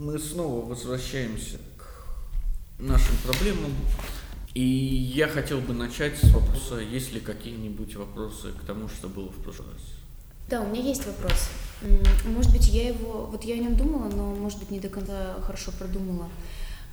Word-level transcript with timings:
мы 0.00 0.18
снова 0.18 0.64
возвращаемся 0.64 1.58
к 1.76 2.80
нашим 2.80 3.14
проблемам. 3.22 3.72
И 4.54 4.64
я 4.64 5.28
хотел 5.28 5.60
бы 5.60 5.74
начать 5.74 6.16
с 6.16 6.32
вопроса, 6.32 6.78
есть 6.78 7.12
ли 7.12 7.20
какие-нибудь 7.20 7.94
вопросы 7.96 8.52
к 8.52 8.64
тому, 8.64 8.88
что 8.88 9.08
было 9.08 9.28
в 9.28 9.42
прошлый 9.42 9.68
раз. 9.68 9.82
Да, 10.48 10.62
у 10.62 10.68
меня 10.68 10.82
есть 10.82 11.06
вопрос. 11.06 11.50
Может 12.24 12.50
быть, 12.50 12.66
я 12.68 12.88
его, 12.88 13.26
вот 13.26 13.44
я 13.44 13.54
о 13.56 13.58
нем 13.58 13.76
думала, 13.76 14.08
но, 14.08 14.34
может 14.34 14.58
быть, 14.58 14.70
не 14.70 14.80
до 14.80 14.88
конца 14.88 15.36
хорошо 15.42 15.70
продумала. 15.78 16.28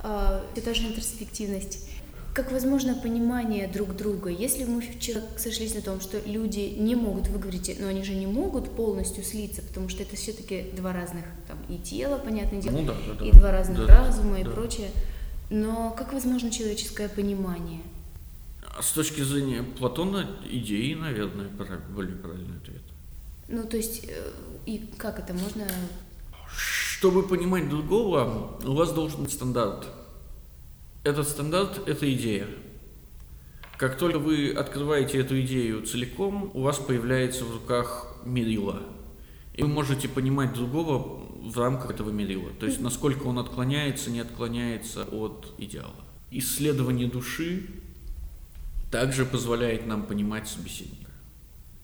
А, 0.00 0.44
это 0.54 0.74
же 0.74 0.82
интерсубъективность. 0.82 1.88
Как 2.38 2.52
возможно 2.52 2.94
понимание 2.94 3.66
друг 3.66 3.96
друга? 3.96 4.30
Если 4.30 4.62
мы 4.62 4.80
вчера 4.80 5.22
сошлись 5.36 5.74
на 5.74 5.82
том, 5.82 6.00
что 6.00 6.20
люди 6.24 6.72
не 6.78 6.94
могут 6.94 7.26
выговорить, 7.26 7.76
но 7.80 7.88
они 7.88 8.04
же 8.04 8.14
не 8.14 8.28
могут 8.28 8.70
полностью 8.76 9.24
слиться, 9.24 9.60
потому 9.60 9.88
что 9.88 10.04
это 10.04 10.14
все-таки 10.14 10.70
два 10.76 10.92
разных, 10.92 11.24
там, 11.48 11.58
и 11.68 11.78
тело, 11.78 12.16
понятное 12.16 12.62
дело, 12.62 12.76
Ну 12.76 12.86
да, 12.86 12.94
да, 13.08 13.14
да. 13.14 13.26
и 13.26 13.32
два 13.32 13.50
разных 13.50 13.84
Да, 13.88 14.04
разума 14.06 14.38
и 14.38 14.44
да. 14.44 14.50
прочее. 14.52 14.92
Но 15.50 15.90
как 15.98 16.12
возможно 16.12 16.52
человеческое 16.52 17.08
понимание? 17.08 17.80
А 18.62 18.82
С 18.82 18.92
точки 18.92 19.22
зрения 19.22 19.64
Платона, 19.64 20.30
идеи, 20.48 20.94
наверное, 20.94 21.48
более 21.92 22.14
правильный 22.14 22.58
ответ. 22.58 22.82
Ну, 23.48 23.64
то 23.64 23.76
есть, 23.76 24.04
э, 24.04 24.30
и 24.64 24.88
как 24.96 25.18
это 25.18 25.34
можно... 25.34 25.66
Чтобы 26.46 27.24
понимать 27.24 27.68
другого, 27.68 28.60
у 28.64 28.74
вас 28.74 28.92
должен 28.92 29.24
быть 29.24 29.32
стандарт. 29.32 29.88
Этот 31.04 31.28
стандарт– 31.28 31.80
это 31.88 32.12
идея. 32.12 32.48
Как 33.76 33.96
только 33.96 34.18
вы 34.18 34.50
открываете 34.50 35.18
эту 35.18 35.40
идею 35.40 35.86
целиком, 35.86 36.50
у 36.52 36.62
вас 36.62 36.78
появляется 36.78 37.44
в 37.44 37.54
руках 37.54 38.16
мерила. 38.24 38.82
И 39.54 39.62
вы 39.62 39.68
можете 39.68 40.08
понимать 40.08 40.52
другого 40.52 41.24
в 41.40 41.56
рамках 41.56 41.92
этого 41.92 42.10
мерила. 42.10 42.50
То 42.58 42.66
есть, 42.66 42.80
насколько 42.80 43.24
он 43.24 43.38
отклоняется, 43.38 44.10
не 44.10 44.20
отклоняется 44.20 45.04
от 45.04 45.54
идеала. 45.58 46.04
Исследование 46.30 47.08
души 47.08 47.66
также 48.90 49.24
позволяет 49.24 49.86
нам 49.86 50.04
понимать 50.06 50.48
собеседника. 50.48 51.10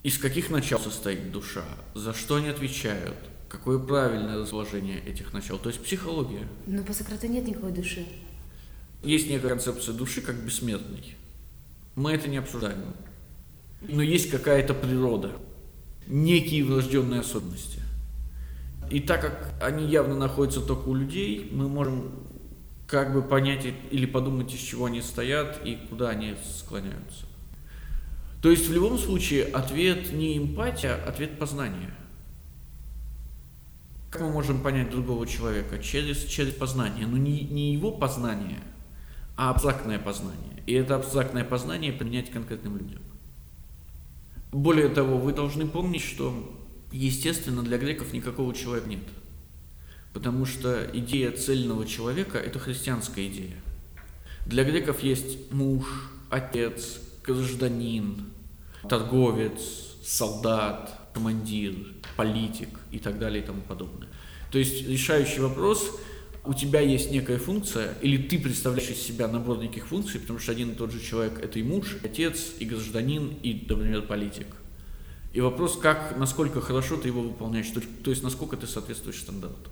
Из 0.02 0.18
каких 0.18 0.50
начал 0.50 0.78
состоит 0.80 1.32
душа? 1.32 1.64
За 1.94 2.12
что 2.12 2.36
они 2.36 2.48
отвечают? 2.48 3.16
Какое 3.48 3.78
правильное 3.78 4.38
разложение 4.38 5.00
этих 5.00 5.32
начал? 5.32 5.58
То 5.58 5.68
есть 5.68 5.82
психология. 5.82 6.46
Ну, 6.66 6.82
по 6.82 6.92
Сократу 6.92 7.28
нет 7.28 7.46
никакой 7.46 7.72
души. 7.72 8.04
Есть 9.04 9.28
некая 9.28 9.50
концепция 9.50 9.94
души 9.94 10.20
как 10.22 10.36
бессмертной. 10.36 11.16
Мы 11.94 12.12
это 12.12 12.28
не 12.28 12.38
обсуждаем. 12.38 12.78
Но 13.82 14.02
есть 14.02 14.30
какая-то 14.30 14.72
природа, 14.72 15.32
некие 16.06 16.64
врожденные 16.64 17.20
особенности. 17.20 17.80
И 18.90 19.00
так 19.00 19.20
как 19.20 19.54
они 19.62 19.86
явно 19.86 20.16
находятся 20.16 20.60
только 20.60 20.88
у 20.88 20.94
людей, 20.94 21.50
мы 21.52 21.68
можем 21.68 22.12
как 22.86 23.12
бы 23.12 23.22
понять 23.22 23.66
или 23.90 24.06
подумать, 24.06 24.52
из 24.54 24.60
чего 24.60 24.86
они 24.86 25.02
стоят 25.02 25.60
и 25.64 25.76
куда 25.88 26.10
они 26.10 26.34
склоняются. 26.58 27.26
То 28.42 28.50
есть 28.50 28.68
в 28.68 28.72
любом 28.72 28.98
случае 28.98 29.44
ответ 29.44 30.12
не 30.12 30.36
эмпатия, 30.36 30.94
а 30.94 31.08
ответ 31.08 31.38
познания. 31.38 31.94
Как 34.10 34.22
мы 34.22 34.30
можем 34.30 34.62
понять 34.62 34.90
другого 34.90 35.26
человека? 35.26 35.78
Через, 35.78 36.24
через 36.24 36.52
познание. 36.52 37.06
Но 37.06 37.16
не, 37.16 37.40
не 37.40 37.72
его 37.72 37.90
познание, 37.90 38.60
а 39.36 39.50
абстрактное 39.50 39.98
познание. 39.98 40.62
И 40.66 40.72
это 40.72 40.96
абстрактное 40.96 41.44
познание 41.44 41.92
применять 41.92 42.30
конкретным 42.30 42.78
людям. 42.78 43.02
Более 44.52 44.88
того, 44.88 45.18
вы 45.18 45.32
должны 45.32 45.66
помнить, 45.66 46.02
что, 46.02 46.54
естественно, 46.92 47.62
для 47.62 47.76
греков 47.78 48.12
никакого 48.12 48.54
человека 48.54 48.88
нет. 48.88 49.02
Потому 50.12 50.46
что 50.46 50.88
идея 50.92 51.32
цельного 51.32 51.86
человека– 51.86 52.38
это 52.38 52.60
христианская 52.60 53.26
идея. 53.26 53.56
Для 54.46 54.62
греков 54.62 55.02
есть 55.02 55.50
муж, 55.50 55.86
отец, 56.30 57.00
гражданин, 57.24 58.26
торговец, 58.88 59.96
солдат, 60.04 61.10
командир, 61.12 61.74
политик 62.16 62.68
и 62.92 62.98
так 62.98 63.18
далее 63.18 63.42
и 63.42 63.46
тому 63.46 63.62
подобное. 63.62 64.08
То 64.52 64.58
есть 64.58 64.86
решающий 64.88 65.40
вопрос– 65.40 65.98
у 66.46 66.52
тебя 66.52 66.80
есть 66.80 67.10
некая 67.10 67.38
функция, 67.38 67.94
или 68.02 68.18
ты 68.18 68.38
представляешь 68.38 68.90
из 68.90 69.00
себя 69.00 69.28
набор 69.28 69.58
неких 69.58 69.86
функций, 69.86 70.20
потому 70.20 70.38
что 70.38 70.52
один 70.52 70.72
и 70.72 70.74
тот 70.74 70.92
же 70.92 71.00
человек– 71.00 71.38
это 71.42 71.58
и 71.58 71.62
муж, 71.62 71.96
и 72.02 72.06
отец, 72.06 72.52
и 72.58 72.66
гражданин, 72.66 73.34
и, 73.42 73.64
например, 73.68 74.02
политик. 74.02 74.48
И 75.32 75.40
вопрос, 75.40 75.78
как, 75.78 76.16
насколько 76.18 76.60
хорошо 76.60 76.96
ты 76.96 77.08
его 77.08 77.22
выполняешь, 77.22 77.68
то, 77.68 77.80
то 77.80 78.10
есть 78.10 78.22
насколько 78.22 78.56
ты 78.56 78.66
соответствуешь 78.66 79.20
стандарту. 79.20 79.70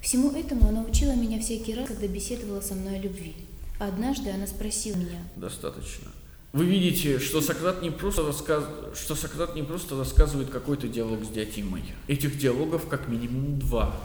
Всему 0.00 0.30
этому 0.32 0.68
она 0.68 0.82
учила 0.82 1.12
меня 1.12 1.40
всякий 1.40 1.74
раз, 1.74 1.88
когда 1.88 2.06
беседовала 2.06 2.60
со 2.60 2.74
мной 2.74 2.96
о 2.96 3.02
любви. 3.02 3.34
Однажды 3.78 4.30
она 4.30 4.46
спросила 4.46 4.96
меня, 4.96 5.22
Достаточно. 5.36 6.08
Вы 6.52 6.64
видите, 6.64 7.18
что 7.18 7.42
Сократ 7.42 7.82
не 7.82 7.90
просто, 7.90 8.26
рассказ... 8.26 8.64
что 8.94 9.14
Сократ 9.14 9.54
не 9.54 9.62
просто 9.62 9.98
рассказывает 9.98 10.48
какой-то 10.48 10.88
диалог 10.88 11.22
с 11.24 11.28
Диатимой. 11.28 11.82
Этих 12.08 12.38
диалогов 12.38 12.88
как 12.88 13.08
минимум 13.08 13.58
два. 13.58 14.00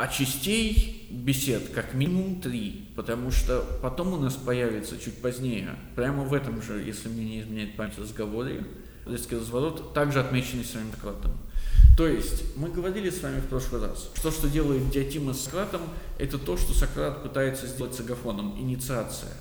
А 0.00 0.08
частей 0.08 1.06
бесед 1.10 1.68
как 1.74 1.92
минимум 1.92 2.40
три, 2.40 2.88
потому 2.96 3.30
что 3.30 3.62
потом 3.82 4.14
у 4.14 4.16
нас 4.16 4.32
появится 4.32 4.96
чуть 4.98 5.20
позднее, 5.20 5.76
прямо 5.94 6.24
в 6.24 6.32
этом 6.32 6.62
же, 6.62 6.80
если 6.80 7.10
мне 7.10 7.22
не 7.22 7.40
изменяет 7.42 7.76
память, 7.76 7.98
разговоре, 7.98 8.64
резкий 9.04 9.36
разворот, 9.36 9.92
также 9.92 10.20
отмеченный 10.20 10.64
самим 10.64 10.90
Сократом. 10.92 11.32
То 11.98 12.06
есть, 12.08 12.56
мы 12.56 12.70
говорили 12.70 13.10
с 13.10 13.22
вами 13.22 13.40
в 13.40 13.48
прошлый 13.48 13.82
раз, 13.82 14.08
что, 14.16 14.30
что 14.30 14.48
делает 14.48 14.88
Диатима 14.88 15.34
с 15.34 15.42
Сократом, 15.42 15.82
это 16.18 16.38
то, 16.38 16.56
что 16.56 16.72
Сократ 16.72 17.22
пытается 17.22 17.66
сделать 17.66 17.94
с 17.94 18.00
Агафоном, 18.00 18.58
инициация. 18.58 19.34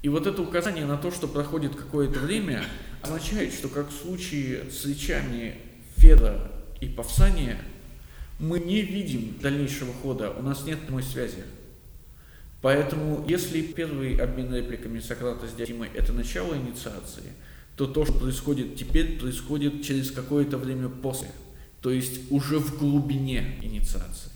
И 0.00 0.08
вот 0.08 0.26
это 0.26 0.40
указание 0.40 0.86
на 0.86 0.96
то, 0.96 1.10
что 1.10 1.28
проходит 1.28 1.76
какое-то 1.76 2.18
время, 2.18 2.64
означает, 3.02 3.52
что 3.52 3.68
как 3.68 3.90
в 3.90 3.92
случае 3.92 4.70
с 4.70 4.86
речами 4.86 5.58
Феда 5.98 6.50
и 6.80 6.86
Павсания, 6.86 7.60
мы 8.40 8.58
не 8.58 8.80
видим 8.80 9.36
дальнейшего 9.40 9.92
хода, 9.92 10.30
у 10.30 10.42
нас 10.42 10.64
нет 10.64 10.80
прямой 10.80 11.02
связи. 11.02 11.44
Поэтому, 12.62 13.24
если 13.28 13.62
первый 13.62 14.16
обмен 14.16 14.54
репликами 14.54 15.00
Сократа 15.00 15.46
с 15.46 15.52
Диатимой– 15.52 15.88
это 15.94 16.12
начало 16.12 16.54
инициации, 16.54 17.32
то 17.76 17.86
то, 17.86 18.04
что 18.04 18.14
происходит 18.14 18.76
теперь, 18.76 19.18
происходит 19.18 19.82
через 19.82 20.10
какое-то 20.10 20.58
время 20.58 20.88
после, 20.88 21.30
то 21.80 21.90
есть 21.90 22.30
уже 22.30 22.58
в 22.58 22.78
глубине 22.78 23.58
инициации. 23.62 24.30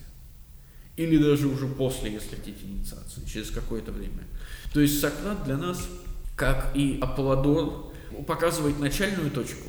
Или 0.96 1.18
даже 1.18 1.48
уже 1.48 1.66
после, 1.66 2.12
если 2.12 2.36
хотите, 2.36 2.64
инициации, 2.64 3.22
через 3.26 3.50
какое-то 3.50 3.90
время. 3.90 4.24
То 4.72 4.80
есть 4.80 5.00
Сократ 5.00 5.44
для 5.44 5.58
нас, 5.58 5.86
как 6.36 6.74
и 6.74 6.98
Аполлодор, 7.00 7.92
показывает 8.26 8.78
начальную 8.78 9.30
точку 9.30 9.68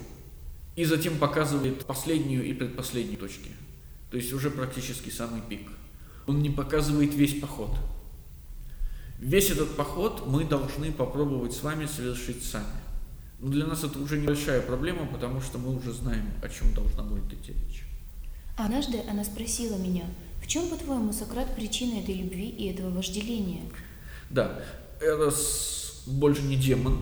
и 0.75 0.85
затем 0.85 1.17
показывает 1.17 1.83
последнюю 1.85 2.45
и 2.45 2.53
предпоследнюю 2.53 3.17
точки. 3.17 3.49
То 4.15 4.19
есть 4.19 4.31
уже 4.31 4.49
практически 4.49 5.09
самый 5.09 5.41
пик. 5.41 5.67
Он 6.25 6.41
не 6.41 6.49
показывает 6.49 7.13
весь 7.13 7.37
поход. 7.41 7.71
Весь 9.19 9.49
этот 9.49 9.75
поход 9.75 10.25
мы 10.25 10.45
должны 10.45 10.93
попробовать 10.93 11.51
с 11.51 11.61
вами 11.61 11.85
совершить 11.85 12.41
сами. 12.41 12.79
Но 13.39 13.49
для 13.49 13.65
нас 13.65 13.83
это 13.83 13.99
уже 13.99 14.17
небольшая 14.17 14.61
проблема, 14.61 15.05
потому 15.05 15.41
что 15.41 15.57
мы 15.57 15.75
уже 15.75 15.91
знаем, 15.91 16.31
о 16.41 16.47
чем 16.47 16.73
должна 16.73 17.03
будет 17.03 17.25
идти 17.33 17.51
речь. 17.51 17.83
Однажды 18.55 19.01
она 19.09 19.25
спросила 19.25 19.75
меня, 19.75 20.05
в 20.41 20.47
чем, 20.47 20.69
по-твоему, 20.69 21.11
Сократ 21.11 21.53
причина 21.53 21.99
этой 21.99 22.15
любви 22.15 22.47
и 22.47 22.71
этого 22.71 22.91
вожделения? 22.91 23.63
Да, 24.29 24.63
Эрос 25.01 26.03
больше 26.07 26.43
не 26.43 26.55
демон, 26.55 26.99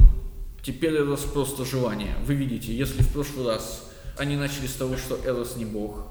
теперь 0.64 0.96
Эрос 0.96 1.22
просто 1.32 1.64
желание. 1.64 2.16
Вы 2.26 2.34
видите, 2.34 2.76
если 2.76 3.04
в 3.04 3.14
прошлый 3.14 3.46
раз 3.46 3.88
они 4.18 4.36
начали 4.36 4.66
с 4.66 4.74
того, 4.74 4.98
что 4.98 5.20
Эрос 5.24 5.58
не 5.58 5.66
бог, 5.66 6.08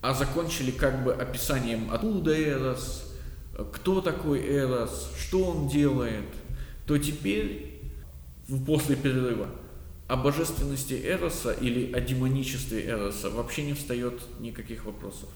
а 0.00 0.14
закончили 0.14 0.70
как 0.70 1.04
бы 1.04 1.12
описанием, 1.12 1.88
откуда 1.90 2.40
Эрос, 2.40 3.12
кто 3.72 4.00
такой 4.00 4.40
Эрос, 4.40 5.10
что 5.18 5.44
он 5.44 5.68
делает, 5.68 6.26
то 6.86 6.98
теперь, 6.98 7.80
после 8.66 8.96
перерыва, 8.96 9.48
о 10.08 10.16
божественности 10.16 10.94
Эроса 10.94 11.52
или 11.52 11.92
о 11.92 12.00
демоничестве 12.00 12.84
Эроса 12.84 13.30
вообще 13.30 13.64
не 13.64 13.72
встает 13.72 14.20
никаких 14.38 14.84
вопросов. 14.84 15.28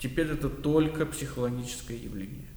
Теперь 0.00 0.26
это 0.26 0.48
только 0.48 1.06
психологическое 1.06 1.96
явление. 1.96 2.48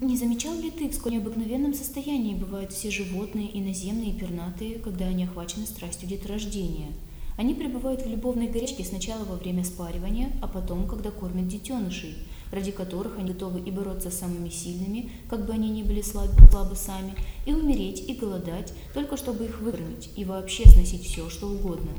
Не 0.00 0.16
замечал 0.16 0.58
ли 0.58 0.70
ты, 0.70 0.88
в 0.88 0.94
сколь 0.94 1.12
необыкновенном 1.12 1.74
состоянии 1.74 2.34
бывают 2.34 2.72
все 2.72 2.90
животные, 2.90 3.48
и 3.48 3.60
наземные, 3.60 4.10
и 4.10 4.18
пернатые, 4.18 4.78
когда 4.78 5.06
они 5.06 5.24
охвачены 5.24 5.66
страстью 5.66 6.08
деторождения? 6.08 6.88
Они 7.36 7.54
пребывают 7.54 8.02
в 8.02 8.08
любовной 8.08 8.48
горячке 8.48 8.84
сначала 8.84 9.24
во 9.24 9.36
время 9.36 9.64
спаривания, 9.64 10.30
а 10.40 10.46
потом, 10.46 10.86
когда 10.86 11.10
кормят 11.10 11.48
детенышей, 11.48 12.16
ради 12.52 12.70
которых 12.70 13.18
они 13.18 13.32
готовы 13.32 13.60
и 13.60 13.70
бороться 13.70 14.10
с 14.10 14.18
самыми 14.18 14.48
сильными, 14.48 15.10
как 15.28 15.44
бы 15.46 15.52
они 15.52 15.70
ни 15.70 15.82
были 15.82 16.02
слабы, 16.02 16.34
слабы 16.50 16.76
сами, 16.76 17.14
и 17.46 17.52
умереть, 17.52 18.08
и 18.08 18.14
голодать, 18.14 18.72
только 18.92 19.16
чтобы 19.16 19.44
их 19.46 19.60
выкормить, 19.60 20.10
и 20.16 20.24
вообще 20.24 20.68
сносить 20.68 21.04
все, 21.04 21.28
что 21.28 21.48
угодно. 21.48 21.90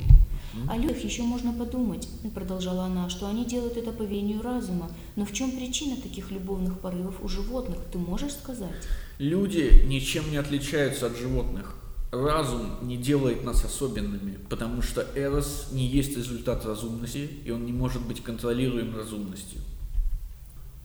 О 0.70 0.76
людях 0.78 1.04
еще 1.04 1.22
можно 1.22 1.52
подумать, 1.52 2.08
продолжала 2.34 2.84
она, 2.84 3.10
что 3.10 3.28
они 3.28 3.44
делают 3.44 3.76
это 3.76 3.92
по 3.92 4.02
веянию 4.02 4.40
разума. 4.40 4.90
Но 5.14 5.26
в 5.26 5.32
чем 5.32 5.50
причина 5.50 5.96
таких 5.96 6.30
любовных 6.30 6.80
порывов 6.80 7.22
у 7.22 7.28
животных, 7.28 7.78
ты 7.92 7.98
можешь 7.98 8.32
сказать? 8.32 8.70
Люди 9.18 9.84
ничем 9.86 10.30
не 10.30 10.38
отличаются 10.38 11.08
от 11.08 11.16
животных. 11.18 11.76
Разум 12.12 12.78
не 12.82 12.96
делает 12.96 13.44
нас 13.44 13.64
особенными, 13.64 14.38
потому 14.48 14.80
что 14.80 15.06
Эрос 15.14 15.68
не 15.72 15.86
есть 15.86 16.16
результат 16.16 16.64
разумности, 16.64 17.28
и 17.44 17.50
он 17.50 17.66
не 17.66 17.72
может 17.72 18.02
быть 18.02 18.22
контролируем 18.22 18.96
разумностью. 18.96 19.60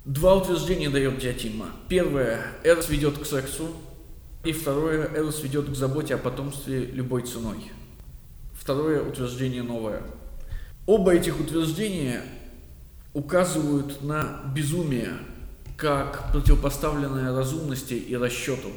Два 0.03 0.35
утверждения 0.35 0.89
дает 0.89 1.19
Диатима. 1.19 1.67
Первое. 1.87 2.41
Эрос 2.63 2.89
ведет 2.89 3.19
к 3.19 3.25
сексу. 3.25 3.67
И 4.43 4.51
второе. 4.51 5.07
Эрос 5.15 5.43
ведет 5.43 5.69
к 5.69 5.75
заботе 5.75 6.15
о 6.15 6.17
потомстве 6.17 6.85
любой 6.85 7.21
ценой. 7.21 7.71
Второе 8.53 9.03
утверждение 9.03 9.61
новое. 9.61 10.01
Оба 10.87 11.13
этих 11.13 11.39
утверждения 11.39 12.23
указывают 13.13 14.01
на 14.01 14.41
безумие, 14.55 15.13
как 15.77 16.31
противопоставленное 16.31 17.35
разумности 17.35 17.93
и 17.93 18.15
расчету. 18.15 18.69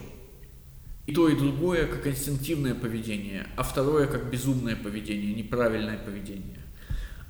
И 1.06 1.12
то, 1.12 1.28
и 1.28 1.36
другое 1.36 1.86
как 1.86 2.06
инстинктивное 2.06 2.74
поведение, 2.74 3.46
а 3.56 3.62
второе 3.62 4.06
как 4.06 4.30
безумное 4.30 4.74
поведение, 4.74 5.34
неправильное 5.34 5.98
поведение. 5.98 6.60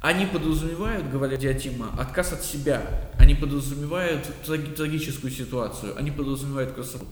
Они 0.00 0.26
подразумевают, 0.26 1.10
говоря 1.10 1.36
Диатима, 1.36 1.90
отказ 1.98 2.34
от 2.34 2.42
себя. 2.42 3.10
Они 3.18 3.34
подразумевают 3.34 4.28
траги- 4.46 4.74
трагическую 4.74 5.32
ситуацию. 5.32 5.98
Они 5.98 6.10
подразумевают 6.10 6.72
красоту. 6.72 7.06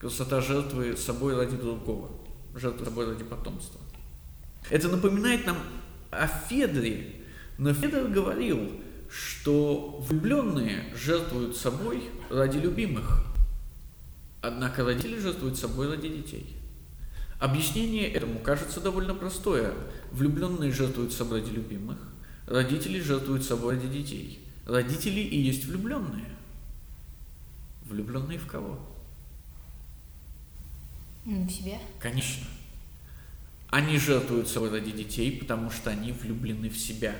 Красота 0.00 0.40
жертвы 0.40 0.96
собой 0.96 1.36
ради 1.36 1.56
другого. 1.56 2.10
Жертвы 2.54 2.86
собой 2.86 3.06
ради 3.06 3.22
потомства. 3.22 3.78
Это 4.70 4.88
напоминает 4.88 5.46
нам 5.46 5.58
о 6.10 6.26
Федре. 6.26 7.16
Но 7.58 7.74
Федор 7.74 8.08
говорил, 8.08 8.80
что 9.10 10.02
влюбленные 10.08 10.84
жертвуют 10.96 11.56
собой 11.56 12.02
ради 12.30 12.56
любимых. 12.56 13.26
Однако 14.42 14.84
родители 14.84 15.18
жертвуют 15.18 15.56
собой 15.56 15.88
ради 15.88 16.08
детей. 16.08 16.56
Объяснение 17.38 18.10
этому 18.10 18.40
кажется 18.40 18.80
довольно 18.80 19.14
простое. 19.14 19.72
Влюбленные 20.10 20.72
жертвуют 20.72 21.12
собой 21.12 21.40
ради 21.40 21.50
любимых, 21.50 21.98
родители 22.46 23.00
жертвуют 23.00 23.44
собой 23.44 23.76
ради 23.76 23.88
детей. 23.88 24.44
Родители 24.66 25.20
и 25.20 25.40
есть 25.40 25.64
влюбленные. 25.64 26.26
Влюбленные 27.84 28.38
в 28.38 28.46
кого? 28.46 28.78
Ну, 31.24 31.46
в 31.46 31.50
себя. 31.50 31.78
Конечно. 32.00 32.46
Они 33.70 33.96
жертвуют 33.98 34.48
собой 34.48 34.70
ради 34.70 34.90
детей, 34.90 35.38
потому 35.38 35.70
что 35.70 35.90
они 35.90 36.12
влюблены 36.12 36.68
в 36.68 36.76
себя. 36.76 37.14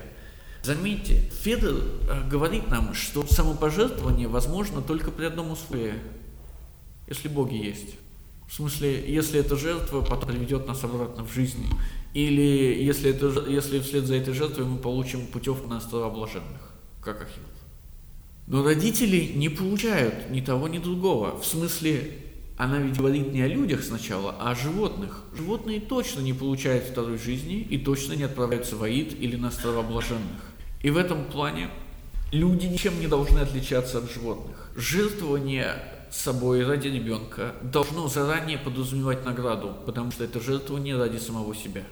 Заметьте, 0.62 1.20
Федор 1.42 1.82
э, 2.08 2.28
говорит 2.28 2.68
нам, 2.68 2.94
что 2.94 3.26
самопожертвование 3.26 4.28
возможно 4.28 4.82
только 4.82 5.10
при 5.10 5.24
одном 5.24 5.50
условии, 5.50 5.94
если 7.08 7.28
боги 7.28 7.54
есть. 7.54 7.96
В 8.48 8.54
смысле, 8.54 9.10
если 9.10 9.40
эта 9.40 9.56
жертва 9.56 10.02
потом 10.02 10.30
приведет 10.30 10.66
нас 10.66 10.84
обратно 10.84 11.24
в 11.24 11.32
жизнь, 11.32 11.64
или 12.14 12.82
если, 12.82 13.10
это, 13.10 13.48
если 13.48 13.80
вслед 13.80 14.04
за 14.04 14.16
этой 14.16 14.34
жертвой 14.34 14.66
мы 14.66 14.76
получим 14.76 15.26
путевку 15.26 15.68
на 15.68 15.78
острова 15.78 16.10
блаженных, 16.10 16.60
как 17.00 17.22
Ахилл. 17.22 17.42
Но 18.46 18.62
родители 18.62 19.32
не 19.34 19.48
получают 19.48 20.30
ни 20.30 20.40
того, 20.40 20.68
ни 20.68 20.78
другого. 20.78 21.40
В 21.40 21.46
смысле, 21.46 22.18
она 22.58 22.78
ведь 22.78 22.98
говорит 22.98 23.32
не 23.32 23.40
о 23.40 23.48
людях 23.48 23.82
сначала, 23.82 24.36
а 24.38 24.50
о 24.50 24.54
животных. 24.54 25.22
Животные 25.34 25.80
точно 25.80 26.20
не 26.20 26.32
получают 26.32 26.84
второй 26.84 27.18
жизни 27.18 27.60
и 27.60 27.78
точно 27.78 28.12
не 28.14 28.24
отправляются 28.24 28.76
в 28.76 28.82
Аид 28.82 29.18
или 29.18 29.36
на 29.36 29.48
острова 29.48 29.82
блаженных. 29.82 30.42
И 30.82 30.90
в 30.90 30.96
этом 30.96 31.24
плане 31.24 31.70
люди 32.32 32.66
ничем 32.66 32.98
не 33.00 33.06
должны 33.06 33.38
отличаться 33.38 33.98
от 33.98 34.12
животных. 34.12 34.70
Жертвование 34.76 35.76
собой 36.16 36.64
ради 36.64 36.88
ребенка 36.88 37.54
должно 37.62 38.08
заранее 38.08 38.58
подразумевать 38.58 39.24
награду, 39.24 39.76
потому 39.86 40.10
что 40.10 40.24
это 40.24 40.40
жертвование 40.40 40.96
ради 40.96 41.18
самого 41.18 41.54
себя. 41.54 41.84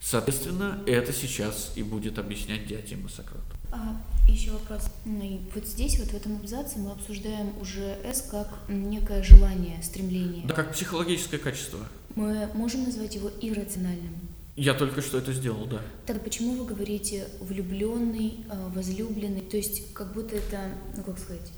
Соответственно, 0.00 0.80
это 0.86 1.12
сейчас 1.12 1.72
и 1.76 1.82
будет 1.82 2.18
объяснять 2.18 2.66
Диатима 2.66 3.08
Сократу. 3.08 3.42
А, 3.72 3.96
еще 4.28 4.50
вопрос. 4.52 4.90
Ну, 5.04 5.22
и 5.22 5.40
вот 5.54 5.66
здесь, 5.66 5.98
вот 5.98 6.08
в 6.08 6.14
этом 6.14 6.36
абзаце, 6.36 6.78
мы 6.78 6.92
обсуждаем 6.92 7.58
уже 7.60 7.98
«с» 8.04 8.22
как 8.22 8.48
некое 8.68 9.22
желание, 9.22 9.82
стремление. 9.82 10.46
Да, 10.46 10.54
как 10.54 10.72
психологическое 10.72 11.38
качество. 11.38 11.80
Мы 12.14 12.48
можем 12.54 12.84
назвать 12.84 13.14
его 13.14 13.30
иррациональным. 13.40 14.14
Я 14.56 14.74
только 14.74 15.02
что 15.02 15.18
это 15.18 15.32
сделал, 15.32 15.66
да. 15.66 15.80
Тогда 16.06 16.22
почему 16.22 16.54
вы 16.54 16.66
говорите 16.66 17.26
влюбленный, 17.40 18.44
возлюбленный? 18.74 19.40
То 19.40 19.56
есть 19.56 19.92
как 19.94 20.12
будто 20.12 20.36
это, 20.36 20.60
ну 20.96 21.02
как 21.02 21.18
сказать, 21.18 21.50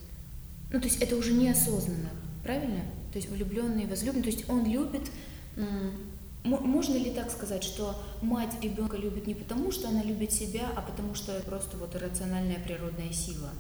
ну 0.72 0.80
то 0.80 0.86
есть 0.86 1.00
это 1.02 1.16
уже 1.16 1.32
неосознанно, 1.32 2.10
правильно? 2.42 2.80
То 3.12 3.18
есть 3.18 3.30
влюбленный, 3.30 3.86
возлюбленный, 3.86 4.24
то 4.24 4.30
есть 4.30 4.48
он 4.48 4.64
любит. 4.70 5.02
Можно 6.44 6.94
ли 6.96 7.10
так 7.10 7.30
сказать, 7.30 7.64
что 7.64 8.00
мать 8.22 8.52
ребенка 8.62 8.96
любит 8.96 9.26
не 9.26 9.34
потому, 9.34 9.72
что 9.72 9.88
она 9.88 10.02
любит 10.02 10.32
себя, 10.32 10.70
а 10.76 10.80
потому 10.82 11.14
что 11.14 11.32
это 11.32 11.44
просто 11.46 11.76
вот 11.76 11.94
иррациональная 11.96 12.58
природная 12.64 13.12
сила? 13.12 13.50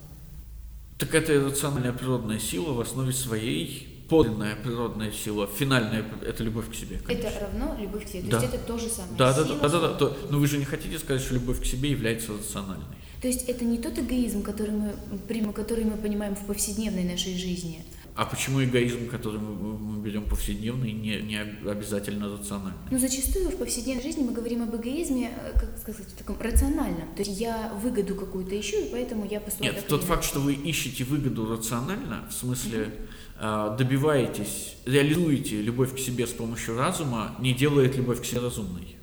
Так 0.98 1.14
это 1.14 1.34
иррациональная 1.34 1.92
природная 1.92 2.38
сила 2.38 2.72
в 2.74 2.80
основе 2.80 3.12
своей, 3.12 4.04
подлинная 4.08 4.54
природная 4.54 5.10
сила, 5.10 5.48
финальная– 5.48 6.04
это 6.22 6.44
любовь 6.44 6.70
к 6.70 6.74
себе. 6.76 7.00
конечно. 7.04 7.26
Это 7.26 7.40
равно 7.40 7.76
любовь 7.80 8.04
к 8.06 8.08
себе. 8.08 8.22
То 8.22 8.30
Да. 8.30 8.42
есть 8.42 8.54
это 8.54 8.64
то 8.64 8.78
же 8.78 8.88
самое. 8.88 9.16
Да, 9.18 9.34
да, 9.34 9.42
да, 9.44 9.68
да, 9.68 9.80
да, 9.80 9.94
да. 9.94 10.12
Но 10.30 10.38
вы 10.38 10.46
же 10.46 10.56
не 10.58 10.64
хотите 10.64 10.96
сказать, 11.00 11.22
что 11.22 11.34
любовь 11.34 11.60
к 11.60 11.64
себе 11.64 11.90
является 11.90 12.32
рациональной. 12.34 12.86
То 13.26 13.30
есть 13.30 13.48
это 13.48 13.64
не 13.64 13.78
тот 13.78 13.98
эгоизм, 13.98 14.44
который 14.44 14.70
мы, 14.70 14.94
прим- 15.26 15.52
который 15.52 15.84
мы 15.84 15.96
понимаем 15.96 16.36
в 16.36 16.46
повседневной 16.46 17.02
нашей 17.02 17.36
жизни. 17.36 17.84
А 18.14 18.24
почему 18.24 18.62
эгоизм, 18.62 19.08
который 19.08 19.40
мы, 19.40 20.00
берем 20.00 20.28
повседневный, 20.28 20.92
не, 20.92 21.20
не 21.22 21.40
обязательно 21.68 22.28
рациональный? 22.28 22.78
Но 22.88 23.00
зачастую 23.00 23.48
в 23.48 23.56
повседневной 23.56 24.04
жизни 24.04 24.22
мы 24.22 24.32
говорим 24.32 24.62
об 24.62 24.76
эгоизме, 24.76 25.32
э, 25.36 25.58
как 25.58 25.76
сказать, 25.76 26.06
в 26.06 26.16
таком 26.16 26.40
рациональном. 26.40 27.12
То 27.16 27.24
есть 27.24 27.40
я 27.40 27.72
выгоду 27.82 28.14
какую-то 28.14 28.60
ищу, 28.60 28.76
и 28.76 28.90
поэтому 28.92 29.26
я 29.28 29.40
поступаю 29.40 29.74
Нет, 29.74 29.84
тот 29.88 30.04
факт, 30.04 30.22
что 30.22 30.38
вы 30.38 30.54
ищете 30.54 31.02
выгоду 31.02 31.50
рационально, 31.50 32.28
в 32.30 32.32
смысле 32.32 32.92
а, 33.40 33.76
добиваетесь, 33.76 34.76
реализуете 34.84 35.62
любовь 35.62 35.96
к 35.96 35.98
себе 35.98 36.28
с 36.28 36.32
помощью 36.32 36.76
разума, 36.78 37.34
не 37.40 37.54
делает 37.54 37.96
любовь 37.96 38.22
к 38.22 38.24
себе 38.24 38.42
разумной. 38.42 38.94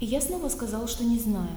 И 0.00 0.06
я 0.06 0.22
снова 0.22 0.48
сказала, 0.48 0.88
что 0.88 1.04
не 1.04 1.18
знаю. 1.18 1.50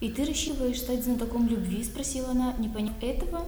«И 0.00 0.10
ты 0.10 0.24
рассчитываешь 0.24 0.78
стать 0.78 1.04
знатоком 1.04 1.48
любви?»– 1.48 1.82
спросила 1.84 2.30
она, 2.30 2.54
не 2.58 2.68
поняв 2.68 2.94
этого. 3.00 3.44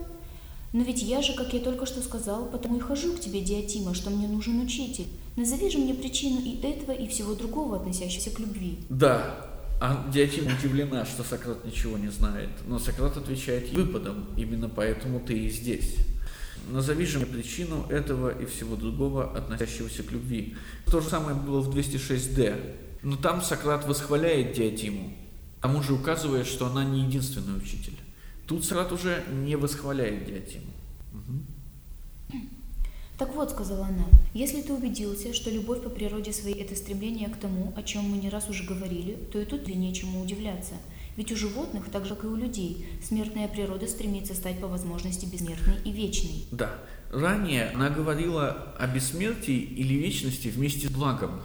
«Но 0.73 0.83
ведь 0.83 1.01
я 1.01 1.21
же, 1.21 1.33
как 1.33 1.53
я 1.53 1.59
только 1.59 1.85
что 1.85 2.01
сказал, 2.01 2.45
потому 2.45 2.77
и 2.77 2.79
хожу 2.79 3.13
к 3.13 3.19
тебе, 3.19 3.41
Диатима, 3.41 3.93
что 3.93 4.09
мне 4.09 4.27
нужен 4.27 4.59
учитель. 4.59 5.07
Назови 5.37 5.69
же 5.69 5.77
мне 5.77 5.93
причину 5.93 6.41
и 6.41 6.59
этого, 6.61 6.91
и 6.91 7.07
всего 7.07 7.35
другого, 7.35 7.77
относящегося 7.77 8.31
к 8.31 8.39
любви». 8.39 8.79
Да, 8.89 9.49
а 9.79 10.07
Диатима 10.13 10.51
удивлена, 10.57 11.05
что 11.05 11.23
Сократ 11.23 11.65
ничего 11.65 11.97
не 11.97 12.09
знает, 12.09 12.49
но 12.67 12.79
Сократ 12.79 13.15
отвечает 13.17 13.71
выпадом, 13.71 14.27
именно 14.37 14.69
поэтому 14.69 15.19
ты 15.19 15.37
и 15.37 15.49
здесь. 15.49 15.95
Назови 16.69 17.05
же 17.05 17.17
мне 17.17 17.27
причину 17.27 17.85
этого 17.89 18.29
и 18.29 18.45
всего 18.45 18.75
другого, 18.75 19.35
относящегося 19.35 20.03
к 20.03 20.11
любви. 20.11 20.55
То 20.85 20.99
же 20.99 21.09
самое 21.09 21.35
было 21.35 21.61
в 21.61 21.75
206D. 21.75 22.75
Но 23.03 23.15
там 23.15 23.41
Сократ 23.41 23.87
восхваляет 23.87 24.53
Диатиму, 24.53 25.11
к 25.61 25.63
тому 25.63 25.83
же 25.83 25.93
указывая, 25.93 26.43
что 26.43 26.65
она 26.65 26.83
не 26.83 27.01
единственный 27.01 27.55
учитель. 27.55 27.93
Тут 28.47 28.65
Сократ 28.65 28.91
уже 28.91 29.23
не 29.31 29.55
восхваляет 29.55 30.25
Диатиму. 30.25 30.71
Мгм. 31.13 31.45
«Так 33.19 33.35
вот»,— 33.35 33.51
сказала 33.51 33.85
она,— 33.85 34.05
«если 34.33 34.63
ты 34.63 34.73
убедился, 34.73 35.35
что 35.35 35.51
любовь 35.51 35.83
по 35.83 35.89
природе 35.91 36.33
своей– 36.33 36.59
это 36.63 36.75
стремление 36.75 37.29
к 37.29 37.37
тому, 37.37 37.73
о 37.75 37.83
чем 37.83 38.05
мы 38.05 38.17
не 38.17 38.31
раз 38.31 38.49
уже 38.49 38.63
говорили, 38.63 39.13
то 39.31 39.39
и 39.39 39.45
тут 39.45 39.65
тебе 39.65 39.75
нечему 39.75 40.23
удивляться. 40.23 40.73
Ведь 41.15 41.31
у 41.31 41.35
животных, 41.35 41.91
так 41.91 42.07
же 42.07 42.15
как 42.15 42.23
и 42.23 42.27
у 42.27 42.35
людей, 42.35 42.87
смертная 43.07 43.47
природа 43.47 43.85
стремится 43.87 44.33
стать 44.33 44.59
по 44.59 44.67
возможности 44.67 45.27
бессмертной 45.27 45.75
и 45.85 45.91
вечной. 45.91 46.45
Да. 46.51 46.79
Ранее 47.11 47.69
она 47.75 47.91
говорила 47.91 48.73
о 48.79 48.87
бессмертии 48.87 49.59
или 49.59 49.93
вечности 49.93 50.47
вместе 50.47 50.87
с 50.87 50.89
благом. 50.89 51.39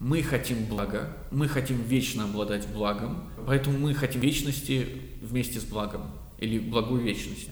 Мы 0.00 0.22
хотим 0.22 0.64
блага, 0.64 1.14
мы 1.30 1.46
хотим 1.46 1.82
вечно 1.82 2.24
обладать 2.24 2.66
благом, 2.68 3.30
поэтому 3.46 3.78
мы 3.78 3.94
хотим 3.94 4.22
вечности 4.22 5.02
вместе 5.20 5.60
с 5.60 5.64
благом 5.64 6.10
или 6.38 6.58
благой 6.58 7.02
вечности. 7.02 7.50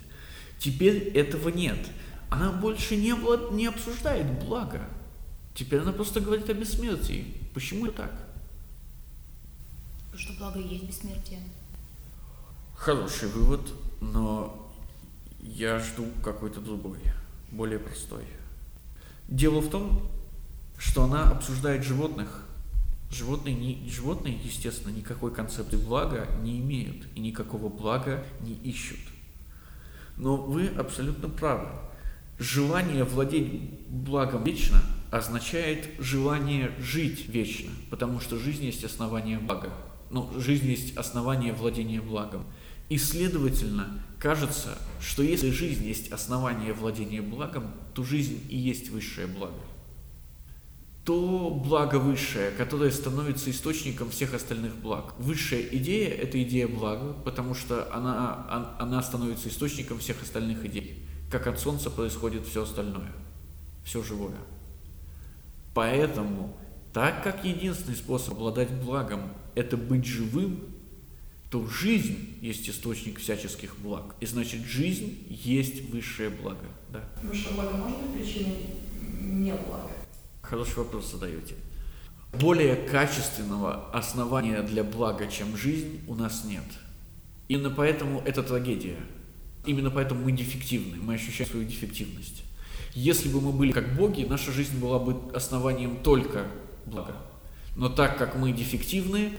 Теперь 0.59 0.97
этого 1.11 1.51
нет. 1.51 1.79
Она 2.31 2.51
больше 2.51 2.97
не, 2.97 3.11
облад- 3.11 3.53
не 3.53 3.67
обсуждает 3.67 4.27
благо. 4.45 4.89
Теперь 5.55 5.81
она 5.81 5.93
просто 5.93 6.21
говорит 6.21 6.49
о 6.49 6.55
бессмертии. 6.55 7.27
Почему 7.53 7.87
так? 7.89 8.13
Потому 10.07 10.19
что 10.19 10.33
благо 10.39 10.59
и 10.59 10.69
есть 10.69 10.85
бессмертие. 10.85 11.41
Хороший 12.75 13.29
вывод, 13.29 13.61
но 14.01 14.73
я 15.43 15.81
жду 15.81 16.07
какой-то 16.25 16.61
другой, 16.61 16.99
более 17.51 17.79
простой. 17.79 18.25
Дело 19.29 19.61
в 19.61 19.69
том, 19.69 20.09
что 20.79 21.05
она 21.05 21.31
обсуждает 21.31 21.85
животных, 21.85 22.45
Животные, 23.11 23.55
не, 23.55 23.89
животные, 23.89 24.39
естественно, 24.45 24.93
никакой 24.93 25.33
концепции 25.33 25.77
блага 25.77 26.29
не 26.43 26.61
имеют 26.61 27.07
и 27.15 27.21
никакого 27.21 27.71
блага 27.71 28.23
не 28.41 28.53
ищут. 28.53 28.99
Но 30.19 30.37
вы 30.37 30.67
абсолютно 30.67 31.31
правы. 31.31 31.69
Желание 32.39 33.05
владеть 33.05 33.89
благом 33.89 34.45
вечно 34.45 34.83
означает 35.11 35.89
желание 35.99 36.71
жить 36.79 37.29
вечно, 37.29 37.71
потому 37.89 38.21
что 38.21 38.39
жизнь 38.39 38.65
есть 38.65 38.85
основание 38.85 39.39
блага. 39.39 39.73
Ну, 40.11 40.31
жизнь 40.39 40.67
есть 40.67 40.97
основание 40.97 41.55
владения 41.55 42.03
благом. 42.03 42.45
И, 42.91 42.99
следовательно, 42.99 44.03
кажется, 44.19 44.79
что 45.01 45.23
если 45.23 45.51
жизнь 45.51 45.85
есть 45.85 46.13
основание 46.13 46.75
владения 46.75 47.23
благом, 47.23 47.73
то 47.95 48.05
жизнь 48.05 48.41
и 48.51 48.57
есть 48.57 48.91
высшее 48.91 49.27
благо. 49.27 49.55
То 51.09 51.49
благо 51.65 51.97
высшее, 51.97 52.51
которое 52.51 52.91
становится 52.91 53.51
источником 53.51 54.11
всех 54.11 54.35
остальных 54.35 54.77
благ. 54.77 55.15
Высшая 55.19 55.63
идея– 55.63 56.11
это 56.11 56.43
идея 56.43 56.69
блага, 56.69 57.15
потому 57.25 57.55
что 57.55 57.91
она, 57.95 58.77
она 58.79 59.03
становится 59.03 59.49
источником 59.49 60.01
всех 60.01 60.23
остальных 60.23 60.67
идей. 60.67 61.03
Как 61.31 61.47
от 61.47 61.59
Солнца 61.59 61.89
происходит 61.89 62.47
все 62.47 62.65
остальное, 62.65 63.11
все 63.85 64.03
живое. 64.03 64.37
Поэтому, 65.73 66.55
так 66.93 67.25
как 67.25 67.43
единственный 67.43 67.97
способ 67.97 68.35
обладать 68.35 68.71
благом– 68.71 69.33
это 69.55 69.79
быть 69.79 70.05
живым, 70.05 70.61
то 71.51 71.67
жизнь 71.67 72.37
есть 72.43 72.69
источник 72.69 73.19
всяческих 73.19 73.79
благ. 73.79 74.15
И 74.21 74.27
значит, 74.27 74.61
жизнь 74.67 75.25
есть 75.31 75.89
высшее 75.89 76.29
благо. 76.29 76.67
Да. 76.93 77.03
Высшее 77.23 77.55
благо 77.55 77.79
быть 77.79 78.13
причиной 78.13 78.57
не 79.23 79.53
блага? 79.53 79.98
Хороший 80.49 80.79
вопрос 80.79 81.13
задаете. 81.13 81.57
Более 82.33 82.75
качественного 82.75 83.91
основания 83.93 84.63
для 84.63 84.83
блага, 84.83 85.27
чем 85.27 85.55
жизнь, 85.57 86.01
у 86.09 86.15
нас 86.15 86.45
нет. 86.45 86.65
Именно 87.49 87.71
поэтому 87.71 88.23
это 88.25 88.43
трагедия. 88.43 88.97
Именно 89.67 89.91
поэтому 89.91 90.25
мы 90.25 90.33
дефективны, 90.33 90.97
мы 91.03 91.15
ощущаем 91.15 91.51
свою 91.51 91.67
дефективность. 91.67 92.45
Если 92.95 93.29
бы 93.29 93.43
мы 93.43 93.53
были 93.53 93.73
как 93.73 93.95
боги, 93.95 94.25
наша 94.25 94.51
жизнь 94.51 94.79
была 94.79 94.99
бы 94.99 95.31
основанием 95.35 95.99
только 96.03 96.47
блага. 96.87 97.17
Но 97.77 97.91
так 97.91 98.17
как 98.17 98.35
мы 98.35 98.53
дефективны, 98.53 99.33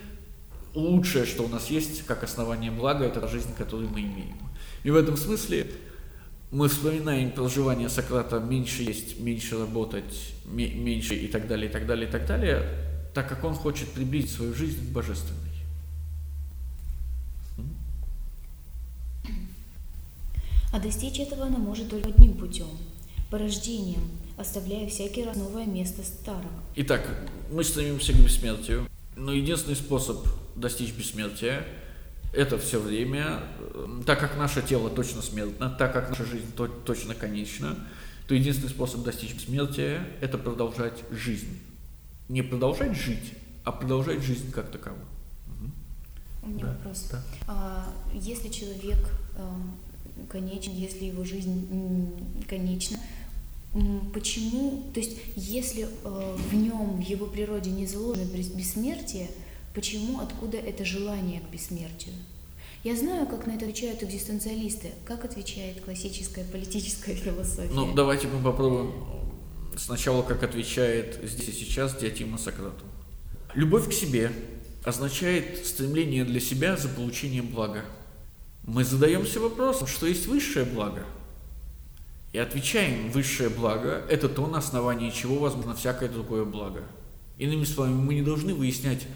лучшее, 0.74 1.26
что 1.26 1.42
у 1.42 1.48
нас 1.48 1.70
есть, 1.70 2.06
как 2.06 2.22
основание 2.22 2.70
блага, 2.70 3.04
это 3.04 3.26
жизнь, 3.26 3.52
которую 3.58 3.88
мы 3.88 4.02
имеем. 4.02 4.38
И 4.84 4.90
в 4.92 4.96
этом 4.96 5.16
смысле 5.16 5.72
мы 6.50 6.68
вспоминаем 6.68 7.30
проживание 7.30 7.88
Сократа 7.88 8.40
«меньше 8.40 8.82
есть, 8.82 9.20
меньше 9.20 9.58
работать, 9.58 10.34
меньше» 10.44 11.14
и 11.14 11.28
так 11.28 11.46
далее, 11.46 11.68
и 11.68 11.72
так 11.72 11.86
далее, 11.86 12.08
и 12.08 12.10
так 12.10 12.26
далее, 12.26 12.64
так 13.14 13.28
как 13.28 13.44
он 13.44 13.54
хочет 13.54 13.88
приблизить 13.90 14.32
свою 14.32 14.54
жизнь 14.54 14.88
к 14.88 14.92
божественной. 14.92 15.38
А 20.72 20.78
достичь 20.78 21.18
этого 21.18 21.46
она 21.46 21.58
может 21.58 21.88
только 21.88 22.08
одним 22.08 22.34
путем– 22.34 22.68
порождением, 23.30 24.02
оставляя 24.36 24.88
всякий 24.88 25.24
раз 25.24 25.36
новое 25.36 25.66
место 25.66 26.02
старого. 26.02 26.62
Итак, 26.76 27.08
мы 27.50 27.64
стремимся 27.64 28.12
к 28.12 28.16
бессмертию, 28.16 28.88
но 29.16 29.32
единственный 29.32 29.76
способ 29.76 30.26
достичь 30.56 30.92
бессмертия 30.92 31.64
это 32.32 32.58
все 32.58 32.80
время, 32.80 33.40
так 34.06 34.20
как 34.20 34.36
наше 34.36 34.62
тело 34.62 34.88
точно 34.90 35.22
смертно, 35.22 35.70
так 35.70 35.92
как 35.92 36.10
наша 36.10 36.24
жизнь 36.24 36.52
то, 36.56 36.66
точно 36.66 37.14
конечна, 37.14 37.76
то 38.28 38.34
единственный 38.34 38.70
способ 38.70 39.02
достичь 39.02 39.34
бессмертия– 39.34 40.06
это 40.20 40.38
продолжать 40.38 41.02
жизнь. 41.10 41.58
Не 42.28 42.42
продолжать 42.42 42.96
жить, 42.96 43.34
а 43.64 43.72
продолжать 43.72 44.22
жизнь 44.22 44.52
как 44.52 44.70
таковую. 44.70 45.04
У 46.42 46.48
меня 46.48 46.66
да, 46.66 46.72
вопрос. 46.72 47.08
Да. 47.10 47.22
А, 47.48 47.92
если 48.14 48.48
человек 48.48 48.98
а, 49.36 49.60
конечен, 50.28 50.72
если 50.72 51.06
его 51.06 51.24
жизнь 51.24 52.14
конечна, 52.48 52.98
почему, 54.14 54.90
то 54.94 55.00
есть 55.00 55.18
если 55.36 55.88
а, 56.04 56.36
в 56.36 56.54
нем, 56.54 56.96
в 56.96 57.02
его 57.02 57.26
природе 57.26 57.70
не 57.70 57.86
заложено 57.86 58.24
бессмертие, 58.24 59.28
Почему, 59.74 60.20
откуда 60.20 60.56
это 60.56 60.84
желание 60.84 61.40
к 61.40 61.50
бессмертию? 61.50 62.14
Я 62.82 62.96
знаю, 62.96 63.26
как 63.26 63.46
на 63.46 63.52
это 63.52 63.66
отвечают 63.66 64.02
экзистенциалисты. 64.02 64.92
Как 65.04 65.24
отвечает 65.24 65.82
классическая 65.82 66.44
политическая 66.44 67.14
философия? 67.14 67.70
Ну, 67.72 67.92
давайте 67.94 68.26
мы 68.26 68.42
попробуем 68.42 68.92
сначала, 69.76 70.22
как 70.22 70.42
отвечает 70.42 71.20
здесь 71.22 71.48
и 71.48 71.52
сейчас 71.52 71.96
Диатима 71.96 72.38
Сократу. 72.38 72.84
Любовь 73.54 73.88
к 73.88 73.92
себе 73.92 74.32
означает 74.84 75.66
стремление 75.66 76.24
для 76.24 76.40
себя 76.40 76.76
за 76.76 76.88
получением 76.88 77.48
блага. 77.48 77.84
Мы 78.64 78.84
задаемся 78.84 79.40
вопросом, 79.40 79.86
что 79.86 80.06
есть 80.06 80.26
высшее 80.26 80.64
благо. 80.64 81.04
И 82.32 82.38
отвечаем, 82.38 83.10
высшее 83.10 83.48
благо– 83.50 84.04
это 84.08 84.28
то, 84.28 84.46
на 84.46 84.58
основании 84.58 85.10
чего 85.10 85.38
возможно 85.38 85.74
всякое 85.74 86.08
другое 86.08 86.44
благо. 86.44 86.84
Иными 87.38 87.64
словами, 87.64 87.94
мы 87.94 88.14
не 88.14 88.22
должны 88.22 88.54
выяснять, 88.54 89.06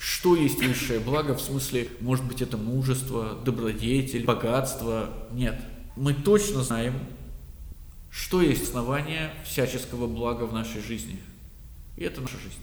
что 0.00 0.34
есть 0.34 0.62
высшее 0.62 0.98
благо, 0.98 1.34
в 1.34 1.42
смысле, 1.42 1.88
может 2.00 2.24
быть, 2.24 2.40
это 2.40 2.56
мужество, 2.56 3.38
добродетель, 3.44 4.24
богатство? 4.24 5.10
Нет. 5.30 5.60
Мы 5.94 6.14
точно 6.14 6.62
знаем, 6.62 6.94
что 8.10 8.40
есть 8.40 8.62
основание 8.62 9.30
всяческого 9.44 10.06
блага 10.06 10.44
в 10.44 10.54
нашей 10.54 10.80
жизни. 10.80 11.20
И 11.98 12.04
это 12.04 12.22
наша 12.22 12.38
жизнь. 12.38 12.62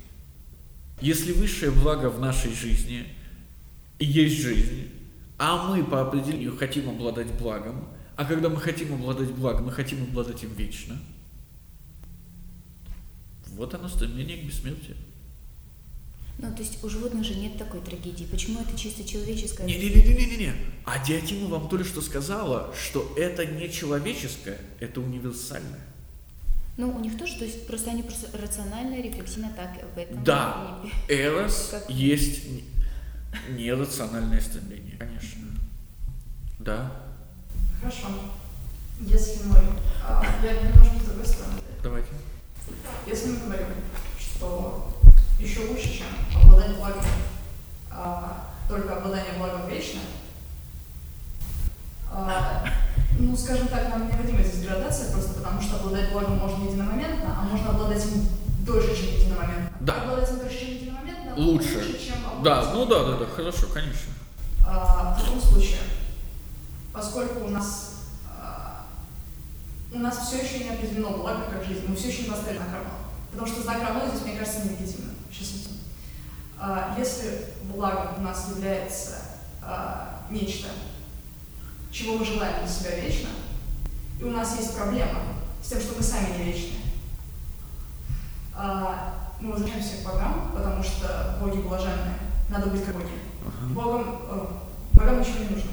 Если 0.99 1.31
высшее 1.31 1.69
благо 1.69 2.09
в 2.09 2.19
нашей 2.19 2.51
жизни 2.55 3.05
есть 3.99 4.41
жизнь, 4.41 4.89
а 5.37 5.69
мы 5.69 5.83
по 5.83 6.01
определению 6.01 6.57
хотим 6.57 6.89
обладать 6.89 7.31
благом, 7.39 7.87
а 8.15 8.25
когда 8.25 8.49
мы 8.49 8.59
хотим 8.59 8.95
обладать 8.95 9.29
благом, 9.29 9.67
мы 9.67 9.71
хотим 9.71 10.01
обладать 10.01 10.43
им 10.43 10.51
вечно, 10.55 10.99
вот 13.49 13.75
оно 13.75 13.87
стремление 13.89 14.37
к 14.37 14.45
бессмертию. 14.47 14.97
Ну, 16.39 16.53
то 16.53 16.61
есть 16.61 16.83
у 16.83 16.89
животных 16.89 17.23
же 17.23 17.33
нет 17.33 17.57
такой 17.57 17.81
трагедии. 17.81 18.25
Почему 18.25 18.61
это 18.61 18.77
чисто 18.77 19.03
человеческое? 19.03 19.65
Не-не-не-не-не-не. 19.65 20.53
А 20.85 21.03
Диатима 21.03 21.47
вам 21.47 21.67
только 21.67 21.85
что 21.85 22.01
сказала, 22.01 22.73
что 22.75 23.11
это 23.17 23.45
не 23.45 23.71
человеческое, 23.71 24.59
это 24.79 25.01
универсальное. 25.01 25.81
Ну, 26.77 26.95
у 26.95 26.99
них 26.99 27.17
тоже, 27.17 27.39
то 27.39 27.43
есть 27.43 27.65
просто 27.65 27.89
они 27.89 28.03
просто 28.03 28.29
рациональная 28.37 29.01
рефлексивно 29.01 29.51
так 29.55 29.83
об 29.83 29.97
этом. 29.97 30.23
Да, 30.23 30.79
Эрос 31.07 31.69
как... 31.71 31.89
есть 31.89 32.43
нерациональное 33.49 34.39
стремление, 34.39 34.95
конечно. 34.97 35.41
Да. 36.59 36.91
Хорошо. 37.81 38.07
Если 39.01 39.43
мы... 39.47 39.57
А, 40.03 40.23
я 40.43 40.53
немножко 40.53 40.99
с 40.99 41.07
другой 41.07 41.25
стороны. 41.25 41.61
Давайте. 41.81 42.09
Если 43.07 43.29
мы 43.29 43.39
говорим, 43.39 43.67
что 44.19 44.96
еще 45.39 45.67
лучше, 45.67 45.97
чем 45.97 46.07
обладать 46.41 46.75
благом, 46.77 47.05
а, 47.91 48.47
только 48.67 48.97
обладание 48.97 49.33
благом 49.37 49.67
вечно. 49.69 49.99
А, 52.11 52.65
ну, 53.19 53.35
скажем 53.35 53.67
так, 53.67 53.89
нам 53.89 54.07
необходима 54.07 54.43
здесь 54.43 54.65
градация, 54.65 55.11
просто 55.11 55.33
потому 55.35 55.61
что 55.61 55.77
обладать 55.77 56.11
благом 56.11 56.37
можно 56.37 56.65
единомоментно, 56.65 57.35
а 57.39 57.43
можно 57.43 57.69
обладать 57.69 58.03
им 58.05 58.27
дольше, 58.65 58.95
чем 58.95 59.19
единомоментно. 59.19 59.71
Да. 59.81 60.03
Обладать 60.03 60.29
им 60.29 60.39
дольше, 60.39 60.59
чем 60.59 60.69
единомоментно, 60.69 61.35
лучше. 61.35 61.77
лучше, 61.77 62.05
чем 62.05 62.43
Да, 62.43 62.71
ну 62.73 62.85
да, 62.85 63.03
да, 63.03 63.17
да, 63.17 63.25
хорошо, 63.25 63.67
конечно. 63.73 64.11
А, 64.65 65.13
в 65.13 65.23
таком 65.23 65.39
случае, 65.39 65.79
поскольку 66.91 67.45
у 67.45 67.49
нас 67.49 67.93
а, 68.27 68.85
у 69.93 69.99
нас 69.99 70.27
все 70.27 70.43
еще 70.43 70.63
не 70.63 70.69
определено 70.71 71.11
благо 71.11 71.43
как 71.51 71.63
жизнь, 71.63 71.85
мы 71.87 71.95
все 71.95 72.09
еще 72.09 72.23
не 72.23 72.29
поставили 72.29 72.59
на 72.59 72.65
карман. 72.65 72.97
Потому 73.31 73.47
что 73.47 73.61
знак 73.61 73.81
равно 73.81 74.07
здесь, 74.07 74.23
мне 74.23 74.35
кажется, 74.37 74.65
нелегитимным. 74.65 75.16
Сейчас 75.31 75.67
а, 76.59 76.95
Если 76.97 77.45
благом 77.73 78.19
у 78.19 78.21
нас 78.21 78.49
является 78.49 79.21
а, 79.61 80.25
нечто, 80.29 80.67
чего 81.91 82.17
мы 82.17 82.25
желаем 82.25 82.59
для 82.59 82.67
себя 82.67 82.99
вечно, 82.99 83.29
и 84.19 84.23
у 84.23 84.31
нас 84.31 84.57
есть 84.57 84.75
проблема 84.75 85.21
с 85.61 85.69
тем, 85.69 85.79
что 85.79 85.95
мы 85.95 86.01
сами 86.01 86.37
не 86.37 86.51
вечны, 86.51 86.77
а, 88.55 89.33
мы 89.39 89.51
возвращаемся 89.51 89.97
к 89.97 90.05
богам, 90.05 90.51
потому 90.53 90.83
что 90.83 91.37
боги 91.39 91.61
блаженные, 91.61 92.17
надо 92.49 92.67
быть 92.67 92.83
как 92.83 92.95
боги. 92.95 93.73
Богам, 93.73 94.21
э, 94.29 94.47
богам 94.93 95.19
ничего 95.19 95.39
не 95.39 95.49
нужно. 95.49 95.71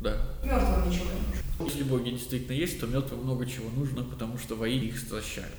Да. 0.00 0.16
Мертвым 0.42 0.88
ничего 0.88 1.04
не 1.04 1.10
нужно. 1.10 1.40
Если 1.60 1.82
боги 1.84 2.10
действительно 2.10 2.56
есть, 2.56 2.80
то 2.80 2.86
мертвым 2.86 3.22
много 3.22 3.46
чего 3.46 3.70
нужно, 3.70 4.02
потому 4.02 4.38
что 4.38 4.56
вои 4.56 4.78
их 4.78 4.98
стращают. 4.98 5.54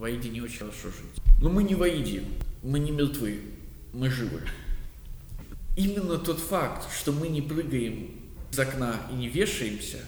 Вот, 0.00 0.06
воиде 0.06 0.30
не 0.30 0.40
очень 0.40 0.60
хорошо 0.60 0.88
жить. 0.88 1.22
Но 1.42 1.50
мы 1.50 1.62
не 1.62 1.74
воиди. 1.74 2.24
Мы 2.62 2.78
не 2.78 2.90
мертвы, 2.90 3.40
мы 3.92 4.08
живы. 4.08 4.40
Именно 5.76 6.16
тот 6.16 6.38
факт, 6.40 6.90
что 6.90 7.12
мы 7.12 7.28
не 7.28 7.42
прыгаем 7.42 8.10
из 8.50 8.58
окна 8.58 8.96
и 9.10 9.14
не 9.14 9.28
вешаемся, 9.28 9.98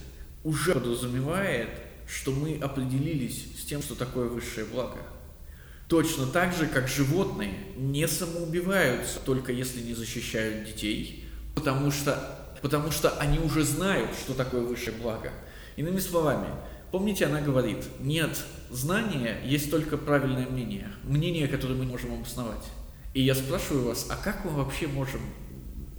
уже 0.44 0.72
подразумевает, 0.72 1.68
что 2.08 2.32
мы 2.32 2.58
определились 2.58 3.44
с 3.60 3.64
тем, 3.64 3.82
что 3.82 3.94
такое 3.94 4.28
высшее 4.28 4.66
благо. 4.66 4.98
Точно 5.88 6.26
так 6.26 6.54
же, 6.54 6.66
как 6.66 6.88
животные 6.88 7.52
не 7.76 8.08
самоубиваются, 8.08 9.20
только 9.20 9.52
если 9.52 9.82
не 9.82 9.92
защищают 9.92 10.66
детей, 10.66 11.26
потому 11.54 11.90
что, 11.90 12.56
потому 12.62 12.90
что 12.90 13.10
они 13.18 13.38
уже 13.38 13.62
знают, 13.62 14.10
что 14.14 14.32
такое 14.32 14.62
высшее 14.62 14.96
благо. 14.96 15.32
Иными 15.76 15.98
словами, 15.98 16.48
помните, 16.92 17.26
она 17.26 17.40
говорит, 17.40 17.78
нет, 18.00 18.44
знания 18.70 19.38
есть 19.44 19.70
только 19.70 19.96
правильное 19.96 20.46
мнение, 20.46 20.88
мнение, 21.02 21.48
которое 21.48 21.74
мы 21.74 21.84
можем 21.84 22.14
обосновать. 22.14 22.64
И 23.14 23.22
я 23.22 23.34
спрашиваю 23.34 23.86
вас, 23.86 24.06
а 24.08 24.16
как 24.16 24.44
мы 24.44 24.52
вообще 24.52 24.86
можем 24.86 25.20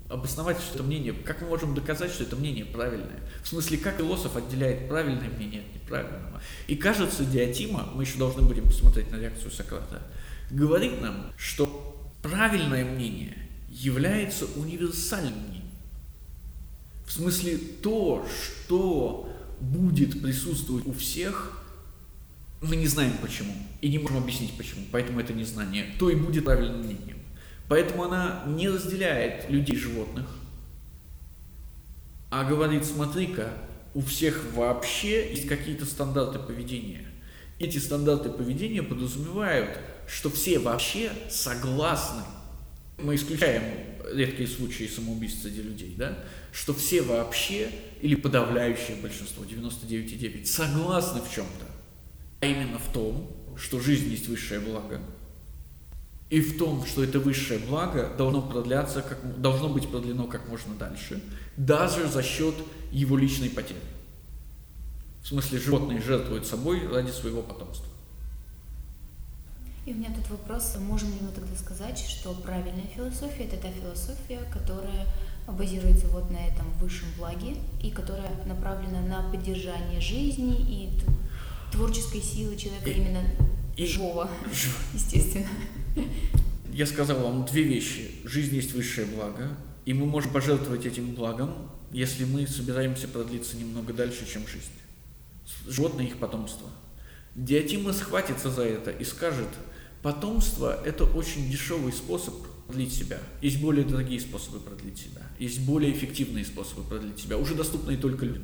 обосновать 0.09 0.59
что 0.59 0.75
это 0.75 0.83
мнение, 0.83 1.11
как 1.11 1.41
мы 1.41 1.47
можем 1.47 1.73
доказать, 1.73 2.11
что 2.11 2.23
это 2.23 2.35
мнение 2.35 2.65
правильное? 2.65 3.19
В 3.43 3.47
смысле, 3.47 3.79
как 3.79 3.97
философ 3.97 4.37
отделяет 4.37 4.87
правильное 4.87 5.29
мнение 5.29 5.61
от 5.61 5.73
неправильного? 5.75 6.41
И 6.67 6.75
кажется, 6.75 7.25
Диатима, 7.25 7.89
мы 7.95 8.03
еще 8.03 8.17
должны 8.19 8.43
будем 8.43 8.65
посмотреть 8.65 9.11
на 9.11 9.15
реакцию 9.15 9.51
Сократа, 9.51 10.03
говорит 10.51 11.01
нам, 11.01 11.31
что 11.35 12.11
правильное 12.21 12.85
мнение 12.85 13.35
является 13.69 14.45
универсальным 14.55 15.33
мнением. 15.33 15.63
В 17.07 17.11
смысле, 17.11 17.57
то, 17.81 18.25
что 18.27 19.32
будет 19.71 20.21
присутствовать 20.21 20.85
у 20.85 20.93
всех, 20.93 21.63
мы 22.61 22.75
не 22.75 22.87
знаем 22.87 23.13
почему 23.21 23.53
и 23.81 23.89
не 23.89 23.99
можем 23.99 24.17
объяснить 24.17 24.55
почему, 24.57 24.85
поэтому 24.91 25.19
это 25.19 25.33
незнание, 25.33 25.93
то 25.99 26.09
и 26.09 26.15
будет 26.15 26.45
правильным 26.45 26.79
мнением. 26.79 27.17
Поэтому 27.67 28.03
она 28.03 28.43
не 28.47 28.69
разделяет 28.69 29.49
людей 29.49 29.75
и 29.75 29.79
животных, 29.79 30.25
а 32.29 32.43
говорит, 32.43 32.85
смотри-ка, 32.85 33.49
у 33.93 34.01
всех 34.01 34.43
вообще 34.55 35.29
есть 35.29 35.47
какие-то 35.47 35.85
стандарты 35.85 36.39
поведения. 36.39 37.05
Эти 37.59 37.77
стандарты 37.77 38.29
поведения 38.29 38.81
подразумевают, 38.81 39.77
что 40.07 40.29
все 40.29 40.59
вообще 40.59 41.11
согласны. 41.29 42.23
Мы 42.97 43.15
исключаем 43.15 43.63
редкие 44.11 44.47
случаи 44.47 44.85
самоубийств 44.85 45.43
среди 45.43 45.61
людей, 45.61 45.95
да? 45.97 46.17
Что 46.51 46.73
все 46.73 47.01
вообще, 47.01 47.69
или 48.01 48.15
подавляющее 48.15 48.97
большинство, 48.97 49.43
99,9, 49.43 50.45
согласны 50.45 51.21
в 51.21 51.33
чем-то. 51.33 51.65
А 52.41 52.45
именно 52.45 52.79
в 52.79 52.91
том, 52.91 53.31
что 53.57 53.79
жизнь 53.79 54.09
есть 54.09 54.27
высшее 54.27 54.59
благо– 54.59 54.99
и 56.33 56.41
в 56.41 56.57
том, 56.57 56.83
что 56.83 57.03
это 57.03 57.19
высшее 57.19 57.59
благо 57.59 58.11
должно 58.17 58.41
продляться, 58.41 59.03
как, 59.03 59.39
должно 59.39 59.69
быть 59.69 59.87
продлено 59.87 60.25
как 60.25 60.49
можно 60.49 60.73
дальше, 60.73 61.21
даже 61.57 62.07
за 62.07 62.23
счет 62.23 62.55
его 62.91 63.15
личной 63.15 63.51
потери. 63.51 63.79
В 65.21 65.27
смысле, 65.27 65.59
животные 65.59 66.01
жертвуют 66.01 66.47
собой 66.47 66.87
ради 66.87 67.11
своего 67.11 67.43
потомства. 67.43 67.85
И 69.85 69.91
у 69.91 69.95
меня 69.95 70.09
тут 70.15 70.29
вопрос, 70.29 70.77
можем 70.79 71.09
ли 71.09 71.17
мы 71.19 71.31
тогда 71.33 71.53
сказать, 71.57 71.99
что 71.99 72.33
правильная 72.33 72.87
философия– 72.95 73.43
это 73.51 73.57
та 73.57 73.69
философия, 73.69 74.39
которая 74.49 75.05
базируется 75.45 76.07
вот 76.07 76.31
на 76.31 76.37
этом 76.37 76.71
высшем 76.79 77.09
благе 77.17 77.57
и 77.81 77.91
которая 77.91 78.31
направлена 78.45 79.01
на 79.01 79.29
поддержание 79.29 79.99
жизни 79.99 80.55
и 80.57 80.89
творческой 81.73 82.21
силы 82.21 82.55
человека 82.55 82.89
и, 82.89 82.93
именно 82.93 83.23
и, 83.75 83.85
живого, 83.85 84.29
естественно. 84.93 85.49
Я 86.71 86.85
сказал 86.85 87.19
вам 87.19 87.45
две 87.45 87.63
вещи. 87.63 88.11
Жизнь 88.23 88.55
есть 88.55 88.71
высшее 88.71 89.05
благо, 89.07 89.49
и 89.83 89.93
мы 89.93 90.05
можем 90.05 90.31
пожертвовать 90.31 90.85
этим 90.85 91.13
благом, 91.13 91.69
если 91.91 92.23
мы 92.23 92.47
собираемся 92.47 93.09
продлиться 93.09 93.57
немного 93.57 93.91
дальше, 93.91 94.25
чем 94.31 94.47
жизнь. 94.47 94.71
Животное 95.67 96.05
их 96.05 96.19
потомство. 96.19 96.69
Диатима 97.35 97.91
схватится 97.91 98.49
за 98.49 98.63
это 98.63 98.91
и 98.91 99.03
скажет, 99.03 99.49
потомство– 100.03 100.79
это 100.85 101.05
очень 101.05 101.49
дешевый 101.49 101.93
способ 101.93 102.35
продлить 102.67 102.93
себя. 102.93 103.19
Есть 103.41 103.61
более 103.61 103.85
дорогие 103.85 104.19
способы 104.19 104.59
продлить 104.59 104.99
себя. 104.99 105.21
Есть 105.39 105.61
более 105.61 105.91
эффективные 105.91 106.45
способы 106.45 106.83
продлить 106.83 107.19
себя, 107.19 107.37
уже 107.37 107.55
доступные 107.55 107.97
только 107.97 108.25
людям. 108.25 108.43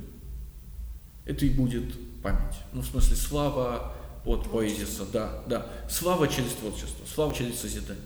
Это 1.25 1.45
и 1.45 1.49
будет 1.49 1.93
память. 2.23 2.55
Ну, 2.73 2.81
в 2.81 2.85
смысле, 2.85 3.15
слава, 3.15 3.93
от 4.25 4.49
поэзиса, 4.49 5.05
да, 5.11 5.43
да. 5.47 5.67
Слава 5.89 6.27
через 6.27 6.53
творчество, 6.53 7.05
слава 7.05 7.33
через 7.33 7.59
созидание. 7.59 8.03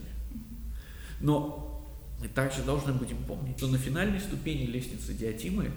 Но 1.21 1.85
мы 2.19 2.27
также 2.27 2.63
должны 2.63 2.93
будем 2.93 3.23
помнить, 3.23 3.57
что 3.57 3.67
на 3.67 3.77
финальной 3.77 4.19
ступени 4.19 4.65
лестницы 4.65 5.13
Диатимы 5.13 5.71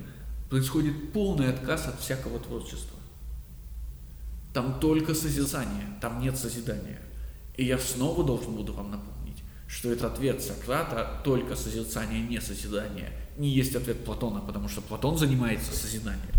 происходит 0.50 1.12
полный 1.12 1.50
отказ 1.50 1.86
от 1.86 2.00
всякого 2.00 2.38
творчества. 2.38 2.98
Там 4.52 4.80
только 4.80 5.14
созидание, 5.14 5.98
там 6.00 6.20
нет 6.20 6.36
созидания. 6.36 7.00
И 7.56 7.64
я 7.64 7.78
снова 7.78 8.22
должен 8.24 8.54
буду 8.54 8.72
вам 8.72 8.90
напомнить, 8.90 9.42
что 9.66 9.90
это 9.90 10.08
ответ 10.08 10.42
Сократа 10.42 11.20
только 11.24 11.56
созерцание, 11.56 12.20
не 12.20 12.40
созидание. 12.40 13.12
Не 13.38 13.48
есть 13.48 13.74
ответ 13.74 14.04
Платона, 14.04 14.40
потому 14.40 14.68
что 14.68 14.80
Платон 14.80 15.18
занимается 15.18 15.74
созиданием. 15.74 16.34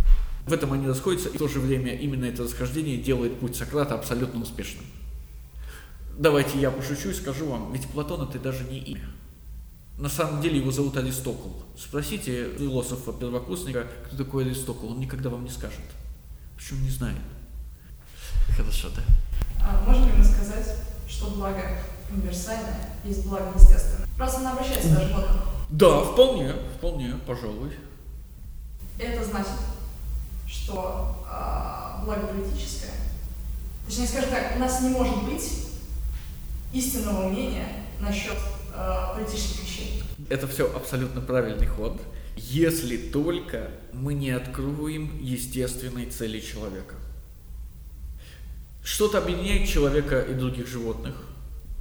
В 0.45 0.53
этом 0.53 0.71
они 0.73 0.88
расходятся, 0.88 1.30
и 1.30 1.36
в 1.36 1.39
то 1.39 1.47
же 1.47 1.60
время 1.60 1.93
именно 1.93 2.25
это 2.25 2.43
расхождение 2.43 2.97
делает 2.97 3.39
путь 3.39 3.56
Сократа 3.56 3.95
абсолютно 3.95 4.41
успешным. 4.41 4.86
Давайте 6.17 6.60
я 6.60 6.71
пошучу 6.71 7.10
и 7.10 7.13
скажу 7.13 7.47
вам, 7.47 7.73
ведь 7.73 7.86
Платон 7.88 8.27
это 8.27 8.39
даже 8.39 8.63
не 8.63 8.80
имя. 8.80 9.10
На 9.97 10.10
самом 10.10 10.41
деле 10.41 10.60
его 10.60 10.71
зовут 10.71 10.95
Аристокл. 10.97 11.49
Спросите 11.77 12.51
философа-первокурсника, 12.58 13.88
кто 14.06 14.17
такой 14.17 14.45
Аристокл, 14.45 14.88
он 14.88 14.99
никогда 14.99 15.30
вам 15.30 15.43
не 15.43 15.49
скажет. 15.49 15.80
Почему 16.56 16.82
не 16.82 16.89
знает? 16.89 17.17
Хорошо, 18.56 18.89
да. 18.95 19.03
А 19.60 19.84
можно 19.86 20.06
ли 20.06 20.12
мы 20.17 20.23
сказать, 20.23 20.77
что 21.17 21.32
благо 21.32 21.63
универсальное 22.12 22.91
есть 23.03 23.25
благо 23.25 23.51
естественное? 23.56 24.08
Просто 24.15 24.39
она 24.39 24.53
обращается 24.53 24.89
даже 24.89 25.13
вот 25.15 25.25
Да, 25.71 26.01
вполне, 26.01 26.53
вполне, 26.77 27.15
пожалуй. 27.25 27.71
Это 28.99 29.23
значит, 29.23 29.51
что 30.47 31.25
э, 31.27 32.06
благо 32.06 32.27
политическое, 32.27 32.91
точнее, 33.86 34.08
скажем 34.08 34.30
так, 34.30 34.53
у 34.56 34.60
нас 34.60 34.82
не 34.82 34.89
может 34.89 35.23
быть 35.23 35.65
истинного 36.71 37.30
мнения 37.30 37.67
насчет 37.99 38.38
э, 38.75 39.15
политических 39.15 39.63
вещей. 39.63 40.03
Это 40.30 40.47
все 40.47 40.71
абсолютно 40.71 41.21
правильный 41.21 41.67
ход, 41.67 41.99
если 42.36 42.97
только 42.97 43.71
мы 43.91 44.13
не 44.13 44.30
откроем 44.32 45.19
естественной 45.19 46.06
цели 46.06 46.39
человека. 46.39 46.95
Что-то 48.88 49.17
объединяет 49.17 49.67
человека 49.67 50.21
и 50.21 50.34
других 50.34 50.65
животных, 50.65 51.13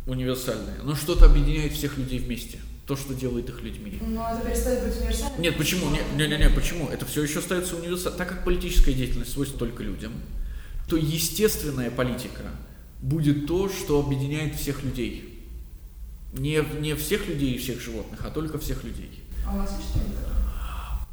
универсальное, 0.09 0.79
но 0.83 0.97
что-то 0.97 1.27
объединяет 1.27 1.73
всех 1.73 1.99
людей 1.99 2.19
вместе– 2.19 2.59
то, 2.87 2.97
что 2.97 3.15
делает 3.15 3.49
их 3.49 3.63
людьми. 3.63 4.01
Но 4.01 4.29
это 4.29 4.45
перестает 4.45 4.85
быть 4.85 5.01
универсальным. 5.01 5.41
Нет, 5.41 5.57
почему? 5.57 5.91
Не, 5.91 6.01
не, 6.17 6.29
не, 6.29 6.37
не, 6.37 6.51
почему? 6.51 6.89
Это 6.89 7.07
все 7.07 7.23
еще 7.23 7.39
остается 7.39 7.77
универсальным. 7.77 8.19
Так 8.19 8.29
как 8.29 8.45
политическая 8.45 8.93
деятельность 8.93 9.33
свойственна 9.33 9.61
только 9.61 9.85
людям, 9.85 10.15
то 10.89 10.97
естественная 10.97 11.93
политика 11.93 12.43
будет 13.01 13.47
то, 13.47 13.69
что 13.69 14.01
объединяет 14.01 14.57
всех 14.57 14.83
людей. 14.83 15.45
Не, 16.33 16.65
не 16.81 16.97
всех 16.97 17.29
людей 17.29 17.55
и 17.55 17.59
всех 17.59 17.81
животных, 17.81 18.21
а 18.25 18.31
только 18.31 18.59
всех 18.59 18.83
людей. 18.83 19.23
А 19.47 19.55
у 19.55 19.59
вас 19.59 19.77
есть 19.79 19.91
что-нибудь 19.91 20.17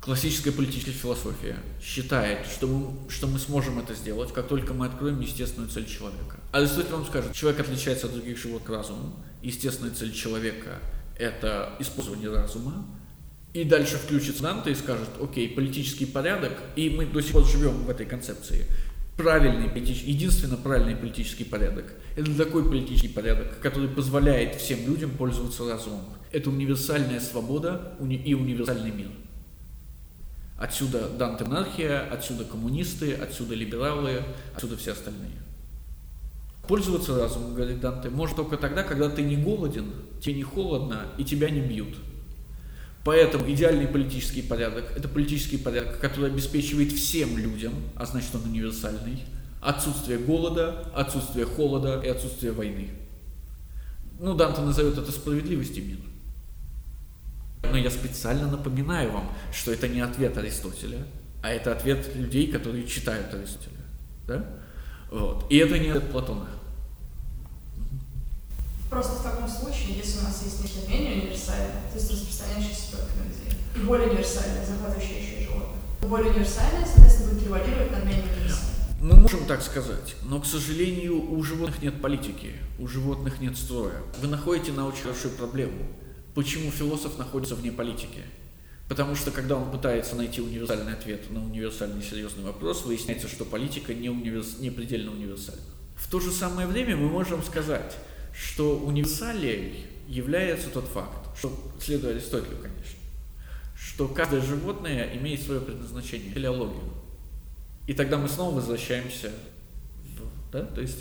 Классическая 0.03 0.51
политическая 0.51 0.91
философия 0.91 1.55
считает, 1.81 2.45
что 2.45 2.67
мы, 2.67 3.09
что 3.09 3.25
мы 3.25 3.39
сможем 3.39 3.79
это 3.79 3.93
сделать, 3.93 4.33
как 4.33 4.49
только 4.49 4.73
мы 4.73 4.85
откроем 4.85 5.21
естественную 5.21 5.69
цель 5.69 5.85
человека. 5.85 6.41
Аристотель 6.51 6.91
вам 6.91 7.05
скажет, 7.05 7.31
человек 7.31 7.61
отличается 7.61 8.07
от 8.07 8.13
других 8.13 8.37
животных 8.37 8.69
разумом, 8.69 9.15
естественная 9.41 9.93
цель 9.93 10.11
человека 10.11 10.79
это 11.17 11.77
использование 11.79 12.29
разума, 12.29 12.85
и 13.53 13.63
дальше 13.63 13.95
включится 13.95 14.43
Данте 14.43 14.71
и 14.71 14.75
скажет, 14.75 15.07
окей, 15.21 15.47
политический 15.47 16.05
порядок, 16.05 16.51
и 16.75 16.89
мы 16.89 17.05
до 17.05 17.21
сих 17.21 17.31
пор 17.31 17.45
живем 17.45 17.85
в 17.85 17.89
этой 17.89 18.05
концепции. 18.05 18.65
Правильный 19.15 19.69
политический, 19.69 20.11
единственно 20.11 20.57
правильный 20.57 20.97
политический 20.97 21.45
порядок– 21.45 21.85
это 22.17 22.35
такой 22.35 22.65
политический 22.65 23.07
порядок, 23.07 23.57
который 23.61 23.87
позволяет 23.87 24.55
всем 24.55 24.85
людям 24.85 25.11
пользоваться 25.11 25.65
разумом. 25.65 26.03
Это 26.33 26.49
универсальная 26.49 27.21
свобода 27.21 27.95
и 28.01 28.33
универсальный 28.33 28.91
мир. 28.91 29.07
Отсюда 30.63 31.09
Данте 31.09 31.43
отсюда 32.09 32.45
коммунисты, 32.45 33.15
отсюда 33.15 33.53
либералы, 33.53 34.23
отсюда 34.55 34.77
все 34.77 34.93
остальные. 34.93 35.35
Пользоваться 36.69 37.17
разумом, 37.19 37.53
говорит 37.53 37.81
Данте, 37.81 38.09
может 38.09 38.37
только 38.37 38.55
тогда, 38.55 38.83
когда 38.83 39.09
ты 39.09 39.23
не 39.23 39.35
голоден, 39.35 39.91
тебе 40.21 40.35
не 40.35 40.43
холодно 40.43 41.07
и 41.17 41.25
тебя 41.25 41.49
не 41.49 41.59
бьют. 41.59 41.97
Поэтому 43.03 43.51
идеальный 43.51 43.87
политический 43.87 44.41
порядок– 44.41 44.85
это 44.95 45.09
политический 45.09 45.57
порядок, 45.57 45.99
который 45.99 46.31
обеспечивает 46.31 46.93
всем 46.93 47.37
людям, 47.37 47.73
а 47.97 48.05
значит 48.05 48.33
он 48.33 48.43
универсальный, 48.43 49.21
отсутствие 49.59 50.17
голода, 50.17 50.89
отсутствие 50.95 51.45
холода 51.45 51.99
и 51.99 52.07
отсутствие 52.07 52.53
войны. 52.53 52.89
Ну, 54.17 54.33
Данте 54.33 54.61
назовет 54.61 54.97
это 54.97 55.11
справедливостью 55.11 55.83
мира. 55.83 56.12
Но 57.63 57.77
я 57.77 57.89
специально 57.89 58.47
напоминаю 58.47 59.11
вам, 59.11 59.31
что 59.51 59.71
это 59.71 59.87
не 59.87 60.01
ответ 60.01 60.37
Аристотеля, 60.37 61.05
а 61.41 61.49
это 61.49 61.71
ответ 61.71 62.15
людей, 62.15 62.51
которые 62.51 62.85
читают 62.87 63.33
Аристотеля. 63.33 63.81
Да? 64.27 64.45
Вот. 65.11 65.45
И 65.49 65.57
это 65.57 65.79
не 65.79 65.89
от 65.89 66.09
Платона. 66.11 66.47
Просто 68.89 69.19
в 69.19 69.23
таком 69.23 69.47
случае, 69.49 69.97
если 69.97 70.19
у 70.19 70.23
нас 70.23 70.43
есть 70.43 70.61
нечто 70.61 70.87
менее 70.89 71.23
универсальное, 71.23 71.81
то 71.91 71.97
есть 71.97 72.11
распространяющееся 72.11 72.97
только 72.97 73.11
на 73.17 73.23
людей, 73.23 73.57
и 73.75 73.79
более 73.79 74.09
универсальное, 74.09 74.63
захватывающее 74.63 75.19
еще 75.19 75.41
и 75.41 75.45
животных, 75.45 75.79
более 76.01 76.31
универсальное, 76.31 76.85
соответственно, 76.85 77.31
будет 77.31 77.43
превалировать 77.43 77.91
над 77.91 78.05
менее 78.05 78.23
универсальным. 78.23 78.73
Мы 79.01 79.15
можем 79.15 79.45
так 79.45 79.61
сказать, 79.63 80.15
но, 80.23 80.39
к 80.39 80.45
сожалению, 80.45 81.31
у 81.31 81.43
животных 81.43 81.81
нет 81.81 82.01
политики, 82.01 82.53
у 82.79 82.87
животных 82.87 83.41
нет 83.41 83.57
строя. 83.57 83.95
Вы 84.21 84.27
находите 84.27 84.71
на 84.71 84.87
очень 84.87 85.05
большую 85.05 85.33
проблему. 85.33 85.87
Почему 86.35 86.71
философ 86.71 87.17
находится 87.17 87.55
вне 87.55 87.71
политики? 87.71 88.21
Потому 88.89 89.15
что, 89.15 89.31
когда 89.31 89.55
он 89.55 89.71
пытается 89.71 90.15
найти 90.15 90.41
универсальный 90.41 90.93
ответ 90.93 91.29
на 91.31 91.43
универсальный 91.43 92.03
серьезный 92.03 92.43
вопрос, 92.43 92.85
выясняется, 92.85 93.27
что 93.27 93.45
политика 93.45 93.93
не, 93.93 94.09
универс... 94.09 94.59
не 94.59 94.69
предельно 94.71 95.11
универсальна. 95.11 95.61
В 95.95 96.09
то 96.09 96.19
же 96.19 96.31
самое 96.31 96.67
время 96.67 96.97
мы 96.97 97.07
можем 97.07 97.41
сказать, 97.43 97.95
что 98.33 98.77
универсалией 98.77 99.85
является 100.07 100.69
тот 100.69 100.85
факт, 100.85 101.37
что, 101.37 101.57
следуя 101.79 102.11
Аристотелю, 102.11 102.57
конечно, 102.57 102.99
что 103.75 104.07
каждое 104.07 104.41
животное 104.41 105.15
имеет 105.17 105.41
свое 105.41 105.61
предназначение, 105.61 106.33
телеологию. 106.33 106.91
И 107.87 107.93
тогда 107.93 108.17
мы 108.17 108.27
снова 108.27 108.55
возвращаемся 108.55 109.31
в, 110.17 110.51
да, 110.51 110.65
то 110.65 110.81
есть 110.81 110.99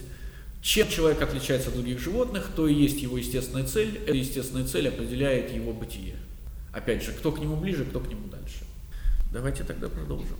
чем 0.62 0.88
человек 0.88 1.20
отличается 1.20 1.68
от 1.68 1.74
других 1.74 1.98
животных, 1.98 2.50
то 2.54 2.68
и 2.68 2.74
есть 2.74 3.02
его 3.02 3.18
естественная 3.18 3.66
цель. 3.66 4.00
Эта 4.06 4.16
естественная 4.16 4.64
цель 4.64 4.88
определяет 4.88 5.52
его 5.52 5.72
бытие. 5.72 6.14
Опять 6.72 7.02
же, 7.02 7.12
кто 7.12 7.32
к 7.32 7.40
нему 7.40 7.56
ближе, 7.56 7.84
кто 7.84 7.98
к 7.98 8.08
нему 8.08 8.28
дальше. 8.28 8.64
Давайте 9.32 9.64
тогда 9.64 9.88
продолжим. 9.88 10.36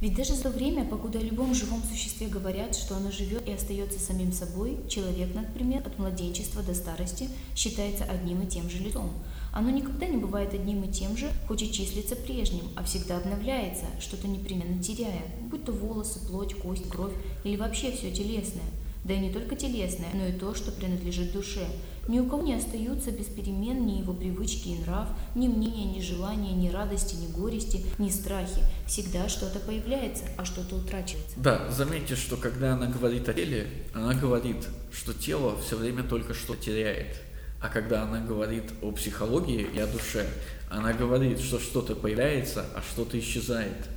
Ведь 0.00 0.16
даже 0.16 0.34
за 0.34 0.50
время, 0.50 0.84
покуда 0.84 1.18
о 1.18 1.22
любом 1.22 1.54
живом 1.54 1.82
существе 1.82 2.26
говорят, 2.26 2.74
что 2.74 2.96
оно 2.96 3.10
живет 3.10 3.48
и 3.48 3.52
остается 3.52 3.98
самим 3.98 4.32
собой, 4.32 4.78
человек, 4.88 5.34
например, 5.34 5.82
от 5.86 5.98
младенчества 5.98 6.62
до 6.62 6.74
старости 6.74 7.28
считается 7.54 8.04
одним 8.04 8.42
и 8.42 8.46
тем 8.46 8.68
же 8.68 8.78
лицом. 8.78 9.10
Оно 9.52 9.70
никогда 9.70 10.06
не 10.06 10.16
бывает 10.16 10.52
одним 10.52 10.82
и 10.84 10.92
тем 10.92 11.16
же, 11.16 11.30
хоть 11.46 11.62
и 11.62 11.72
числится 11.72 12.16
прежним, 12.16 12.64
а 12.76 12.84
всегда 12.84 13.18
обновляется, 13.18 13.86
что-то 14.00 14.26
непременно 14.26 14.82
теряя, 14.82 15.22
будь 15.50 15.64
то 15.64 15.72
волосы, 15.72 16.18
плоть, 16.26 16.54
кость, 16.54 16.88
кровь 16.88 17.14
или 17.44 17.56
вообще 17.56 17.92
все 17.92 18.10
телесное. 18.10 18.64
Да 19.04 19.14
и 19.14 19.18
не 19.18 19.30
только 19.30 19.54
телесное, 19.54 20.08
но 20.14 20.26
и 20.26 20.32
то, 20.32 20.54
что 20.54 20.72
принадлежит 20.72 21.32
душе– 21.32 21.66
ни 22.06 22.20
у 22.20 22.26
кого 22.26 22.42
не 22.42 22.54
остаются 22.54 23.10
без 23.10 23.26
перемен 23.26 23.86
ни 23.86 23.98
его 24.00 24.12
привычки 24.12 24.68
и 24.68 24.78
нрав, 24.80 25.08
ни 25.34 25.48
мнения, 25.48 25.86
ни 25.86 26.00
желания, 26.00 26.52
ни 26.52 26.68
радости, 26.68 27.14
ни 27.14 27.32
горести, 27.32 27.86
ни 27.98 28.10
страхи. 28.10 28.62
Всегда 28.86 29.28
что-то 29.28 29.58
появляется, 29.58 30.24
а 30.36 30.44
что-то 30.44 30.76
утрачивается. 30.76 31.36
Да, 31.38 31.70
заметьте, 31.70 32.14
что 32.14 32.36
когда 32.36 32.74
она 32.74 32.86
говорит 32.86 33.28
о 33.28 33.34
теле, 33.34 33.68
она 33.94 34.12
говорит, 34.14 34.68
что 34.92 35.14
тело 35.14 35.58
все 35.60 35.76
время 35.76 36.02
только 36.02 36.34
что 36.34 36.54
теряет. 36.54 37.16
А 37.60 37.68
когда 37.68 38.02
она 38.02 38.20
говорит 38.20 38.64
о 38.82 38.92
психологии 38.92 39.66
и 39.74 39.78
о 39.78 39.86
душе, 39.86 40.26
она 40.70 40.92
говорит, 40.92 41.40
что 41.40 41.58
что-то 41.58 41.96
появляется, 41.96 42.66
а 42.74 42.82
что-то 42.82 43.18
исчезает. 43.18 43.88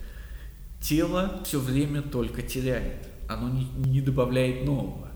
Тело 0.80 1.41
все 1.46 1.60
время 1.60 2.02
только 2.02 2.41
теряет, 2.41 3.07
оно 3.28 3.50
не, 3.50 3.66
не 3.90 4.02
добавляет 4.02 4.66
нового. 4.66 5.08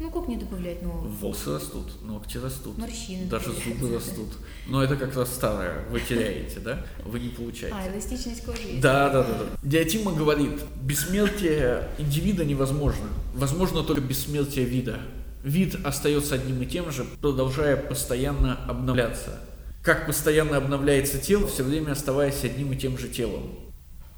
Ну 0.00 0.10
как 0.10 0.28
не 0.28 0.38
добавлять 0.38 0.82
нового? 0.82 1.06
Волосы 1.06 1.52
растут, 1.52 2.02
ногти 2.02 2.38
растут. 2.38 2.78
Морщины. 2.78 3.26
Даже 3.26 3.52
зубы 3.52 3.94
растут. 3.94 4.28
Но 4.66 4.82
это 4.82 4.96
как 4.96 5.14
раз 5.14 5.34
старое. 5.34 5.84
Вы 5.90 6.00
теряете, 6.00 6.60
да? 6.60 6.86
Вы 7.04 7.20
не 7.20 7.28
получаете. 7.28 7.76
А, 7.76 7.86
эластичность 7.86 8.42
кожи 8.46 8.62
есть. 8.62 8.80
Да, 8.80 9.10
да, 9.10 9.22
да. 9.22 9.34
да. 9.34 9.44
Диатима 9.62 10.12
говорит, 10.12 10.58
бессмертие 10.80 11.86
индивида 11.98 12.46
невозможно. 12.46 13.08
Возможно 13.34 13.82
только 13.82 14.00
бессмертие 14.00 14.64
вида. 14.64 15.00
Вид 15.44 15.76
остается 15.84 16.36
одним 16.36 16.62
и 16.62 16.66
тем 16.66 16.90
же, 16.90 17.04
продолжая 17.20 17.76
постоянно 17.76 18.58
обновляться. 18.66 19.38
Как 19.82 20.06
постоянно 20.06 20.56
обновляется 20.56 21.18
тело, 21.18 21.46
все 21.46 21.62
время 21.62 21.92
оставаясь 21.92 22.42
одним 22.42 22.72
и 22.72 22.76
тем 22.76 22.96
же 22.96 23.08
телом. 23.08 23.50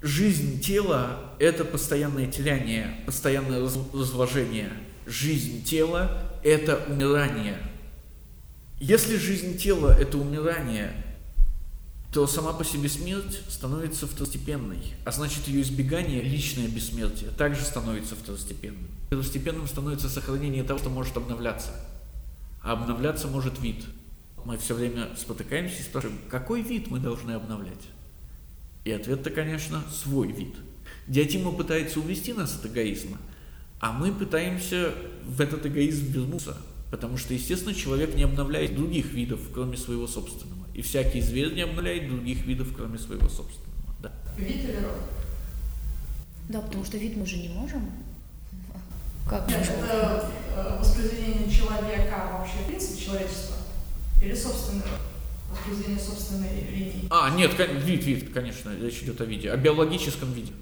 Жизнь 0.03 0.61
тела– 0.61 1.17
это 1.39 1.65
постоянное 1.65 2.27
теряние, 2.27 3.03
постоянное 3.07 3.61
разложение– 3.61 4.73
жизнь 5.07 5.63
тела– 5.63 6.25
это 6.43 6.83
умирание. 6.89 7.59
Если 8.81 9.17
жизнь 9.17 9.57
тела– 9.59 9.97
это 10.01 10.19
умирание, 10.19 10.93
то 12.13 12.27
сама 12.27 12.53
по 12.53 12.65
себе 12.65 12.89
смерть 12.89 13.43
становится 13.49 14.09
второстепенной, 14.09 14.83
а 15.05 15.13
значит 15.13 15.47
ее 15.47 15.63
избегание, 15.63 16.21
личное 16.21 16.67
бессмертие, 16.67 17.31
также 17.31 17.63
становится 17.63 18.17
второстепенным. 18.17 18.89
Второстепенным 19.07 19.69
становится 19.69 20.09
сохранение 20.09 20.65
того, 20.65 20.81
что 20.81 20.91
может 20.91 21.17
обновляться. 21.17 21.71
А 22.61 22.73
обновляться 22.73 23.29
может 23.29 23.61
вид. 23.61 23.85
Мы 24.45 24.59
все 24.59 24.75
время 24.75 25.11
спотыкаемся 25.17 25.79
и 25.79 25.83
спрашиваем, 25.83 26.19
какой 26.29 26.63
вид 26.63 26.91
мы 26.91 26.99
должны 26.99 27.31
обновлять? 27.31 27.87
И 28.85 28.91
ответ-то, 28.91 29.31
конечно, 29.31 29.83
свой 29.91 30.33
вид. 30.33 30.55
Диатима 31.07 31.53
пытается 31.53 32.01
увести 32.01 32.33
нас 32.33 32.57
от 32.57 32.67
эгоизма– 32.67 33.19
а 33.83 33.91
мы 33.91 34.13
пытаемся 34.13 34.95
в 35.27 35.41
этот 35.41 35.67
эгоизм 35.67 36.13
вернуться, 36.13 36.57
потому 36.93 37.19
что, 37.19 37.35
естественно, 37.35 37.75
человек 37.75 38.15
не 38.15 38.23
обновляет 38.23 38.77
других 38.77 39.07
видов, 39.07 39.41
кроме 39.53 39.77
своего 39.77 40.07
собственного. 40.07 40.65
И 40.73 40.83
всякий 40.83 41.21
зверь 41.21 41.53
не 41.53 41.63
обновляет 41.63 42.09
других 42.09 42.47
видов, 42.47 42.69
кроме 42.77 42.97
своего 42.97 43.29
собственного. 43.29 43.83
Да. 44.01 44.13
Вид 44.39 44.65
или 44.65 44.77
род? 44.77 45.03
Да, 46.49 46.61
потому 46.61 46.85
что 46.85 46.97
вид 46.97 47.17
мы 47.17 47.27
же 47.27 47.39
не 47.39 47.49
можем. 47.49 47.91
Как 49.29 49.49
Нет, 49.49 49.69
это 49.69 50.31
э, 50.55 50.79
воспроизведение 50.79 51.51
человека 51.51 52.31
вообще, 52.35 52.59
в 52.63 52.67
принципе, 52.69 53.05
человечества? 53.05 53.57
Или 54.23 54.33
собственного? 54.33 54.87
Воспроизведение 55.53 55.99
собственной 55.99 56.61
линии? 56.71 57.07
А, 57.11 57.31
нет, 57.31 57.53
вид, 57.85 58.05
вид, 58.05 58.33
конечно, 58.33 58.73
речь 58.81 59.03
идет 59.03 59.21
о 59.21 59.25
виде, 59.25 59.51
о 59.51 59.57
биологическом 59.57 60.33
виде. 60.33 60.53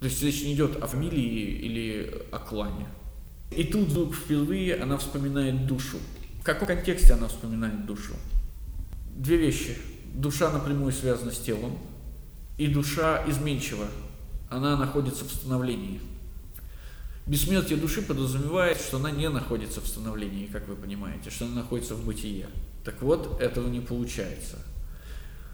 То 0.00 0.06
есть 0.06 0.22
речь 0.22 0.42
не 0.42 0.54
идет 0.54 0.82
о 0.82 0.86
фамилии 0.86 1.58
или 1.66 2.22
о 2.32 2.38
клане. 2.38 2.86
И 3.50 3.64
тут 3.64 3.88
вдруг 3.88 4.14
впервые 4.14 4.76
она 4.76 4.96
вспоминает 4.98 5.66
душу. 5.66 5.98
В 6.40 6.44
каком 6.44 6.66
контексте 6.66 7.12
она 7.12 7.28
вспоминает 7.28 7.86
душу? 7.86 8.14
Две 9.14 9.36
вещи. 9.36 9.76
Душа 10.14 10.50
напрямую 10.50 10.92
связана 10.92 11.30
с 11.30 11.38
телом, 11.38 11.78
и 12.56 12.66
душа 12.66 13.24
изменчива. 13.28 13.86
Она 14.48 14.76
находится 14.76 15.24
в 15.24 15.30
становлении. 15.30 16.00
Бессмертие 17.26 17.78
души 17.78 18.02
подразумевает, 18.02 18.78
что 18.78 18.98
она 18.98 19.10
не 19.10 19.28
находится 19.28 19.80
в 19.80 19.86
становлении, 19.86 20.46
как 20.46 20.68
вы 20.68 20.76
понимаете, 20.76 21.30
что 21.30 21.46
она 21.46 21.56
находится 21.56 21.94
в 21.94 22.04
бытие. 22.04 22.46
Так 22.84 23.00
вот, 23.00 23.40
этого 23.40 23.68
не 23.68 23.80
получается. 23.80 24.58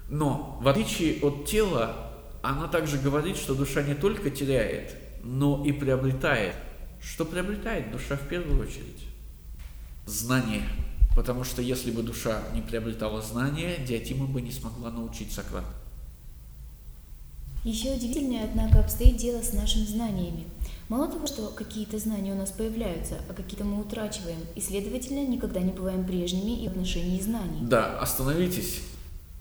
Но, 0.08 0.58
в 0.60 0.66
отличие 0.66 1.20
от 1.22 1.46
тела, 1.46 2.10
она 2.42 2.66
также 2.66 2.98
говорит, 2.98 3.36
что 3.36 3.54
душа 3.54 3.82
не 3.82 3.94
только 3.94 4.30
теряет, 4.30 4.96
но 5.22 5.64
и 5.64 5.72
приобретает. 5.72 6.54
Что 7.00 7.24
приобретает 7.24 7.92
душа 7.92 8.16
в 8.16 8.28
первую 8.28 8.60
очередь? 8.60 9.06
Знание. 10.06 10.62
Потому 11.14 11.44
что 11.44 11.62
если 11.62 11.90
бы 11.90 12.02
душа 12.02 12.42
не 12.54 12.62
приобретала 12.62 13.22
знания, 13.22 13.76
Диатима 13.86 14.26
бы 14.26 14.42
не 14.42 14.50
смогла 14.50 14.90
научить 14.90 15.32
Сократа. 15.32 15.66
Еще 17.62 17.94
удивительнее, 17.94 18.44
однако, 18.44 18.80
обстоит 18.80 19.18
дело 19.18 19.42
с 19.42 19.52
нашими 19.52 19.84
знаниями. 19.84 20.44
Мало 20.90 21.06
того, 21.06 21.24
что 21.28 21.50
какие-то 21.50 21.98
знания 21.98 22.32
у 22.32 22.36
нас 22.36 22.50
появляются, 22.50 23.20
а 23.28 23.32
какие-то 23.32 23.64
мы 23.64 23.80
утрачиваем, 23.80 24.40
и, 24.56 24.60
следовательно, 24.60 25.24
никогда 25.24 25.60
не 25.60 25.70
бываем 25.70 26.04
прежними 26.04 26.64
и 26.64 26.68
в 26.68 26.72
отношении 26.72 27.20
знаний. 27.20 27.60
Да, 27.62 28.00
остановитесь. 28.00 28.82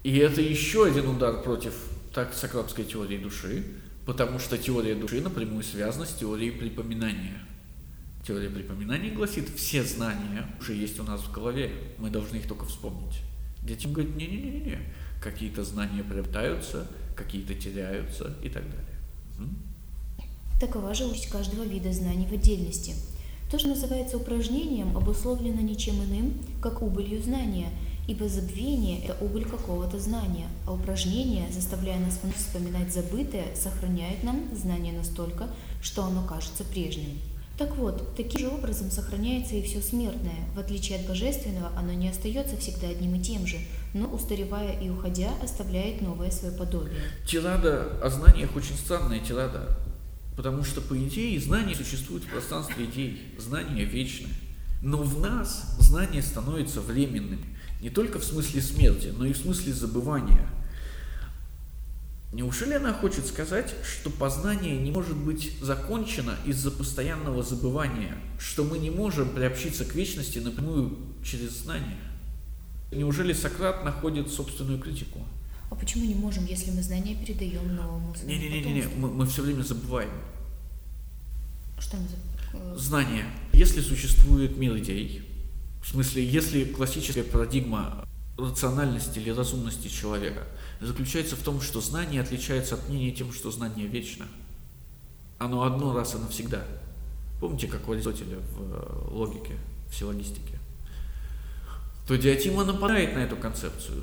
И 0.04 0.16
это 0.18 0.40
еще 0.40 0.86
один 0.86 1.08
удар 1.08 1.42
против 1.42 1.74
так 2.14 2.34
сократской 2.34 2.84
теории 2.84 3.18
души, 3.18 3.64
потому 4.06 4.38
что 4.38 4.56
теория 4.58 4.94
души 4.94 5.20
напрямую 5.20 5.64
связана 5.64 6.06
с 6.06 6.14
теорией 6.14 6.52
припоминания. 6.52 7.42
Теория 8.24 8.48
припоминания 8.48 9.10
гласит, 9.10 9.48
все 9.48 9.82
знания 9.82 10.46
уже 10.60 10.74
есть 10.74 11.00
у 11.00 11.02
нас 11.02 11.20
в 11.20 11.32
голове, 11.32 11.72
мы 11.98 12.10
должны 12.10 12.36
их 12.36 12.46
только 12.46 12.64
вспомнить. 12.66 13.22
Детям 13.60 13.92
говорят, 13.92 14.14
не-не-не-не, 14.14 14.78
какие-то 15.20 15.64
знания 15.64 16.04
приобретаются, 16.04 16.86
какие-то 17.16 17.56
теряются 17.56 18.36
и 18.40 18.48
так 18.48 18.62
далее. 18.62 19.58
Такова 20.60 20.94
же 20.94 21.06
участь 21.06 21.30
каждого 21.30 21.64
вида 21.64 21.92
знаний 21.92 22.26
в 22.26 22.32
отдельности. 22.32 22.94
То, 23.50 23.58
что 23.58 23.68
называется 23.68 24.18
упражнением, 24.18 24.96
обусловлено 24.96 25.60
ничем 25.60 26.04
иным, 26.04 26.34
как 26.60 26.82
убылью 26.82 27.22
знания– 27.22 27.70
ибо 28.10 28.28
забвение– 28.28 29.04
это 29.04 29.16
убыль 29.24 29.44
какого-то 29.44 30.00
знания, 30.00 30.48
а 30.66 30.72
упражнение, 30.72 31.46
заставляя 31.52 32.00
нас 32.00 32.18
вспоминать 32.36 32.92
забытое, 32.92 33.54
сохраняет 33.54 34.24
нам 34.24 34.48
знание 34.52 34.92
настолько, 34.92 35.48
что 35.80 36.04
оно 36.04 36.26
кажется 36.26 36.64
прежним. 36.64 37.20
Так 37.56 37.76
вот, 37.76 38.16
таким 38.16 38.40
же 38.40 38.48
образом 38.48 38.90
сохраняется 38.90 39.54
и 39.54 39.62
все 39.62 39.80
смертное. 39.80 40.48
В 40.56 40.58
отличие 40.58 40.98
от 40.98 41.06
божественного, 41.06 41.70
оно 41.76 41.92
не 41.92 42.08
остается 42.08 42.56
всегда 42.56 42.88
одним 42.88 43.14
и 43.14 43.20
тем 43.20 43.46
же, 43.46 43.58
но, 43.94 44.08
устаревая 44.08 44.80
и 44.80 44.90
уходя, 44.90 45.30
оставляет 45.40 46.00
новое 46.00 46.32
свое 46.32 46.56
подобие. 46.56 47.02
Тирада 47.28 47.92
о 48.02 48.10
знаниях 48.10 48.56
очень 48.56 48.76
странная 48.76 49.20
тирада, 49.20 49.78
потому 50.40 50.64
что, 50.64 50.80
по 50.80 50.96
идее, 50.96 51.38
знания 51.38 51.74
существуют 51.74 52.24
в 52.24 52.28
пространстве 52.28 52.86
идей, 52.86 53.34
знания 53.36 53.84
вечны. 53.84 54.28
Но 54.80 55.02
в 55.02 55.20
нас 55.20 55.76
знание 55.78 56.22
становится 56.22 56.80
временным. 56.80 57.44
Не 57.82 57.90
только 57.90 58.18
в 58.18 58.24
смысле 58.24 58.62
смерти, 58.62 59.12
но 59.14 59.26
и 59.26 59.34
в 59.34 59.36
смысле 59.36 59.74
забывания. 59.74 60.48
Неужели 62.32 62.72
она 62.72 62.94
хочет 62.94 63.26
сказать, 63.26 63.74
что 63.84 64.08
познание 64.08 64.78
не 64.78 64.90
может 64.90 65.14
быть 65.14 65.58
закончено 65.60 66.36
из-за 66.46 66.70
постоянного 66.70 67.42
забывания, 67.42 68.16
что 68.38 68.64
мы 68.64 68.78
не 68.78 68.88
можем 68.88 69.28
приобщиться 69.28 69.84
к 69.84 69.94
вечности 69.94 70.38
напрямую 70.38 70.96
через 71.22 71.50
знание? 71.50 71.98
Неужели 72.90 73.34
Сократ 73.34 73.84
находит 73.84 74.32
собственную 74.32 74.80
критику? 74.80 75.20
А 75.70 75.76
почему 75.76 76.04
не 76.04 76.14
можем, 76.14 76.46
если 76.46 76.72
мы 76.72 76.82
знания 76.82 77.14
передаем 77.14 77.76
новому 77.76 78.14
Не-не-не, 78.24 78.88
мы, 78.96 79.08
мы 79.08 79.26
все 79.26 79.42
время 79.42 79.62
забываем. 79.62 80.10
Что 81.80 81.96
мы 81.96 82.06
забываем? 82.08 82.78
Знание. 82.78 83.24
Если 83.52 83.80
существует 83.80 84.56
мир 84.56 84.76
идей, 84.78 85.22
в 85.82 85.88
смысле, 85.88 86.24
если 86.24 86.64
классическая 86.64 87.24
парадигма 87.24 88.04
рациональности 88.36 89.18
или 89.18 89.30
разумности 89.30 89.88
человека 89.88 90.44
заключается 90.80 91.36
в 91.36 91.40
том, 91.40 91.60
что 91.60 91.80
знание 91.80 92.20
отличается 92.20 92.74
от 92.74 92.88
мнения 92.88 93.12
тем, 93.12 93.32
что 93.32 93.50
знание 93.50 93.86
вечно. 93.86 94.26
Оно 95.38 95.62
одно 95.62 95.94
раз 95.94 96.14
и 96.14 96.18
навсегда. 96.18 96.64
Помните, 97.40 97.66
как 97.66 97.88
у 97.88 97.92
Аристотеля 97.92 98.38
в 98.38 98.60
э, 98.60 99.08
логике, 99.10 99.54
в 99.90 99.94
силлогистике? 99.94 100.58
То 102.06 102.16
Диатима 102.16 102.64
нападает 102.64 103.14
на 103.14 103.20
эту 103.20 103.36
концепцию. 103.36 104.02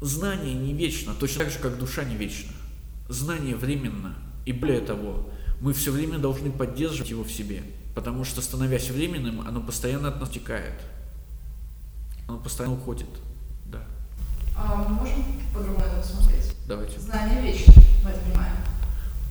Знание 0.00 0.54
не 0.54 0.72
вечно, 0.72 1.14
точно 1.14 1.44
так 1.44 1.52
же, 1.52 1.58
как 1.58 1.78
душа 1.78 2.04
не 2.04 2.16
вечна. 2.16 2.52
Знание 3.08 3.56
временно. 3.56 4.14
И 4.44 4.52
более 4.52 4.80
того, 4.80 5.28
мы 5.62 5.72
все 5.72 5.92
время 5.92 6.18
должны 6.18 6.50
поддерживать 6.50 7.10
его 7.10 7.22
в 7.22 7.30
себе, 7.30 7.62
потому 7.94 8.24
что, 8.24 8.42
становясь 8.42 8.90
временным, 8.90 9.46
оно 9.46 9.60
постоянно 9.60 10.08
от 10.08 10.20
нас 10.20 10.28
текает. 10.28 10.74
Оно 12.28 12.38
постоянно 12.38 12.74
уходит. 12.74 13.06
Да. 13.66 13.78
А 14.56 14.74
мы 14.74 14.88
можем 14.96 15.24
по-другому 15.54 15.84
это 15.86 15.98
посмотреть? 15.98 16.56
Давайте. 16.66 16.98
Знание 16.98 17.42
вечно, 17.42 17.72
мы 18.02 18.10
это 18.10 18.20
понимаем. 18.20 18.56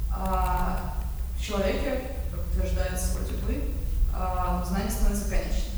А 0.10 0.96
в 1.38 1.44
человеке, 1.44 2.15
как 2.32 2.48
утверждается 2.48 3.17
вроде 3.17 3.34
бы, 3.44 3.63
а, 4.13 4.63
знание 4.65 4.89
становится 4.89 5.30
конечным. 5.30 5.74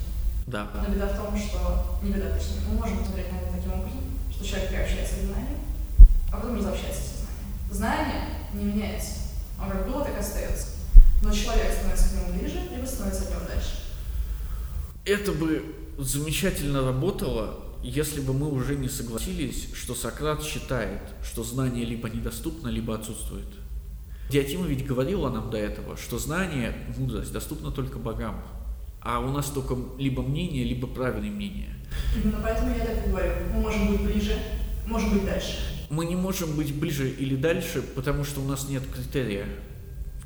Да. 0.45 0.67
Но 0.75 0.93
беда 0.93 1.07
в 1.07 1.17
том, 1.17 1.35
что... 1.35 1.99
Не 2.03 2.11
беда, 2.11 2.29
точнее, 2.29 2.59
мы 2.69 2.77
можем 2.77 2.99
посмотреть 2.99 3.31
на 3.31 3.37
это 3.37 3.55
таким 3.55 3.73
образом, 3.73 4.01
что 4.31 4.45
человек 4.45 4.69
приобщается 4.69 5.15
к 5.15 5.19
знанию, 5.19 5.57
а 6.31 6.37
потом 6.37 6.57
разобщается 6.57 7.01
со 7.01 7.73
знанием. 7.73 8.05
Знание 8.05 8.21
не 8.53 8.65
меняется. 8.65 9.22
Как 9.59 9.87
было, 9.87 10.03
так 10.03 10.15
и 10.15 10.19
остается. 10.19 10.67
Но 11.21 11.31
человек 11.31 11.71
становится 11.71 12.09
к 12.09 12.11
нему 12.13 12.39
ближе, 12.39 12.59
либо 12.75 12.85
становится 12.85 13.23
от 13.23 13.29
него 13.31 13.41
дальше. 13.47 13.69
Это 15.05 15.31
бы 15.31 15.75
замечательно 15.97 16.85
работало, 16.85 17.59
если 17.81 18.21
бы 18.21 18.33
мы 18.33 18.49
уже 18.49 18.75
не 18.75 18.89
согласились, 18.89 19.69
что 19.73 19.95
Сократ 19.95 20.43
считает, 20.43 21.01
что 21.23 21.43
знание 21.43 21.85
либо 21.85 22.09
недоступно, 22.09 22.69
либо 22.69 22.95
отсутствует. 22.95 23.47
Диатима 24.29 24.65
ведь 24.65 24.85
говорила 24.85 25.29
нам 25.29 25.49
до 25.49 25.57
этого, 25.57 25.97
что 25.97 26.17
знание, 26.17 26.73
мудрость 26.97 27.33
доступна 27.33 27.71
только 27.71 27.99
богам, 27.99 28.41
а 29.01 29.19
у 29.19 29.31
нас 29.31 29.47
только 29.47 29.77
либо 29.99 30.23
мнение, 30.23 30.63
либо 30.63 30.87
правильное 30.87 31.29
мнение. 31.29 31.75
Именно 32.15 32.39
поэтому 32.41 32.75
я 32.75 32.85
так 32.85 33.05
и 33.05 33.09
говорю. 33.09 33.31
Мы 33.53 33.59
можем 33.59 33.87
быть 33.89 34.01
ближе, 34.01 34.37
можем 34.87 35.13
быть 35.13 35.25
дальше. 35.25 35.82
Мы 35.89 36.05
не 36.05 36.15
можем 36.15 36.55
быть 36.55 36.73
ближе 36.73 37.09
или 37.09 37.35
дальше, 37.35 37.81
потому 37.81 38.23
что 38.23 38.41
у 38.41 38.47
нас 38.47 38.67
нет 38.69 38.83
критерия. 38.93 39.47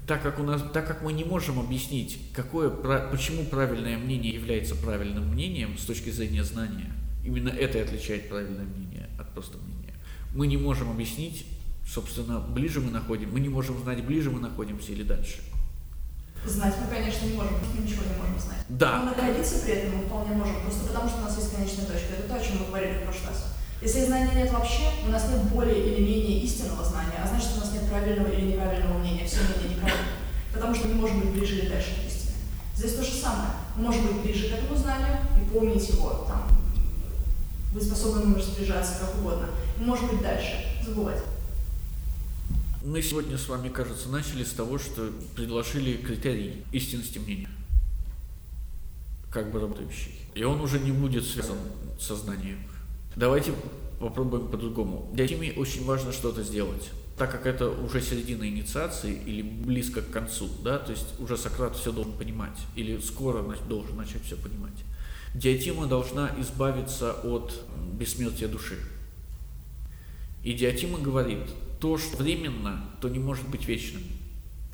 Так 0.07 0.23
как, 0.23 0.39
у 0.39 0.43
нас, 0.43 0.63
так 0.71 0.87
как 0.87 1.01
мы 1.01 1.11
не 1.11 1.25
можем 1.25 1.59
объяснить, 1.59 2.31
какое, 2.33 2.69
почему 2.69 3.43
правильное 3.43 3.97
мнение 3.97 4.33
является 4.33 4.73
правильным 4.75 5.33
мнением 5.33 5.77
с 5.77 5.83
точки 5.83 6.09
зрения 6.11 6.45
знания, 6.45 6.93
именно 7.25 7.49
это 7.49 7.79
и 7.79 7.81
отличает 7.81 8.29
правильное 8.29 8.63
мнение 8.63 9.09
от 9.19 9.33
просто 9.33 9.57
мнения. 9.57 9.93
Мы 10.33 10.47
не 10.47 10.55
можем 10.55 10.89
объяснить, 10.89 11.45
собственно, 11.85 12.39
ближе 12.39 12.79
мы 12.79 12.91
находим, 12.91 13.33
мы 13.33 13.41
не 13.41 13.49
можем 13.49 13.77
знать, 13.81 14.01
ближе 14.05 14.31
мы 14.31 14.39
находимся 14.39 14.93
или 14.93 15.03
дальше. 15.03 15.39
Знать 16.45 16.75
мы, 16.79 16.87
конечно, 16.87 17.25
не 17.25 17.33
можем, 17.33 17.53
мы 17.55 17.83
ничего 17.83 18.03
не 18.03 18.17
можем 18.17 18.39
знать. 18.39 18.63
Да. 18.69 18.99
Но 18.99 19.05
находиться 19.05 19.59
при 19.65 19.73
этом 19.73 19.97
мы 19.97 20.05
вполне 20.05 20.35
можем, 20.35 20.61
просто 20.61 20.87
потому 20.87 21.09
что 21.09 21.19
у 21.19 21.21
нас 21.23 21.37
есть 21.37 21.53
конечная 21.53 21.85
точка. 21.85 22.13
Это 22.17 22.29
то, 22.29 22.35
о 22.35 22.39
чем 22.39 22.59
мы 22.59 22.67
говорили 22.67 22.99
в 22.99 23.03
прошлый 23.03 23.29
раз. 23.31 23.56
Если 23.81 24.05
знания 24.05 24.33
нет 24.33 24.51
вообще, 24.51 24.89
у 25.05 25.11
нас 25.11 25.29
нет 25.29 25.43
более 25.43 25.77
или 25.77 26.03
менее 26.03 26.41
истинного 26.41 26.83
знания, 26.83 27.19
а 27.23 27.27
значит, 27.27 27.49
у 27.55 27.59
нас 27.59 27.71
нет 27.71 27.87
правильного 27.87 28.29
или 28.29 28.53
неправильного 28.53 28.97
мнения, 28.97 29.25
все 29.25 29.41
мнения 29.41 29.75
неправильно. 29.75 30.07
Потому 30.51 30.73
что 30.73 30.87
мы 30.87 30.95
можем 30.95 31.19
быть 31.19 31.29
ближе 31.29 31.59
или 31.59 31.69
дальше 31.69 31.91
от 31.91 32.07
истины. 32.07 32.33
Здесь 32.75 32.93
то 32.95 33.03
же 33.03 33.11
самое. 33.11 33.49
Мы 33.75 33.83
можем 33.83 34.07
быть 34.07 34.23
ближе 34.23 34.49
к 34.49 34.53
этому 34.53 34.75
знанию 34.75 35.17
и 35.39 35.49
помнить 35.53 35.87
его, 35.89 36.25
там, 36.27 36.47
быть 37.71 37.83
способным 37.83 38.33
им 38.33 38.35
распоряжаться 38.35 38.99
как 38.99 39.19
угодно. 39.19 39.49
Мы 39.77 39.85
можем 39.85 40.07
быть 40.09 40.21
дальше, 40.21 40.65
забывать. 40.83 41.21
Мы 42.83 43.01
сегодня 43.03 43.37
с 43.37 43.47
вами, 43.47 43.69
кажется, 43.69 44.09
начали 44.09 44.43
с 44.43 44.53
того, 44.53 44.79
что 44.79 45.11
предложили 45.35 45.97
критерий 45.97 46.63
истинности 46.71 47.19
мнения, 47.19 47.49
как 49.29 49.51
бы 49.51 49.59
работающий. 49.59 50.15
И 50.33 50.43
он 50.43 50.61
уже 50.61 50.79
не 50.79 50.91
будет 50.91 51.25
связан 51.25 51.57
со 51.99 52.15
знанием. 52.15 52.59
Давайте 53.17 53.51
попробуем 53.99 54.47
по-другому. 54.47 55.09
Для 55.11 55.27
Тими 55.27 55.51
очень 55.57 55.83
важно 55.85 56.13
что-то 56.13 56.43
сделать. 56.43 56.91
Так 57.17 57.31
как 57.31 57.47
это 57.47 57.67
уже 57.67 57.99
середина 57.99 58.47
инициации 58.47 59.11
или 59.11 59.41
близко 59.41 60.03
к 60.03 60.11
концу, 60.11 60.47
да, 60.63 60.77
то 60.77 60.91
есть 60.91 61.19
уже 61.19 61.35
Сократ 61.35 61.75
все 61.75 61.91
должен 61.91 62.13
понимать, 62.13 62.55
или 62.75 62.99
скоро 62.99 63.41
должен 63.67 63.97
начать 63.97 64.21
все 64.23 64.35
понимать. 64.35 64.75
Диатима 65.33 65.87
должна 65.87 66.29
избавиться 66.39 67.11
от 67.11 67.59
бессмертия 67.93 68.47
души. 68.47 68.77
И 70.43 70.53
Диатима 70.53 70.99
говорит, 70.99 71.39
то, 71.79 71.97
что 71.97 72.17
временно, 72.17 72.85
то 73.01 73.09
не 73.09 73.17
может 73.17 73.47
быть 73.49 73.67
вечным. 73.67 74.03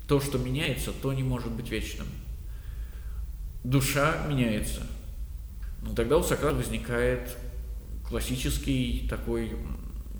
То, 0.06 0.20
что 0.20 0.36
меняется, 0.36 0.92
то 0.92 1.14
не 1.14 1.22
может 1.22 1.50
быть 1.50 1.70
вечным. 1.70 2.08
Душа 3.64 4.26
меняется. 4.28 4.82
Но 5.80 5.94
тогда 5.94 6.18
у 6.18 6.22
Сократа 6.22 6.56
возникает 6.56 7.38
классический 8.08 9.06
такой 9.08 9.56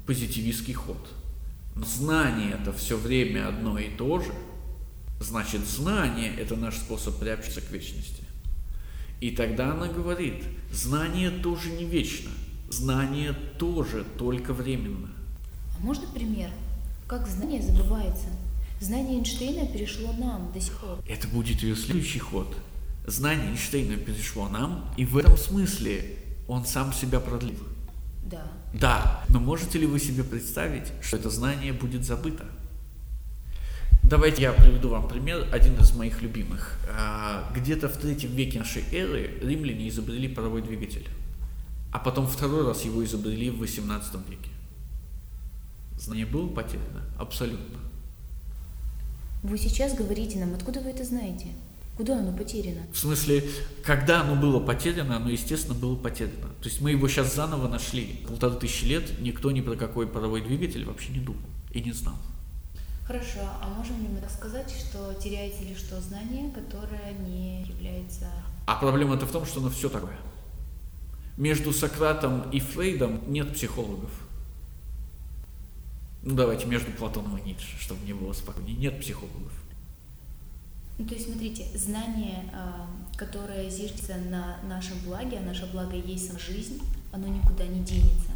позитивистский 0.07 0.75
ход. 0.75 1.09
Знание 1.77 2.53
это 2.61 2.73
все 2.73 2.97
время 2.97 3.49
одно 3.49 3.79
и 3.79 3.91
то 3.91 4.21
же, 4.21 4.33
значит 5.21 5.67
знание 5.67 6.35
это 6.37 6.57
наш 6.57 6.77
способ 6.77 7.19
приобщиться 7.19 7.61
к 7.61 7.71
вечности. 7.71 8.25
И 9.21 9.31
тогда 9.31 9.73
она 9.73 9.89
говорит, 9.89 10.45
знание 10.71 11.31
тоже 11.31 11.71
не 11.71 11.85
вечно, 11.85 12.31
знание 12.71 13.33
тоже 13.59 14.05
только 14.19 14.53
временно. 14.53 15.11
А 15.77 15.83
можно 15.83 16.07
пример? 16.09 16.51
Как 17.09 17.27
знание 17.27 17.63
забывается? 17.63 18.29
Знание 18.81 19.19
Эйнштейна 19.19 19.67
перешло 19.67 20.13
нам 20.13 20.53
до 20.53 20.61
сих 20.61 20.77
пор. 20.79 20.99
Это 21.09 21.27
будет 21.29 21.63
ее 21.63 21.75
следующий 21.75 22.19
ход. 22.19 22.55
Знание 23.07 23.51
Эйнштейна 23.51 23.97
перешло 23.97 24.49
нам, 24.49 24.93
и 24.97 25.05
в 25.05 25.17
этом 25.17 25.37
смысле 25.37 26.19
он 26.47 26.65
сам 26.65 26.93
себя 26.93 27.21
продлил. 27.21 27.59
Да. 28.35 28.81
Да, 28.81 29.25
но 29.29 29.39
можете 29.41 29.79
ли 29.79 29.87
вы 29.87 30.01
себе 30.01 30.25
представить, 30.25 30.93
что 31.01 31.17
это 31.17 31.31
знание 31.31 31.73
будет 31.73 32.05
забыто? 32.05 32.45
Давайте 34.03 34.43
я 34.43 34.53
приведу 34.53 34.91
вам 34.91 35.09
пример, 35.09 35.49
один 35.53 35.75
из 35.77 35.95
моих 35.95 36.21
любимых. 36.21 36.79
А, 36.91 37.51
где-то 37.55 37.89
в 37.89 37.97
третьем 37.97 38.33
веке 38.33 38.59
нашей 38.59 38.85
эры 38.93 39.39
римляне 39.41 39.89
изобрели 39.89 40.29
паровой 40.29 40.61
двигатель, 40.61 41.09
а 41.93 41.99
потом 41.99 42.27
второй 42.27 42.67
раз 42.67 42.85
его 42.85 43.05
изобрели 43.05 43.49
в 43.51 43.59
18 43.59 44.15
веке. 44.29 44.51
Знание 45.99 46.27
было 46.27 46.49
потеряно? 46.49 47.03
Абсолютно. 47.19 47.79
Вы 49.43 49.57
сейчас 49.57 49.95
говорите 49.95 50.39
нам, 50.39 50.55
откуда 50.55 50.81
вы 50.81 50.91
это 50.91 51.05
знаете? 51.05 51.49
Куда 51.97 52.19
оно 52.19 52.37
потеряно? 52.37 52.83
В 52.93 52.99
смысле, 52.99 53.49
когда 53.85 54.23
оно 54.23 54.35
было 54.35 54.59
потеряно, 54.59 55.17
оно, 55.17 55.31
естественно, 55.31 55.75
было 55.75 55.95
потеряно. 55.95 56.49
То 56.61 56.69
есть 56.69 56.81
мы 56.81 56.91
его 56.91 57.07
сейчас 57.09 57.35
заново 57.35 57.69
нашли. 57.69 58.25
Полторы 58.27 58.57
тысячи 58.57 58.85
лет 58.85 59.21
никто 59.21 59.53
ни 59.53 59.61
про 59.61 59.77
какой 59.77 60.09
паровой 60.09 60.41
двигатель 60.41 60.85
вообще 60.85 61.13
не 61.13 61.21
думал 61.21 61.43
и 61.73 61.81
не 61.81 61.93
знал. 61.93 62.17
Хорошо, 63.07 63.41
а 63.61 63.69
можем 63.69 64.01
ли 64.01 64.09
мы 64.09 64.19
так 64.21 64.31
сказать, 64.31 64.71
что 64.71 65.15
теряется 65.15 65.63
ли 65.63 65.77
что 65.77 66.01
знание, 66.01 66.51
которое 66.51 67.13
не 67.27 67.63
является... 67.63 68.29
А 68.67 68.77
проблема-то 68.77 69.27
в 69.27 69.31
том, 69.31 69.45
что 69.45 69.61
оно 69.61 69.69
все 69.69 69.89
такое. 69.89 70.17
Между 71.37 71.73
Сократом 71.73 72.51
и 72.51 72.61
Фрейдом 72.61 73.21
нет 73.31 73.53
психологов. 73.53 74.11
Ну 76.23 76.35
давайте 76.35 76.67
между 76.67 76.91
Платоном 76.93 77.37
и 77.37 77.43
Ницше, 77.43 77.77
чтобы 77.79 78.01
мне 78.03 78.15
было 78.15 78.33
спокойнее. 78.33 78.77
Нет 78.77 78.99
психологов. 79.01 79.53
Ну, 80.99 81.07
то 81.07 81.15
есть, 81.15 81.27
смотрите, 81.27 81.67
знание, 81.75 82.45
а, 82.53 82.87
которое 83.17 83.69
зиждется 83.69 84.17
на 84.17 84.59
нашем 84.69 84.99
благе, 85.01 85.39
а 85.39 85.43
наше 85.43 85.67
благо 85.67 85.97
есть 85.97 86.29
сама 86.29 86.39
жизнь, 86.39 86.81
оно 87.13 87.27
никуда 87.27 87.67
не 87.67 87.81
денется. 87.81 88.31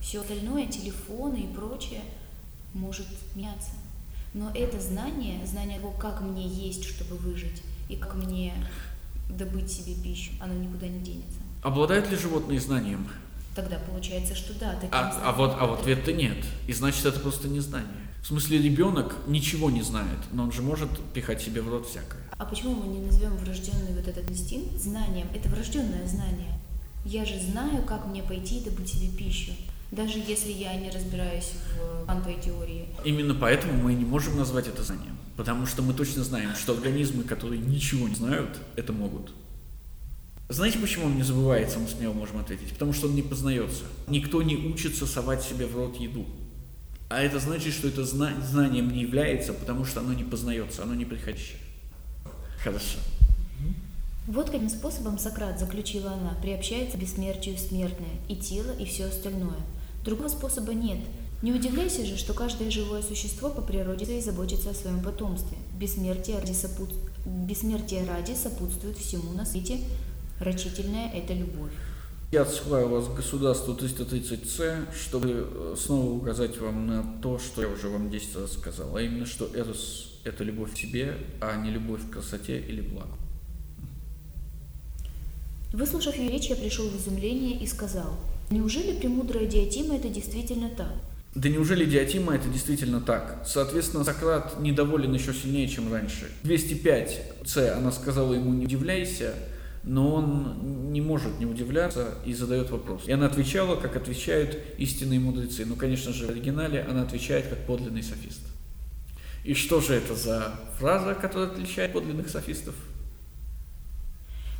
Все 0.00 0.20
остальное, 0.20 0.66
телефоны 0.66 1.36
и 1.36 1.54
прочее, 1.54 2.02
может 2.72 3.06
меняться. 3.34 3.72
Но 4.34 4.50
это 4.54 4.80
знание, 4.80 5.44
знание 5.46 5.78
того, 5.78 5.92
как 5.92 6.20
мне 6.20 6.46
есть, 6.46 6.84
чтобы 6.84 7.16
выжить, 7.16 7.62
и 7.88 7.96
как 7.96 8.14
мне 8.14 8.52
добыть 9.28 9.70
себе 9.70 9.94
пищу, 9.94 10.32
оно 10.40 10.54
никуда 10.54 10.86
не 10.86 11.00
денется. 11.00 11.40
Обладают 11.62 12.10
ли 12.10 12.16
животные 12.16 12.60
знанием? 12.60 13.08
Тогда 13.54 13.78
получается, 13.78 14.34
что 14.34 14.54
да, 14.54 14.78
А, 14.92 15.20
а 15.24 15.32
вот, 15.32 15.56
а 15.58 15.66
вот 15.66 15.80
ответ-то 15.80 16.12
нет. 16.12 16.36
И 16.66 16.72
значит, 16.72 17.04
это 17.04 17.18
просто 17.18 17.48
незнание. 17.48 18.07
В 18.22 18.26
смысле, 18.26 18.60
ребенок 18.60 19.16
ничего 19.26 19.70
не 19.70 19.82
знает, 19.82 20.18
но 20.32 20.42
он 20.42 20.52
же 20.52 20.62
может 20.62 20.90
пихать 21.14 21.40
себе 21.40 21.62
в 21.62 21.68
рот 21.68 21.86
всякое. 21.86 22.20
А 22.36 22.44
почему 22.44 22.74
мы 22.74 22.88
не 22.88 23.00
назовем 23.00 23.36
врожденный 23.36 23.94
вот 23.94 24.06
этот 24.06 24.30
инстинкт 24.30 24.76
знанием? 24.76 25.26
Это 25.34 25.48
врожденное 25.48 26.06
знание. 26.06 26.58
Я 27.04 27.24
же 27.24 27.40
знаю, 27.40 27.82
как 27.84 28.06
мне 28.06 28.22
пойти 28.22 28.58
и 28.58 28.64
добыть 28.64 28.88
себе 28.88 29.08
пищу. 29.08 29.52
Даже 29.90 30.18
если 30.18 30.52
я 30.52 30.74
не 30.74 30.90
разбираюсь 30.90 31.52
в 31.72 32.04
квантовой 32.04 32.38
теории. 32.40 32.88
Именно 33.04 33.34
поэтому 33.34 33.72
мы 33.82 33.94
не 33.94 34.04
можем 34.04 34.36
назвать 34.36 34.68
это 34.68 34.82
знанием. 34.82 35.16
Потому 35.36 35.66
что 35.66 35.82
мы 35.82 35.94
точно 35.94 36.24
знаем, 36.24 36.54
что 36.54 36.74
организмы, 36.74 37.22
которые 37.22 37.60
ничего 37.60 38.08
не 38.08 38.14
знают, 38.14 38.58
это 38.76 38.92
могут. 38.92 39.32
Знаете, 40.50 40.78
почему 40.78 41.06
он 41.06 41.16
не 41.16 41.22
забывается, 41.22 41.78
мы 41.78 41.88
смело 41.88 42.12
можем 42.12 42.38
ответить? 42.38 42.72
Потому 42.72 42.92
что 42.92 43.06
он 43.06 43.14
не 43.14 43.22
познается. 43.22 43.84
Никто 44.08 44.42
не 44.42 44.56
учится 44.56 45.06
совать 45.06 45.42
себе 45.42 45.66
в 45.66 45.76
рот 45.76 45.96
еду. 45.96 46.26
А 47.08 47.22
это 47.22 47.38
значит, 47.38 47.72
что 47.72 47.88
это 47.88 48.04
зна- 48.04 48.34
знанием 48.42 48.90
не 48.90 49.00
является, 49.00 49.54
потому 49.54 49.84
что 49.84 50.00
оно 50.00 50.12
не 50.12 50.24
познается, 50.24 50.82
оно 50.82 50.94
не 50.94 51.06
приходящее. 51.06 51.58
Хорошо. 52.62 52.98
Вот 54.26 54.50
каким 54.50 54.68
способом 54.68 55.18
Сократ, 55.18 55.58
заключила 55.58 56.12
она, 56.12 56.36
приобщается 56.42 56.98
к 56.98 57.00
бессмертию 57.00 57.56
смертное, 57.56 58.20
и 58.28 58.36
тело, 58.36 58.72
и 58.72 58.84
все 58.84 59.06
остальное. 59.06 59.56
Другого 60.04 60.28
способа 60.28 60.74
нет. 60.74 60.98
Не 61.40 61.52
удивляйся 61.52 62.04
же, 62.04 62.18
что 62.18 62.34
каждое 62.34 62.70
живое 62.70 63.00
существо 63.00 63.48
по 63.48 63.62
природе 63.62 64.04
своей 64.04 64.20
заботится 64.20 64.70
о 64.70 64.74
своем 64.74 65.02
потомстве. 65.02 65.56
Бессмертие 65.78 66.40
ради, 66.40 66.52
сопут... 66.52 66.92
Бессмертие 67.24 68.04
ради 68.04 68.34
сопутствует 68.34 68.98
всему 68.98 69.32
на 69.32 69.46
свете. 69.46 69.78
Рачительная– 70.40 71.10
это 71.14 71.32
любовь. 71.32 71.72
Я 72.30 72.42
отсылаю 72.42 72.90
вас 72.90 73.06
к 73.06 73.14
государству 73.14 73.72
330С, 73.72 74.94
чтобы 74.94 75.48
э, 75.50 75.76
снова 75.78 76.10
указать 76.10 76.58
вам 76.58 76.86
на 76.86 77.02
то, 77.22 77.38
что 77.38 77.62
я 77.62 77.68
уже 77.68 77.88
вам 77.88 78.10
10 78.10 78.36
раз 78.36 78.52
сказал, 78.52 78.94
а 78.94 79.00
именно, 79.00 79.24
что 79.24 79.48
эрос– 79.54 80.18
это 80.24 80.44
любовь 80.44 80.74
к 80.74 80.76
себе, 80.76 81.16
а 81.40 81.56
не 81.56 81.70
любовь 81.70 82.02
к 82.02 82.12
красоте 82.12 82.60
или 82.60 82.82
благу. 82.82 83.16
Выслушав 85.72 86.18
ее 86.18 86.30
речь, 86.30 86.50
я 86.50 86.56
пришел 86.56 86.86
в 86.88 86.96
изумление 86.98 87.58
и 87.58 87.66
сказал, 87.66 88.18
«Неужели 88.50 88.98
премудрая 88.98 89.46
Диатима 89.46 89.96
это 89.96 90.10
действительно 90.10 90.68
так?» 90.68 90.92
Да 91.34 91.48
неужели 91.48 91.86
Диатима 91.86 92.34
это 92.34 92.48
действительно 92.48 93.00
так? 93.00 93.44
Соответственно, 93.46 94.04
Сократ 94.04 94.60
недоволен 94.60 95.14
еще 95.14 95.32
сильнее, 95.32 95.66
чем 95.66 95.90
раньше. 95.90 96.30
205С 96.42 97.70
она 97.70 97.90
сказала 97.90 98.34
ему 98.34 98.52
«не 98.52 98.66
удивляйся», 98.66 99.32
но 99.88 100.14
он 100.14 100.92
не 100.92 101.00
может 101.00 101.40
не 101.40 101.46
удивляться 101.46 102.14
и 102.26 102.34
задает 102.34 102.70
вопрос. 102.70 103.04
И 103.06 103.12
она 103.12 103.24
отвечала, 103.24 103.74
как 103.76 103.96
отвечают 103.96 104.58
истинные 104.76 105.18
мудрецы. 105.18 105.64
Ну, 105.64 105.76
конечно 105.76 106.12
же, 106.12 106.26
в 106.26 106.30
оригинале 106.30 106.86
она 106.88 107.02
отвечает 107.02 107.46
как 107.46 107.66
подлинный 107.66 108.02
софист. 108.02 108.40
И 109.44 109.54
что 109.54 109.80
же 109.80 109.94
это 109.94 110.14
за 110.14 110.54
фраза, 110.78 111.14
которая 111.14 111.48
отличает 111.48 111.94
подлинных 111.94 112.28
софистов? 112.28 112.74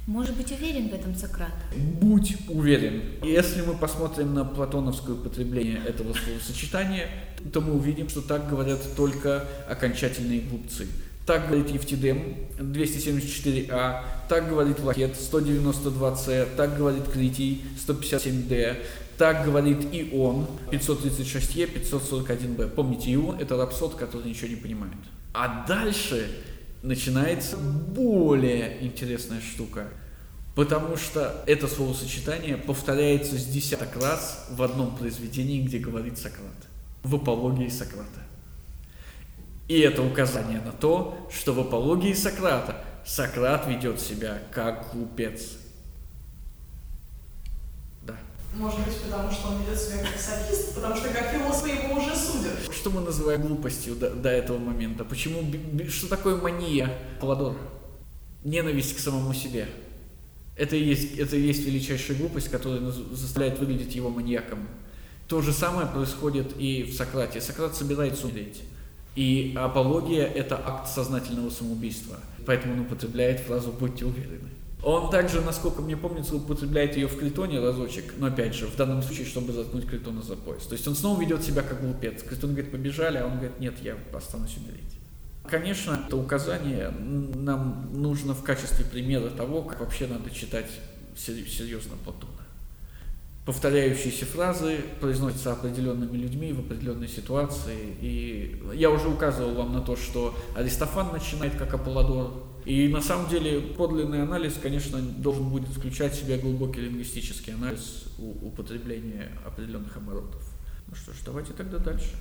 Может 0.06 0.34
быть, 0.34 0.50
уверен 0.50 0.88
в 0.88 0.94
этом 0.94 1.14
Сократ? 1.14 1.52
Будь 2.00 2.34
уверен. 2.48 3.02
Если 3.22 3.60
мы 3.60 3.74
посмотрим 3.74 4.32
на 4.32 4.46
платоновское 4.46 5.14
употребление 5.14 5.82
этого 5.84 6.14
словосочетания, 6.14 7.06
то 7.52 7.60
мы 7.60 7.74
увидим, 7.74 8.08
что 8.08 8.22
так 8.22 8.48
говорят 8.48 8.80
только 8.96 9.44
окончательные 9.68 10.40
глупцы. 10.40 10.86
Так 11.28 11.48
говорит 11.48 11.68
Евтидем 11.68 12.36
274а, 12.58 14.02
так 14.30 14.48
говорит 14.48 14.80
Лакет 14.80 15.12
192c, 15.12 16.56
так 16.56 16.74
говорит 16.74 17.04
Критий 17.04 17.66
157d, 17.86 18.78
так 19.18 19.44
говорит 19.44 19.84
Ион 19.92 20.46
536e, 20.70 21.70
541b. 21.82 22.70
Помните, 22.70 23.12
Ион– 23.12 23.38
это 23.40 23.58
рапсод, 23.58 23.96
который 23.96 24.30
ничего 24.30 24.48
не 24.48 24.56
понимает. 24.56 24.94
А 25.34 25.66
дальше 25.68 26.30
начинается 26.82 27.58
более 27.58 28.82
интересная 28.82 29.42
штука. 29.42 29.88
Потому 30.54 30.96
что 30.96 31.44
это 31.46 31.68
словосочетание 31.68 32.56
повторяется 32.56 33.36
с 33.36 33.44
десяток 33.44 33.94
раз 33.96 34.46
в 34.50 34.62
одном 34.62 34.96
произведении, 34.96 35.60
где 35.60 35.78
говорит 35.78 36.16
Сократ. 36.16 36.56
В 37.02 37.16
апологии 37.16 37.68
Сократа. 37.68 38.27
И 39.68 39.80
это 39.80 40.02
указание 40.02 40.60
на 40.62 40.72
то, 40.72 41.28
что 41.30 41.52
в 41.52 41.60
апологии 41.60 42.14
Сократа 42.14 42.84
Сократ 43.08 43.66
ведет 43.66 44.00
себя 44.00 44.38
как 44.52 44.92
глупец. 44.92 45.52
Да. 48.02 48.16
Может 48.54 48.80
быть, 48.80 48.96
потому 49.02 49.30
что 49.30 49.48
он 49.48 49.62
ведет 49.62 49.78
себя 49.78 49.98
как 50.00 50.20
софист, 50.20 50.74
потому 50.74 50.94
что 50.94 51.08
как 51.08 51.30
философы 51.30 51.70
его 51.70 51.94
уже 51.94 52.14
судят. 52.14 52.70
Что 52.70 52.90
мы 52.90 53.00
называем 53.00 53.42
глупостью 53.42 53.94
до, 53.94 54.10
до 54.10 54.28
этого 54.28 54.58
момента? 54.58 55.04
Почему, 55.04 55.42
что 55.88 56.08
такое 56.08 56.36
мания 56.36 56.92
Паладора? 57.20 57.56
Ненависть 58.44 58.96
к 58.96 58.98
самому 58.98 59.32
себе. 59.32 59.68
Это 60.54 60.76
и 60.76 60.82
есть, 60.82 61.16
это 61.18 61.36
и 61.36 61.40
есть 61.40 61.64
величайшая 61.64 62.18
глупость, 62.18 62.50
которая 62.50 62.80
заставляет 62.80 63.58
выглядеть 63.58 63.94
его 63.94 64.10
маньяком. 64.10 64.68
То 65.28 65.40
же 65.40 65.52
самое 65.52 65.86
происходит 65.86 66.54
и 66.58 66.82
в 66.82 66.94
Сократе. 66.94 67.40
Сократ 67.40 67.74
собирается 67.74 68.26
умереть. 68.26 68.62
И 69.18 69.52
апология– 69.56 70.24
это 70.34 70.54
акт 70.64 70.88
сознательного 70.88 71.50
самоубийства. 71.50 72.18
Поэтому 72.46 72.74
он 72.74 72.80
употребляет 72.82 73.40
фразу 73.40 73.72
«будьте 73.72 74.04
уверены». 74.04 74.48
Он 74.84 75.10
также, 75.10 75.40
насколько 75.40 75.82
мне 75.82 75.96
помнится, 75.96 76.36
употребляет 76.36 76.94
ее 76.96 77.08
в 77.08 77.18
Критоне 77.18 77.58
разочек, 77.58 78.14
но 78.18 78.28
опять 78.28 78.54
же, 78.54 78.68
в 78.68 78.76
данном 78.76 79.02
случае, 79.02 79.26
чтобы 79.26 79.52
заткнуть 79.52 79.86
Критона 79.88 80.22
за 80.22 80.36
пояс. 80.36 80.62
То 80.68 80.74
есть 80.74 80.86
он 80.86 80.94
снова 80.94 81.20
ведет 81.20 81.42
себя 81.42 81.62
как 81.62 81.80
глупец. 81.80 82.22
Критон 82.22 82.50
говорит, 82.50 82.70
побежали, 82.70 83.18
а 83.18 83.26
он 83.26 83.32
говорит, 83.32 83.58
нет, 83.58 83.74
я 83.82 83.96
останусь 84.14 84.56
умереть. 84.56 84.94
Конечно, 85.50 86.00
это 86.06 86.16
указание 86.16 86.90
нам 86.90 87.90
нужно 87.92 88.34
в 88.34 88.44
качестве 88.44 88.84
примера 88.84 89.30
того, 89.30 89.62
как 89.62 89.80
вообще 89.80 90.06
надо 90.06 90.30
читать 90.30 90.70
сер- 91.16 91.48
серьезно 91.48 91.96
Платона. 92.04 92.37
Повторяющиеся 93.48 94.26
фразы 94.26 94.80
произносятся 95.00 95.52
определенными 95.52 96.18
людьми 96.18 96.52
в 96.52 96.60
определенной 96.60 97.08
ситуации. 97.08 97.96
И 97.98 98.62
я 98.74 98.90
уже 98.90 99.08
указывал 99.08 99.54
вам 99.54 99.72
на 99.72 99.80
то, 99.80 99.96
что 99.96 100.36
Аристофан 100.54 101.12
начинает 101.14 101.54
как 101.54 101.72
Аполлодор. 101.72 102.30
И 102.66 102.88
на 102.88 103.00
самом 103.00 103.26
деле 103.30 103.58
подлинный 103.62 104.22
анализ, 104.22 104.58
конечно, 104.62 105.00
должен 105.00 105.48
будет 105.48 105.70
включать 105.70 106.12
в 106.12 106.20
себя 106.20 106.36
глубокий 106.36 106.82
лингвистический 106.82 107.54
анализ 107.54 108.04
употребления 108.18 109.32
определенных 109.46 109.96
оборотов. 109.96 110.42
Ну 110.86 110.94
что 110.94 111.12
ж, 111.14 111.16
давайте 111.24 111.54
тогда 111.54 111.78
дальше. 111.78 112.16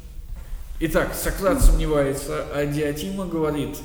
Итак, 0.80 1.14
Сократ 1.14 1.62
сомневается, 1.62 2.46
а 2.54 2.66
Диатима 2.66 3.26
говорит, 3.26 3.78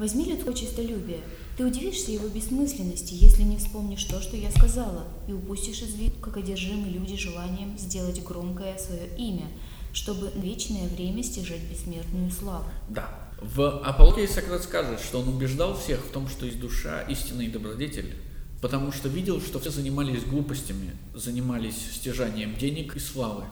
Возьми 0.00 0.24
людское 0.24 0.54
честолюбие. 0.54 1.18
Ты 1.56 1.66
удивишься 1.66 2.10
его 2.10 2.28
бессмысленности, 2.28 3.14
если 3.14 3.42
не 3.42 3.58
вспомнишь 3.58 4.04
то, 4.04 4.20
что 4.20 4.36
я 4.36 4.50
сказала, 4.50 5.04
и 5.28 5.32
упустишь 5.32 5.82
из 5.82 5.94
виду, 5.94 6.18
как 6.20 6.36
одержимы 6.36 6.88
люди 6.88 7.16
желанием 7.16 7.76
сделать 7.76 8.22
громкое 8.24 8.78
свое 8.78 9.08
имя, 9.18 9.46
чтобы 9.92 10.30
вечное 10.36 10.88
время 10.88 11.22
стяжать 11.22 11.62
бессмертную 11.70 12.30
славу. 12.30 12.66
да. 12.88 13.30
В 13.40 13.80
Апологии 13.80 14.26
Сократ 14.26 14.62
скажет, 14.62 15.00
что 15.00 15.20
он 15.20 15.28
убеждал 15.28 15.74
всех 15.74 16.00
в 16.00 16.10
том, 16.10 16.28
что 16.28 16.44
есть 16.44 16.60
душа 16.60 17.00
истинный 17.02 17.48
добродетель, 17.48 18.14
потому 18.60 18.92
что 18.92 19.08
видел, 19.08 19.40
что 19.40 19.58
все 19.58 19.70
занимались 19.70 20.24
глупостями, 20.24 20.90
занимались 21.14 21.76
стяжанием 21.94 22.54
денег 22.56 22.96
и 22.96 22.98
славы. 22.98 23.44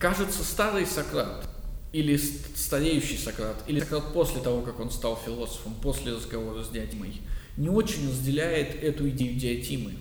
Кажется, 0.00 0.42
старый 0.42 0.86
Сократ, 0.86 1.46
или 1.92 2.16
ст- 2.16 2.56
стареющий 2.56 3.16
Сократ, 3.18 3.64
или 3.66 3.80
Сократ 3.80 4.12
после 4.12 4.40
того, 4.40 4.62
как 4.62 4.80
он 4.80 4.90
стал 4.90 5.16
философом, 5.24 5.74
после 5.82 6.12
разговора 6.12 6.62
с 6.62 6.68
Диатимой, 6.68 7.20
не 7.56 7.68
очень 7.68 8.08
разделяет 8.08 8.82
эту 8.82 9.08
идею 9.08 9.38
Диатимы. 9.38 9.92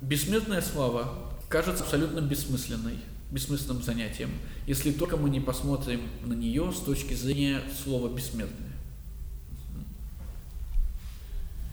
Бессмертная 0.00 0.62
слава 0.62 1.32
кажется 1.48 1.84
абсолютно 1.84 2.20
бессмысленной, 2.20 2.98
бессмысленным 3.30 3.82
занятием, 3.82 4.30
если 4.66 4.92
только 4.92 5.16
мы 5.16 5.30
не 5.30 5.40
посмотрим 5.40 6.00
на 6.24 6.32
нее 6.32 6.72
с 6.72 6.78
точки 6.80 7.14
зрения 7.14 7.60
слова 7.84 8.08
«бессмертное». 8.14 8.69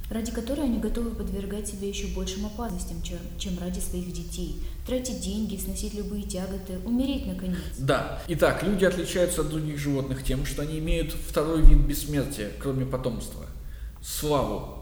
Ради 0.10 0.32
которой 0.32 0.66
они 0.66 0.80
готовы 0.80 1.12
подвергать 1.12 1.68
себя 1.68 1.88
еще 1.88 2.08
большим 2.08 2.46
опасностям, 2.46 3.02
чем, 3.02 3.18
чем 3.38 3.60
ради 3.60 3.80
своих 3.80 4.12
детей, 4.14 4.62
тратить 4.86 5.20
деньги, 5.22 5.58
сносить 5.58 5.94
любые 5.94 6.24
тяготы, 6.24 6.80
умереть 6.86 7.26
наконец. 7.26 7.58
Да. 7.78 8.22
Итак, 8.28 8.64
люди 8.64 8.86
отличаются 8.86 9.42
от 9.42 9.50
других 9.50 9.78
животных 9.78 10.24
тем, 10.24 10.46
что 10.46 10.62
они 10.62 10.80
имеют 10.80 11.12
второй 11.12 11.62
вид 11.62 11.80
бессмертия, 11.80 12.52
кроме 12.60 12.86
потомства– 12.86 13.46
славу. 14.02 14.78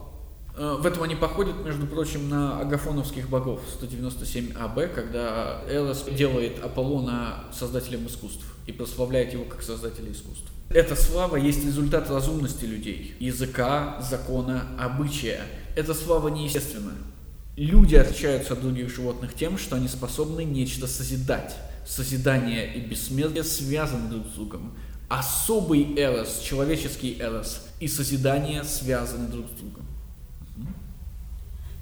Э, 0.55 0.77
В 0.79 0.85
этом 0.85 1.03
они 1.03 1.15
походят, 1.15 1.63
между 1.65 1.87
прочим, 1.87 2.29
на 2.29 2.59
агафоновских 2.61 3.27
богов 3.29 3.61
197 3.73 4.53
АБ, 4.55 4.93
когда 4.93 5.61
Эрос 5.69 6.05
делает 6.15 6.63
Аполлона 6.63 7.45
создателем 7.51 8.05
искусств 8.07 8.45
и 8.67 8.71
прославляет 8.71 9.33
его 9.33 9.45
как 9.45 9.61
создателя 9.63 10.11
искусств. 10.11 10.51
Эта 10.69 10.95
слава 10.95 11.35
есть 11.35 11.63
результат 11.65 12.09
разумности 12.09 12.65
людей, 12.65 13.15
языка, 13.19 14.01
закона, 14.01 14.67
обычая. 14.79 15.41
Эта 15.75 15.93
слава 15.93 16.29
неестественна. 16.29 16.93
Люди 17.55 17.95
отличаются 17.95 18.53
от 18.53 18.61
других 18.61 18.93
животных 18.93 19.33
тем, 19.33 19.57
что 19.57 19.75
они 19.75 19.87
способны 19.87 20.43
нечто 20.43 20.87
созидать. 20.87 21.55
Созидание 21.85 22.75
и 22.75 22.81
бессмертие 22.81 23.43
связаны 23.43 24.09
друг 24.09 24.27
с 24.27 24.31
другом. 24.31 24.73
Особый 25.07 25.93
эрос, 25.95 26.39
человеческий 26.39 27.17
эрос 27.19 27.67
и 27.79 27.87
созидание 27.87 28.63
связаны 28.63 29.27
друг 29.27 29.45
с 29.47 29.59
другом. 29.59 29.85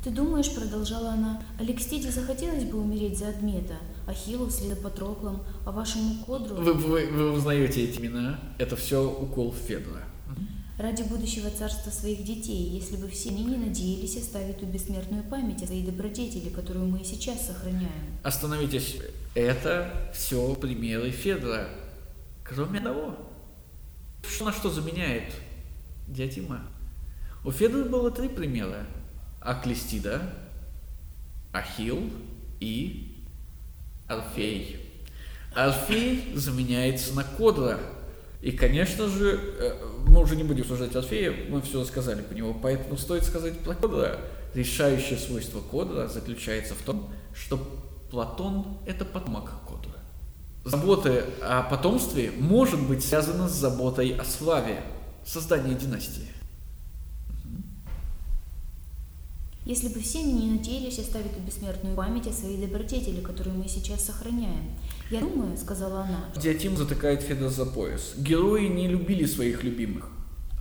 Ты 0.03 0.09
думаешь, 0.09 0.53
продолжала 0.53 1.11
она, 1.11 1.41
Алексиде 1.57 2.11
захотелось 2.11 2.65
бы 2.65 2.81
умереть 2.81 3.17
за 3.17 3.29
Адмета, 3.29 3.75
Ахиллу 4.05 4.49
Патроклом, 4.81 5.43
а 5.65 5.71
вашему 5.71 6.23
Кодру... 6.25 6.55
Вы, 6.55 6.73
вы, 6.73 7.07
вы 7.07 7.31
узнаете 7.31 7.85
эти 7.85 7.99
имена? 7.99 8.39
Это 8.57 8.75
все 8.75 9.09
укол 9.09 9.53
Федора. 9.53 10.03
Ради 10.77 11.03
будущего 11.03 11.49
царства 11.51 11.91
своих 11.91 12.23
детей, 12.23 12.69
если 12.69 12.97
бы 12.97 13.07
все 13.07 13.29
они 13.29 13.43
не 13.45 13.57
надеялись 13.57 14.17
оставить 14.17 14.59
ту 14.59 14.65
бессмертную 14.65 15.23
память 15.23 15.61
о 15.61 15.67
своей 15.67 15.85
добродетели, 15.85 16.49
которую 16.49 16.87
мы 16.87 17.01
и 17.01 17.05
сейчас 17.05 17.45
сохраняем. 17.45 18.17
Остановитесь. 18.23 18.97
Это 19.35 20.11
все 20.13 20.55
примеры 20.55 21.11
Федора. 21.11 21.69
Кроме 22.43 22.79
одного. 22.79 23.15
Что 24.27 24.45
на 24.45 24.51
что 24.51 24.69
заменяет 24.69 25.31
Диатима? 26.07 26.61
У 27.45 27.51
Федора 27.51 27.87
было 27.87 28.09
три 28.09 28.27
примера. 28.27 28.85
Аклестида, 29.41 30.33
Ахил 31.51 32.09
и 32.59 33.12
Орфей. 34.07 34.79
Орфей 35.55 36.33
заменяется 36.35 37.13
на 37.13 37.23
Кодра. 37.23 37.79
И, 38.41 38.51
конечно 38.51 39.07
же, 39.07 39.39
э, 39.59 39.73
мы 40.07 40.21
уже 40.21 40.35
не 40.35 40.43
будем 40.43 40.61
обсуждать 40.61 40.95
Орфея, 40.95 41.33
мы 41.49 41.61
все 41.61 41.81
рассказали 41.81 42.21
по 42.21 42.33
нему, 42.33 42.53
поэтому 42.61 42.97
стоит 42.97 43.23
сказать 43.23 43.59
про 43.59 43.73
Кодра. 43.73 44.19
Решающее 44.53 45.17
свойство 45.17 45.61
Кодра 45.61 46.07
заключается 46.07 46.75
в 46.75 46.81
том, 46.81 47.09
что 47.33 47.57
Платон– 48.11 48.77
это 48.85 49.05
потомок 49.05 49.49
Кодра. 49.67 49.97
Забота 50.65 51.25
о 51.41 51.63
потомстве 51.63 52.31
может 52.37 52.79
быть 52.87 53.03
связана 53.03 53.49
с 53.49 53.53
заботой 53.53 54.15
о 54.15 54.23
славе, 54.23 54.81
создании 55.25 55.73
династии. 55.73 56.27
Если 59.65 59.87
бы 59.87 60.01
все 60.01 60.21
не 60.21 60.51
надеялись 60.51 60.99
оставить 60.99 61.31
эту 61.31 61.39
бессмертную 61.39 61.95
память 61.95 62.27
о 62.27 62.33
своей 62.33 62.57
добродетели, 62.57 63.21
которую 63.21 63.57
мы 63.57 63.69
сейчас 63.69 64.03
сохраняем. 64.03 64.71
Я 65.09 65.21
думаю, 65.21 65.57
сказала 65.57 66.01
она. 66.01 66.25
Диатим 66.35 66.75
затыкает 66.75 67.21
Феда 67.21 67.49
за 67.49 67.65
пояс. 67.65 68.13
Герои 68.17 68.67
не 68.67 68.89
любили 68.89 69.25
своих 69.25 69.63
любимых. 69.63 70.09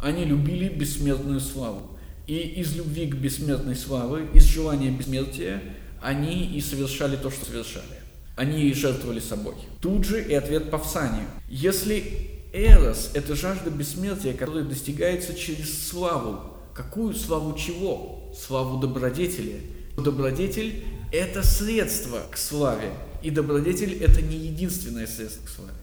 Они 0.00 0.24
любили 0.24 0.68
бессмертную 0.68 1.40
славу. 1.40 1.98
И 2.28 2.36
из 2.36 2.76
любви 2.76 3.08
к 3.08 3.16
бессмертной 3.16 3.74
славы, 3.74 4.28
из 4.34 4.44
желания 4.44 4.90
бессмертия, 4.90 5.60
они 6.00 6.46
и 6.46 6.60
совершали 6.60 7.16
то, 7.16 7.30
что 7.30 7.44
совершали. 7.44 7.98
Они 8.36 8.68
и 8.68 8.72
жертвовали 8.72 9.18
собой. 9.18 9.54
Тут 9.80 10.04
же 10.04 10.22
и 10.22 10.32
ответ 10.32 10.70
Павсанию. 10.70 11.26
Если 11.48 12.30
Эрос– 12.52 13.10
это 13.14 13.34
жажда 13.34 13.70
бессмертия, 13.70 14.32
которая 14.32 14.62
достигается 14.64 15.34
через 15.34 15.88
славу, 15.88 16.38
какую 16.72 17.14
славу 17.14 17.58
чего? 17.58 18.21
Славу 18.34 18.78
добродетели. 18.80 19.62
Добродетель– 19.96 20.84
это 21.12 21.42
средство 21.42 22.20
к 22.30 22.36
славе, 22.36 22.90
и 23.22 23.30
добродетель– 23.30 23.94
это 24.02 24.22
не 24.22 24.36
единственное 24.36 25.06
средство 25.06 25.46
к 25.46 25.48
славе. 25.48 25.74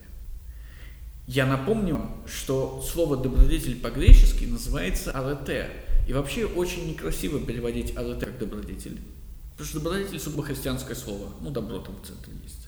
Я 1.28 1.46
напомню, 1.46 2.10
что 2.26 2.84
слово 2.92 3.16
«добродетель» 3.16 3.80
по-гречески 3.80 4.46
называется 4.46 5.12
«арете», 5.12 5.70
и 6.08 6.14
вообще 6.14 6.46
очень 6.46 6.90
некрасиво 6.90 7.40
переводить 7.40 7.96
«арете» 7.96 8.26
как 8.26 8.40
«добродетель», 8.40 9.00
потому 9.52 9.70
что 9.70 9.80
добродетель– 9.80 10.20
сугубо 10.22 10.44
христианское 10.44 10.96
слово, 10.96 11.32
ну, 11.42 11.52
добро 11.52 11.78
там 11.78 11.96
в 12.02 12.08
центре 12.08 12.34
есть. 12.44 12.68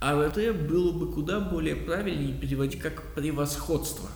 Арете 0.00 0.54
было 0.54 0.92
бы 0.92 1.12
куда 1.12 1.40
более 1.40 1.76
правильнее 1.76 2.32
переводить 2.32 2.80
как 2.80 3.14
«превосходство», 3.14 4.08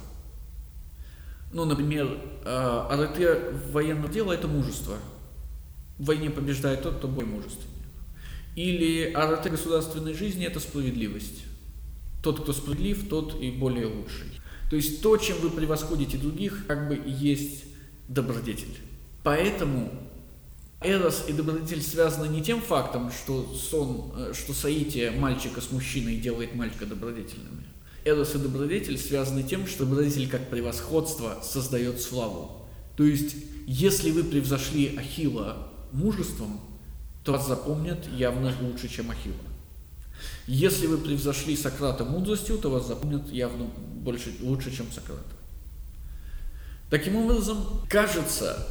ну, 1.55 1.65
например, 1.65 2.19
а, 2.45 2.89
АРТ 2.91 3.71
военного 3.73 4.13
дела– 4.13 4.33
это 4.35 4.49
мужество. 4.49 4.99
В 5.99 6.07
войне 6.07 6.29
побеждает 6.29 6.83
тот, 6.83 6.97
кто 6.97 7.07
более 7.07 7.31
мужественнее. 7.31 7.71
Или 8.57 9.13
АРТ 9.13 9.53
государственной 9.53 10.15
жизни– 10.15 10.45
это 10.47 10.59
справедливость. 10.59 11.45
Тот, 12.25 12.41
кто 12.41 12.53
справедлив, 12.53 13.09
тот 13.09 13.41
и 13.41 13.53
более 13.53 13.87
лучший. 13.87 14.27
То 14.69 14.75
есть 14.75 15.01
то, 15.01 15.17
чем 15.17 15.39
вы 15.39 15.51
превосходите 15.51 16.19
других, 16.19 16.67
как 16.67 16.89
бы 16.89 16.97
и 16.97 17.11
есть 17.11 17.65
добродетель. 18.09 18.77
Поэтому 19.23 19.93
Эрос 20.83 21.27
и 21.29 21.33
добродетель 21.33 21.83
связаны 21.83 22.27
не 22.27 22.43
тем 22.43 22.61
фактом, 22.61 23.13
что 23.13 23.55
сон, 23.55 24.13
э, 24.17 24.33
что 24.35 24.53
соитие 24.53 25.13
мальчика 25.13 25.61
с 25.61 25.71
мужчиной 25.71 26.17
делает 26.17 26.57
мальчика 26.57 26.85
добродетельным, 26.85 27.65
Эрос 28.05 28.35
и 28.35 28.39
добродетель 28.39 28.99
связаны 28.99 29.43
тем, 29.43 29.67
что 29.67 29.87
добродетель 29.87 30.29
как 30.29 30.51
превосходство 30.51 31.39
создает 31.43 32.01
славу. 32.01 32.67
То 32.97 33.05
есть, 33.05 33.37
если 33.67 34.11
вы 34.11 34.25
превзошли 34.25 34.97
Ахила 34.97 35.69
мужеством, 35.93 36.61
то 37.25 37.33
вас 37.33 37.49
запомнят 37.49 38.07
явно 38.15 38.53
лучше, 38.61 38.89
чем 38.89 39.11
Ахила. 39.11 39.35
Если 40.47 40.87
вы 40.87 40.99
превзошли 40.99 41.57
Сократа 41.57 42.05
мудростью, 42.05 42.59
то 42.59 42.71
вас 42.71 42.87
запомнят 42.87 43.31
явно 43.33 43.65
больше, 43.65 44.33
лучше, 44.41 44.75
чем 44.75 44.93
Сократа. 44.93 45.23
Таким 46.91 47.17
образом, 47.17 47.59
кажется, 47.89 48.69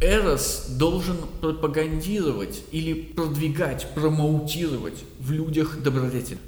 Эрос 0.00 0.66
должен 0.70 1.16
пропагандировать 1.40 2.62
или 2.70 2.94
продвигать, 2.94 3.92
промоутировать 3.94 5.04
в 5.18 5.32
людях 5.32 5.82
добродетель. 5.82 6.38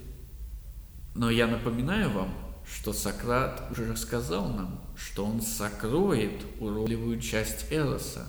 Но 1.14 1.30
я 1.30 1.46
напоминаю 1.46 2.11
вам, 2.11 2.34
что 2.72 2.92
Сократ 2.92 3.70
уже 3.70 3.90
рассказал 3.90 4.48
нам, 4.48 4.80
что 4.96 5.24
он 5.24 5.40
сокроет 5.40 6.44
уродливую 6.61 7.20
часть 7.20 7.66
Эроса. 7.70 8.26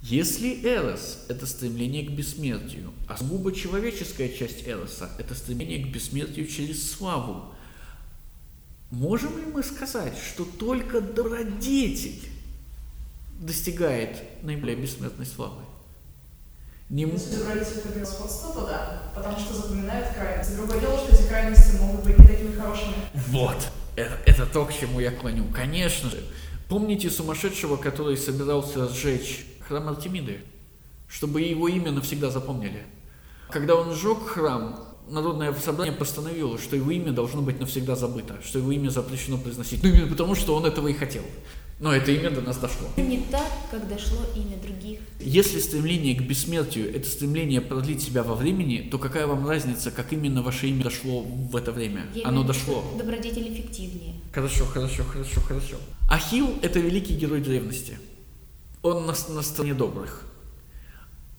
Если 0.00 0.60
Эрос– 0.64 1.24
это 1.28 1.46
стремление 1.46 2.04
к 2.04 2.10
бессмертию, 2.10 2.92
а 3.08 3.16
сугубо 3.16 3.52
человеческая 3.52 4.28
часть 4.28 4.66
Эроса– 4.66 5.10
это 5.18 5.34
стремление 5.34 5.86
к 5.86 5.88
бессмертию 5.88 6.46
через 6.46 6.92
славу, 6.92 7.54
можем 8.90 9.38
ли 9.38 9.46
мы 9.46 9.62
сказать, 9.62 10.14
что 10.18 10.44
только 10.44 11.00
добродетель 11.00 12.20
достигает 13.40 14.42
наиболее 14.42 14.76
бессмертной 14.76 15.26
славы? 15.26 15.62
Не... 16.90 17.04
Если 17.04 17.42
брать 17.42 17.62
это 17.62 17.88
превосходство, 17.88 18.52
то 18.52 18.66
да, 18.66 19.02
потому 19.14 19.38
что 19.38 19.54
запоминают 19.54 20.14
крайности. 20.14 20.54
Другое 20.54 20.80
дело, 20.80 20.98
что 20.98 21.14
эти 21.14 21.26
крайности 21.26 21.76
могут 21.80 22.04
быть 22.04 22.18
не 22.18 22.26
такими 22.26 22.54
хорошими. 22.54 22.94
Вот, 23.28 23.56
это, 23.96 24.18
это 24.26 24.46
то, 24.46 24.66
к 24.66 24.72
чему 24.72 25.00
я 25.00 25.10
клоню. 25.10 25.44
Конечно 25.52 26.10
же. 26.10 26.22
Помните 26.68 27.10
сумасшедшего, 27.10 27.76
который 27.76 28.16
собирался 28.16 28.88
сжечь 28.88 29.46
храм 29.66 29.88
Артемиды, 29.88 30.40
чтобы 31.08 31.40
его 31.40 31.68
имя 31.68 31.90
навсегда 31.90 32.30
запомнили? 32.30 32.82
Когда 33.50 33.76
он 33.76 33.94
сжег 33.94 34.26
храм, 34.26 34.94
Народное 35.06 35.52
собрание 35.52 35.94
постановило, 35.94 36.58
что 36.58 36.76
его 36.76 36.90
имя 36.90 37.12
должно 37.12 37.42
быть 37.42 37.60
навсегда 37.60 37.94
забыто, 37.94 38.36
что 38.42 38.58
его 38.58 38.72
имя 38.72 38.88
запрещено 38.88 39.36
произносить. 39.36 39.82
Ну, 39.82 39.90
именно 39.90 40.06
потому, 40.06 40.34
что 40.34 40.56
он 40.56 40.64
этого 40.64 40.88
и 40.88 40.94
хотел. 40.94 41.22
Но 41.80 41.92
это 41.92 42.12
имя 42.12 42.30
до 42.30 42.40
нас 42.40 42.56
дошло. 42.58 42.88
Не 42.96 43.22
так, 43.30 43.50
как 43.70 43.88
дошло 43.88 44.18
имя 44.36 44.56
других. 44.58 45.00
Если 45.18 45.58
стремление 45.58 46.14
к 46.14 46.22
бессмертию– 46.22 46.94
это 46.96 47.08
стремление 47.08 47.60
продлить 47.60 48.02
себя 48.02 48.22
во 48.22 48.34
времени, 48.34 48.88
то 48.90 48.98
какая 48.98 49.26
вам 49.26 49.48
разница, 49.48 49.90
как 49.90 50.12
именно 50.12 50.42
ваше 50.42 50.68
имя 50.68 50.84
дошло 50.84 51.22
в 51.22 51.56
это 51.56 51.72
время? 51.72 52.06
Я 52.14 52.28
Оно 52.28 52.44
дошло. 52.44 52.84
Добродетель 52.96 53.52
эффективнее. 53.52 54.14
Хорошо, 54.32 54.64
хорошо, 54.66 55.02
хорошо, 55.04 55.40
хорошо. 55.40 55.76
Ахилл– 56.08 56.54
это 56.62 56.78
великий 56.78 57.16
герой 57.16 57.40
древности. 57.40 57.98
Он 58.82 59.06
на, 59.06 59.14
на 59.30 59.42
стороне 59.42 59.74
добрых. 59.74 60.22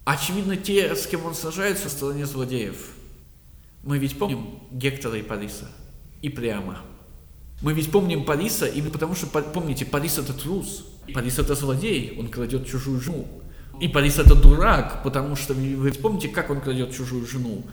Очевидно, 0.03 0.57
те, 0.57 0.95
с 0.95 1.07
кем 1.07 1.25
он 1.25 1.33
сражается, 1.33 1.85
на 1.85 1.89
стороне 1.89 2.25
злодеев. 2.25 2.91
Мы 3.83 3.99
ведь 3.99 4.17
помним 4.19 4.59
Гектора 4.71 5.17
и 5.17 5.21
Париса. 5.21 5.67
И 6.21 6.29
прямо. 6.29 6.81
Мы 7.61 7.73
ведь 7.73 7.91
помним 7.91 8.25
Париса 8.25 8.65
именно 8.65 8.91
потому, 8.91 9.15
что, 9.15 9.27
помните, 9.27 9.85
Парис 9.85 10.17
это 10.17 10.33
трус, 10.33 10.85
Парис 11.13 11.39
это 11.39 11.55
злодей, 11.55 12.15
он 12.19 12.27
крадет 12.27 12.67
чужую 12.67 12.99
жену. 12.99 13.27
И 13.79 13.87
Парис 13.87 14.19
это 14.19 14.35
дурак, 14.35 15.03
потому 15.03 15.35
что 15.35 15.53
вы 15.53 15.91
помните, 15.91 16.27
как 16.29 16.49
он 16.49 16.61
крадет 16.61 16.93
чужую 16.93 17.25
жену? 17.25 17.63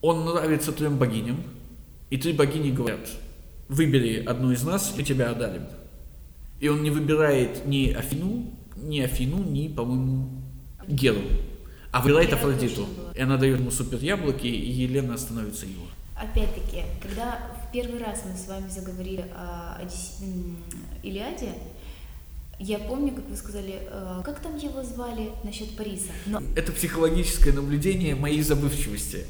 Он 0.00 0.24
нравится 0.24 0.72
трем 0.72 0.96
богиням, 0.96 1.42
и 2.10 2.16
три 2.16 2.32
богини 2.32 2.70
говорят, 2.70 3.08
выбери 3.68 4.22
одну 4.24 4.52
из 4.52 4.62
нас, 4.62 4.94
и 4.96 5.04
тебя 5.04 5.30
одарим. 5.30 5.62
И 6.60 6.68
он 6.68 6.82
не 6.82 6.90
выбирает 6.90 7.66
ни 7.66 7.90
Афину, 7.90 8.46
ни 8.76 9.00
Афину, 9.00 9.42
ни, 9.42 9.68
по-моему, 9.68 10.30
Геру, 10.86 11.22
а 11.92 12.00
выбирает 12.00 12.32
Афродиту. 12.32 12.86
И 13.14 13.20
она 13.20 13.36
дает 13.36 13.60
ему 13.60 13.70
супер 13.70 13.98
яблоки, 13.98 14.46
и 14.46 14.70
Елена 14.70 15.16
становится 15.16 15.66
его. 15.66 15.86
Опять-таки, 16.16 16.82
когда 17.02 17.38
первый 17.72 18.00
раз 18.00 18.22
мы 18.24 18.36
с 18.36 18.46
вами 18.48 18.68
заговорили 18.68 19.24
о 19.34 19.80
Илиаде, 21.02 21.52
я 22.60 22.78
помню, 22.78 23.14
как 23.14 23.28
вы 23.28 23.36
сказали, 23.36 23.82
э, 23.88 24.22
как 24.24 24.40
там 24.40 24.56
его 24.56 24.82
звали 24.82 25.30
насчет 25.44 25.76
Париса. 25.76 26.10
Но 26.26 26.42
Это 26.56 26.72
психологическое 26.72 27.52
наблюдение 27.52 28.16
моей 28.16 28.42
забывчивости. 28.42 29.26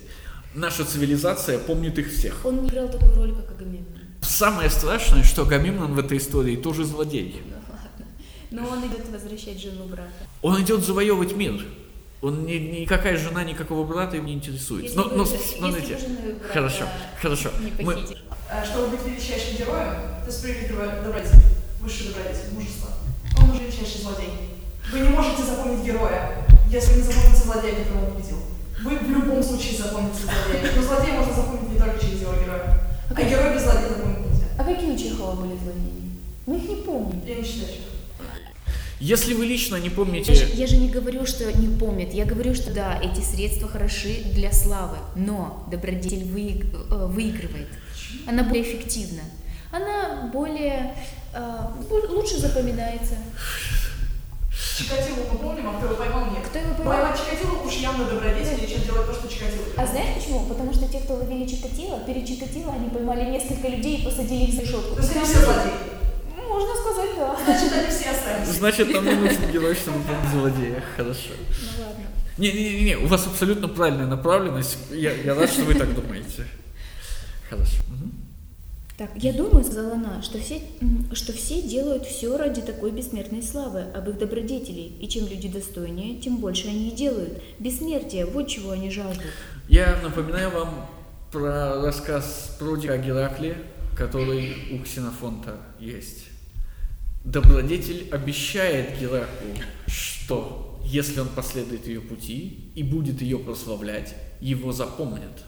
Наша 0.54 0.84
цивилизация 0.86 1.58
помнит 1.58 1.98
их 1.98 2.10
всех. 2.10 2.44
он 2.44 2.62
не 2.62 2.68
играл 2.68 2.88
такую 2.88 3.14
роль, 3.16 3.34
как 3.34 3.50
Агамемнон. 3.50 3.84
Самое 4.22 4.70
страшное, 4.70 5.22
что 5.24 5.42
Агамемнон 5.42 5.94
в 5.94 5.98
этой 5.98 6.16
истории 6.16 6.56
тоже 6.56 6.84
злодей. 6.84 7.42
Ну 7.46 7.56
ладно. 7.70 8.06
Но 8.50 8.68
он 8.68 8.86
идет 8.86 9.06
возвращать 9.10 9.60
жену 9.60 9.84
брата. 9.84 10.10
Он 10.40 10.62
идет 10.62 10.82
завоевывать 10.82 11.36
мир. 11.36 11.62
Он 12.20 12.44
ни, 12.44 12.54
никакая 12.54 13.16
жена, 13.16 13.44
никакого 13.44 13.84
брата 13.86 14.16
им 14.16 14.26
не 14.26 14.34
интересует. 14.34 14.84
Если 14.84 14.96
Но, 14.96 15.04
но 15.04 15.24
жену 15.24 15.38
брата 15.60 15.78
хорошо, 16.52 16.84
хорошо. 17.20 17.50
Не 17.60 17.84
Мы. 17.84 17.94
Э, 18.50 18.64
Чтобы 18.64 18.88
быть 18.88 19.06
величайшим 19.06 19.56
героем, 19.56 19.94
ты 20.24 20.32
справедливый 20.32 20.88
добродетель, 21.04 21.38
высший 21.80 22.08
добродетель, 22.08 22.54
мужество. 22.54 22.88
Он 23.38 23.50
уже 23.50 23.62
величайший 23.62 24.00
злодей. 24.00 24.30
Вы 24.90 25.00
не 25.00 25.08
можете 25.10 25.44
запомнить 25.44 25.84
героя, 25.84 26.44
если 26.68 26.96
не 26.96 27.02
запомните 27.02 27.42
злодея, 27.44 27.74
которого 27.76 28.06
он 28.06 28.14
победил. 28.16 28.38
Вы 28.82 28.96
в 28.98 29.10
любом 29.10 29.42
случае 29.42 29.78
запомните 29.78 30.22
злодея. 30.22 30.72
Но 30.74 30.82
злодея 30.82 31.14
можно 31.18 31.34
запомнить 31.34 31.72
не 31.72 31.78
только 31.78 32.00
через 32.00 32.20
его 32.22 32.32
героя. 32.32 32.80
А 33.10 33.22
героя 33.22 33.54
без 33.54 33.62
злодея 33.62 33.88
запомнить 33.90 34.26
нельзя. 34.26 34.46
А 34.58 34.64
какие 34.64 34.90
у 34.90 34.98
Чехова 34.98 35.36
были 35.36 35.56
злодеи? 35.56 36.18
Мы 36.46 36.56
их 36.56 36.68
не 36.68 36.76
помним. 36.76 37.22
Я 37.24 37.36
не 37.36 37.44
считаю, 37.44 37.68
что. 37.74 37.97
Если 39.00 39.34
вы 39.34 39.46
лично 39.46 39.76
не 39.76 39.84
Я 39.84 39.90
же, 39.90 39.96
помните... 39.96 40.50
я 40.54 40.66
же 40.66 40.76
не 40.76 40.88
говорю, 40.88 41.26
что 41.26 41.50
не 41.52 41.68
помнят. 41.68 42.12
Я 42.12 42.24
говорю, 42.24 42.54
что 42.54 42.72
да, 42.72 42.98
эти 43.00 43.20
средства 43.20 43.68
хороши 43.68 44.22
для 44.34 44.52
славы, 44.52 44.96
но 45.14 45.66
добродетель 45.70 46.24
выиг- 46.24 46.74
э, 46.90 47.06
выигрывает. 47.06 47.68
Она 48.26 48.42
более 48.42 48.62
эффективна. 48.62 49.22
Она 49.70 50.30
более 50.32 50.94
э, 51.32 51.60
лучше 52.10 52.38
запоминается. 52.38 53.14
Чикатило 54.78 55.26
мы 55.32 55.38
помним, 55.38 55.68
а 55.68 55.74
кто 55.74 55.86
его 55.86 55.96
поймал, 55.96 56.30
нет. 56.30 56.46
Кто 56.48 56.58
его 56.58 56.74
поймал? 56.74 56.94
Поймать 56.94 57.18
Чикатило 57.18 57.62
уж 57.64 57.74
явно 57.74 58.04
добродетель, 58.04 58.68
чем 58.68 58.82
делать 58.82 59.06
то, 59.06 59.12
что 59.12 59.28
Чикатило 59.28 59.64
А 59.76 59.86
знаешь 59.86 60.14
почему? 60.16 60.46
Потому 60.46 60.72
что 60.72 60.88
те, 60.88 61.00
кто 61.00 61.14
ловили 61.14 61.46
Чикатило, 61.46 61.98
перед 62.00 62.26
Чикатило 62.26 62.72
они 62.72 62.88
поймали 62.88 63.30
несколько 63.30 63.68
людей 63.68 63.98
и 63.98 64.04
посадили 64.04 64.44
их 64.44 64.54
за 64.54 64.62
решетку. 64.62 64.94
То 64.94 65.02
есть 65.02 65.16
они 65.16 65.24
все 65.24 65.38
злодеи. 65.44 65.72
Можно 66.48 66.74
сказать, 66.74 67.10
да. 67.16 67.38
Значит, 67.44 67.72
они 67.72 67.90
все 67.90 68.10
остались. 68.10 68.48
Значит, 68.48 68.92
нам 68.92 69.04
не 69.04 69.14
нужен 69.14 69.50
герой, 69.52 69.74
чтобы 69.74 69.98
помнить 70.00 70.30
злодея. 70.32 70.82
Хорошо. 70.96 71.30
Ну 71.36 71.84
ладно. 71.84 72.04
Не-не-не, 72.38 72.96
у 72.96 73.06
вас 73.06 73.26
абсолютно 73.26 73.68
правильная 73.68 74.06
направленность. 74.06 74.78
Я, 74.90 75.12
я 75.12 75.34
рад, 75.34 75.50
что 75.50 75.62
вы 75.62 75.74
так 75.74 75.94
думаете. 75.94 76.46
Хорошо. 77.50 77.82
Мгм. 77.88 78.12
Так, 78.98 79.10
я 79.14 79.32
думаю, 79.32 79.64
сказала 79.64 79.92
она, 79.92 80.22
что 80.22 80.40
все, 80.40 80.60
что 81.12 81.32
все 81.32 81.62
делают 81.62 82.04
все 82.04 82.36
ради 82.36 82.60
такой 82.60 82.90
бессмертной 82.90 83.44
славы 83.44 83.82
об 83.94 84.08
их 84.08 84.18
добродетелей, 84.18 84.96
и 85.00 85.08
чем 85.08 85.28
люди 85.28 85.48
достойнее, 85.48 86.18
тем 86.18 86.38
больше 86.38 86.66
они 86.66 86.88
и 86.88 86.96
делают. 86.96 87.40
Бессмертие, 87.60 88.26
вот 88.26 88.48
чего 88.48 88.72
они 88.72 88.90
жаждут. 88.90 89.26
Я 89.68 90.00
напоминаю 90.02 90.50
вам 90.50 90.86
про 91.30 91.80
рассказ 91.80 92.56
про 92.58 92.72
о 92.72 92.98
Геракле, 92.98 93.56
который 93.96 94.56
у 94.72 94.82
Ксенофонта 94.82 95.58
есть. 95.78 96.24
Добродетель 97.24 98.08
обещает 98.10 98.98
Гераклу, 98.98 99.54
что 99.86 100.80
если 100.84 101.20
он 101.20 101.28
последует 101.28 101.86
ее 101.86 102.00
пути 102.00 102.70
и 102.74 102.82
будет 102.82 103.20
ее 103.20 103.38
прославлять, 103.38 104.14
его 104.40 104.72
запомнят. 104.72 105.44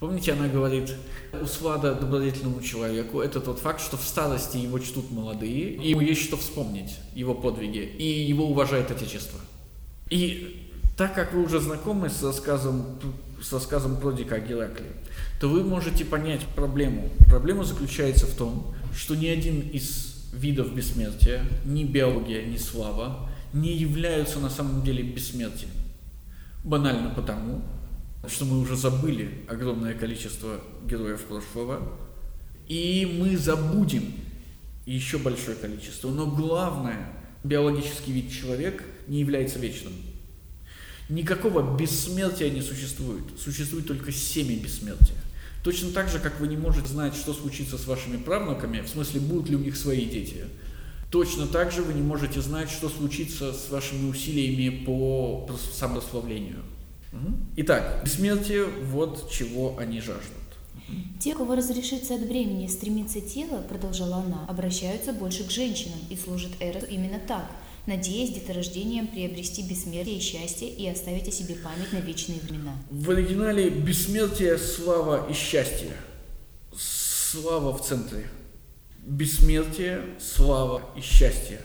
Помните, 0.00 0.32
она 0.32 0.48
говорит, 0.48 0.96
услада 1.40 1.94
добродетельному 1.94 2.60
человеку– 2.60 3.20
это 3.22 3.40
тот 3.40 3.60
факт, 3.60 3.80
что 3.80 3.96
в 3.96 4.02
старости 4.02 4.56
его 4.56 4.80
чтут 4.80 5.12
молодые, 5.12 5.74
и 5.74 5.90
ему 5.90 6.00
есть 6.00 6.22
что 6.22 6.36
вспомнить, 6.36 6.98
его 7.14 7.34
подвиги, 7.34 7.78
и 7.78 8.04
его 8.04 8.48
уважает 8.48 8.90
Отечество. 8.90 9.38
И 10.10 10.68
так 10.96 11.14
как 11.14 11.32
вы 11.32 11.44
уже 11.44 11.60
знакомы 11.60 12.10
с 12.10 12.20
рассказом, 12.20 12.98
с 13.40 13.52
рассказом 13.52 13.96
Продика 13.96 14.34
о 14.34 14.40
Геракле, 14.40 14.86
то 15.40 15.48
вы 15.48 15.62
можете 15.62 16.04
понять 16.04 16.44
проблему. 16.56 17.08
Проблема 17.28 17.62
заключается 17.62 18.26
в 18.26 18.34
том, 18.34 18.74
что 18.92 19.14
ни 19.14 19.28
один 19.28 19.60
из 19.60 20.11
видов 20.32 20.74
бессмертия, 20.74 21.44
ни 21.64 21.84
биология, 21.84 22.44
ни 22.46 22.56
слава, 22.56 23.28
не 23.52 23.76
являются 23.76 24.40
на 24.40 24.50
самом 24.50 24.82
деле 24.82 25.02
бессмертием. 25.02 25.70
Банально 26.64 27.10
потому, 27.10 27.62
что 28.26 28.44
мы 28.44 28.60
уже 28.60 28.76
забыли 28.76 29.44
огромное 29.48 29.94
количество 29.94 30.60
героев 30.86 31.24
прошлого, 31.24 31.98
и 32.68 33.18
мы 33.20 33.36
забудем 33.36 34.04
еще 34.86 35.18
большое 35.18 35.56
количество. 35.56 36.10
Но 36.10 36.26
главное, 36.26 37.12
биологический 37.44 38.12
вид 38.12 38.32
человек 38.32 38.82
не 39.08 39.20
является 39.20 39.58
вечным. 39.58 39.92
Никакого 41.08 41.76
бессмертия 41.76 42.50
не 42.50 42.62
существует. 42.62 43.24
Существует 43.38 43.86
только 43.86 44.12
семя 44.12 44.56
бессмертия. 44.56 45.18
Точно 45.62 45.90
так 45.90 46.08
же, 46.08 46.18
как 46.18 46.40
вы 46.40 46.48
не 46.48 46.56
можете 46.56 46.88
знать, 46.88 47.14
что 47.14 47.32
случится 47.32 47.78
с 47.78 47.86
вашими 47.86 48.16
правнуками, 48.16 48.80
в 48.80 48.88
смысле, 48.88 49.20
будут 49.20 49.48
ли 49.48 49.56
у 49.56 49.60
них 49.60 49.76
свои 49.76 50.06
дети. 50.06 50.44
Точно 51.10 51.46
так 51.46 51.70
же 51.70 51.82
вы 51.82 51.92
не 51.92 52.02
можете 52.02 52.40
знать, 52.40 52.70
что 52.70 52.88
случится 52.88 53.52
с 53.52 53.70
вашими 53.70 54.10
усилиями 54.10 54.84
по 54.84 55.48
самославлению. 55.72 56.62
Итак, 57.56 58.02
бессмертие, 58.04 58.64
вот 58.64 59.30
чего 59.30 59.76
они 59.78 60.00
жаждут. 60.00 60.38
Те, 61.20 61.34
кого 61.34 61.54
разрешится 61.54 62.14
от 62.14 62.26
бремени 62.26 62.66
стремиться 62.66 63.20
тело, 63.20 63.62
продолжала 63.68 64.16
она, 64.16 64.44
обращаются 64.48 65.12
больше 65.12 65.44
к 65.44 65.50
женщинам 65.50 65.98
и 66.10 66.16
служат 66.16 66.52
Эросу 66.60 66.86
именно 66.86 67.20
так, 67.20 67.50
надеясь 67.86 68.34
деторождением 68.34 69.08
приобрести 69.08 69.62
бессмертие 69.62 70.18
и 70.18 70.20
счастье 70.20 70.68
и 70.68 70.88
оставить 70.88 71.28
о 71.28 71.32
себе 71.32 71.56
память 71.56 71.92
на 71.92 71.98
вечные 71.98 72.40
времена. 72.40 72.74
В 72.90 73.10
оригинале 73.10 73.70
бессмертие, 73.70 74.58
слава 74.58 75.28
и 75.28 75.32
счастье. 75.32 75.92
Слава 76.76 77.72
в 77.72 77.82
центре. 77.82 78.28
Бессмертие, 78.98 80.04
слава 80.20 80.82
и 80.96 81.00
счастье. 81.00 81.60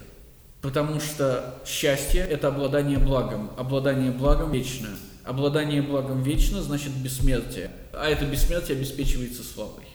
Потому 0.61 0.99
что 0.99 1.61
счастье– 1.65 2.21
это 2.29 2.47
обладание 2.47 2.97
благом. 2.97 3.51
Обладание 3.57 4.11
благом 4.11 4.51
вечно. 4.51 4.89
Обладание 5.23 5.81
благом 5.81 6.23
вечно 6.23 6.61
значит 6.63 6.93
бессмертие. 6.93 7.69
А 7.93 8.07
это 8.07 8.25
бессмертие 8.25 8.77
обеспечивается 8.77 9.43
славой. 9.43 9.86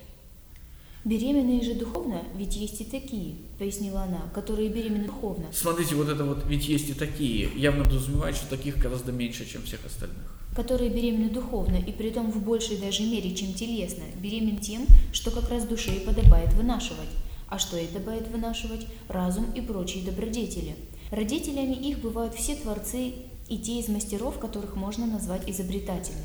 Беременные 1.04 1.62
же 1.62 1.74
духовно, 1.74 2.22
ведь 2.36 2.54
есть 2.54 2.80
и 2.80 2.84
такие, 2.84 3.34
пояснила 3.58 4.02
она, 4.02 4.30
которые 4.32 4.68
беременны 4.68 5.06
духовно. 5.06 5.46
Смотрите, 5.52 5.96
вот 5.96 6.08
это 6.08 6.24
вот, 6.24 6.44
ведь 6.46 6.68
есть 6.68 6.90
и 6.90 6.94
такие. 6.94 7.50
Явно 7.56 7.82
подразумевает, 7.84 8.36
что 8.36 8.48
таких 8.48 8.78
гораздо 8.78 9.10
меньше, 9.10 9.44
чем 9.44 9.62
всех 9.64 9.84
остальных. 9.84 10.22
которые 10.54 10.90
беременны 10.90 11.30
духовно 11.30 11.76
и 11.76 11.92
притом 11.92 12.30
в 12.30 12.42
большей 12.44 12.76
даже 12.76 13.02
мере, 13.02 13.34
чем 13.34 13.54
телесно, 13.54 14.02
беремен 14.20 14.58
тем, 14.58 14.86
что 15.12 15.30
как 15.30 15.48
раз 15.50 15.64
душе 15.64 15.94
и 15.96 16.04
подобает 16.04 16.52
вынашивать. 16.54 17.08
А 17.48 17.58
что 17.58 17.76
и 17.76 17.86
подобает 17.86 18.28
вынашивать? 18.28 18.86
Разум 19.08 19.46
и 19.54 19.60
прочие 19.60 20.04
добродетели. 20.04 20.74
Родителями 21.10 21.74
их 21.74 21.98
бывают 22.00 22.34
все 22.34 22.54
творцы 22.54 23.12
и 23.48 23.58
те 23.58 23.80
из 23.80 23.88
мастеров, 23.88 24.38
которых 24.38 24.76
можно 24.76 25.06
назвать 25.06 25.48
изобретателями. 25.48 26.22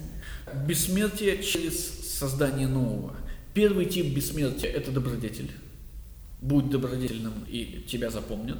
Бессмертие 0.65 1.43
через 1.43 2.17
создание 2.17 2.67
нового. 2.67 3.15
Первый 3.57 3.85
тип 3.85 4.13
бессмертия– 4.13 4.69
это 4.71 4.91
добродетель. 4.91 5.49
Будь 6.41 6.69
добродетельным, 6.69 7.33
и 7.49 7.83
тебя 7.87 8.11
запомнят. 8.11 8.59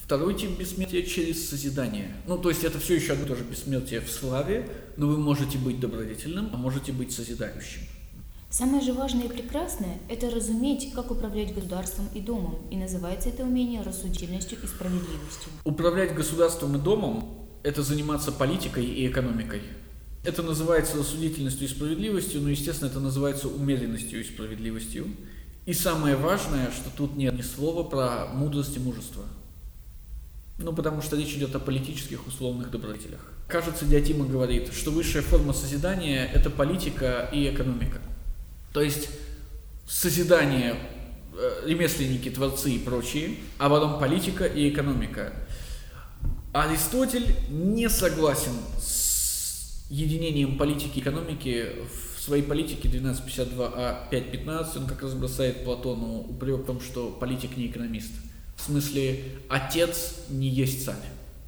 Второй 0.00 0.34
тип 0.34 0.56
бессмертия 0.56 1.02
через 1.02 1.48
созидание. 1.48 2.14
Ну, 2.28 2.38
то 2.38 2.50
есть 2.50 2.62
это 2.62 2.78
все 2.78 2.94
еще 2.94 3.14
одно 3.14 3.24
и 3.24 3.28
то 3.28 3.34
же 3.34 3.42
бессмертие 3.42 4.00
в 4.00 4.08
славе, 4.08 4.70
но 4.96 5.08
вы 5.08 5.18
можете 5.18 5.58
быть 5.58 5.80
добродетельным, 5.80 6.50
а 6.52 6.56
можете 6.58 6.92
быть 6.92 7.10
созидающим. 7.10 7.80
Самое 8.48 8.80
же 8.80 8.92
важное 8.92 9.24
и 9.24 9.28
прекрасное– 9.28 9.98
это 10.08 10.30
разуметь, 10.30 10.92
как 10.94 11.10
управлять 11.10 11.52
государством 11.52 12.06
и 12.14 12.20
домом, 12.20 12.68
и 12.70 12.76
называется 12.76 13.30
это 13.30 13.42
умение 13.42 13.82
рассудительностью 13.82 14.58
и 14.62 14.66
справедливостью. 14.68 15.50
Управлять 15.64 16.14
государством 16.14 16.76
и 16.76 16.78
домом– 16.78 17.48
это 17.64 17.82
заниматься 17.82 18.30
политикой 18.30 18.84
и 18.84 19.08
экономикой. 19.08 19.62
Это 20.26 20.42
называется 20.42 20.96
рассудительностью 20.96 21.68
и 21.68 21.70
справедливостью, 21.70 22.40
но, 22.40 22.48
естественно, 22.48 22.88
это 22.88 22.98
называется 22.98 23.46
умеренностью 23.46 24.20
и 24.20 24.24
справедливостью. 24.24 25.06
И 25.66 25.72
самое 25.72 26.16
важное, 26.16 26.72
что 26.72 26.90
тут 26.90 27.14
нет 27.14 27.34
ни 27.34 27.42
слова 27.42 27.84
про 27.84 28.26
мудрость 28.32 28.76
и 28.76 28.80
мужество. 28.80 29.22
Ну, 30.58 30.72
потому 30.72 31.00
что 31.00 31.16
речь 31.16 31.34
идет 31.34 31.54
о 31.54 31.60
политических 31.60 32.26
условных 32.26 32.72
добродетелях. 32.72 33.20
Кажется, 33.46 33.84
Диатима 33.84 34.26
говорит, 34.26 34.72
что 34.74 34.90
высшая 34.90 35.22
форма 35.22 35.52
созидания– 35.52 36.28
это 36.34 36.50
политика 36.50 37.30
и 37.32 37.48
экономика. 37.48 38.00
То 38.72 38.82
есть 38.82 39.08
созидание, 39.86 40.74
э, 41.38 41.68
ремесленники, 41.68 42.30
творцы 42.30 42.72
и 42.72 42.78
прочие, 42.80 43.36
а 43.58 43.70
потом 43.70 44.00
политика 44.00 44.44
и 44.44 44.70
экономика. 44.70 45.32
Аристотель 46.52 47.36
не 47.48 47.88
согласен 47.88 48.54
с 48.80 48.95
единением 49.88 50.58
политики 50.58 50.98
и 50.98 51.00
экономики 51.00 51.66
в 52.16 52.20
своей 52.20 52.42
политике 52.42 52.88
1252А 52.88 54.10
5.15 54.10 54.78
он 54.78 54.86
как 54.86 55.02
раз 55.02 55.14
бросает 55.14 55.64
Платону 55.64 56.20
упрек 56.28 56.60
в 56.60 56.64
том, 56.64 56.80
что 56.80 57.10
политик 57.10 57.56
не 57.56 57.66
экономист. 57.66 58.12
В 58.56 58.62
смысле, 58.62 59.22
отец 59.48 60.16
не 60.28 60.48
есть 60.48 60.84
царь. 60.84 60.96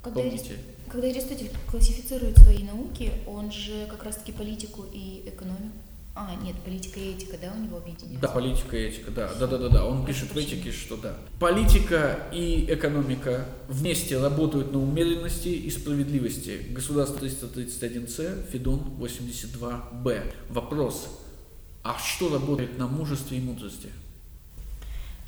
Когда. 0.01 0.21
Помните? 0.21 0.55
когда 0.89 1.07
Аристотель 1.07 1.51
классифицирует 1.69 2.37
свои 2.37 2.63
науки, 2.63 3.11
он 3.27 3.51
же 3.51 3.85
как 3.89 4.03
раз-таки 4.03 4.31
политику 4.31 4.85
и 4.91 5.23
экономику. 5.25 5.77
А, 6.21 6.35
нет, 6.43 6.57
политика 6.65 6.99
и 6.99 7.13
этика, 7.13 7.37
да, 7.37 7.53
у 7.55 7.63
него 7.63 7.77
объединяются? 7.77 8.19
Да, 8.19 8.27
политика 8.27 8.75
и 8.75 8.87
этика, 8.87 9.09
да, 9.09 9.33
да, 9.39 9.47
да, 9.47 9.57
да, 9.57 9.69
да. 9.69 9.85
Он 9.85 10.05
пишет 10.05 10.33
в 10.33 10.37
этике, 10.37 10.69
что 10.73 10.97
да. 10.97 11.15
Политика 11.39 12.27
и 12.33 12.65
экономика 12.69 13.45
вместе 13.69 14.19
работают 14.19 14.73
на 14.73 14.81
умеренности 14.81 15.47
и 15.47 15.69
справедливости. 15.69 16.65
Государство 16.71 17.19
331С, 17.25 18.51
Федон 18.51 18.81
82Б. 18.99 20.33
Вопрос, 20.49 21.07
а 21.83 21.97
что 21.97 22.33
работает 22.33 22.77
на 22.77 22.87
мужестве 22.87 23.37
и 23.37 23.41
мудрости? 23.41 23.87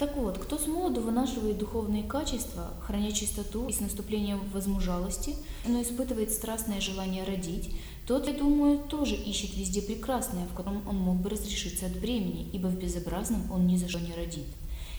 Так 0.01 0.17
вот, 0.17 0.39
кто 0.39 0.57
с 0.57 0.65
молоду 0.65 0.99
вынашивает 0.99 1.59
духовные 1.59 2.01
качества, 2.01 2.73
храня 2.81 3.11
чистоту 3.11 3.67
и 3.67 3.71
с 3.71 3.81
наступлением 3.81 4.41
возмужалости, 4.51 5.35
но 5.67 5.79
испытывает 5.79 6.31
страстное 6.31 6.81
желание 6.81 7.23
родить, 7.23 7.75
тот, 8.07 8.27
я 8.27 8.33
думаю, 8.33 8.79
тоже 8.79 9.15
ищет 9.15 9.55
везде 9.55 9.81
прекрасное, 9.81 10.45
в 10.47 10.53
котором 10.53 10.87
он 10.87 10.97
мог 10.97 11.17
бы 11.17 11.29
разрешиться 11.29 11.85
от 11.85 11.99
бремени, 11.99 12.49
ибо 12.51 12.67
в 12.67 12.77
безобразном 12.77 13.51
он 13.51 13.67
ни 13.67 13.77
за 13.77 13.87
что 13.87 13.99
не 13.99 14.13
родит. 14.13 14.47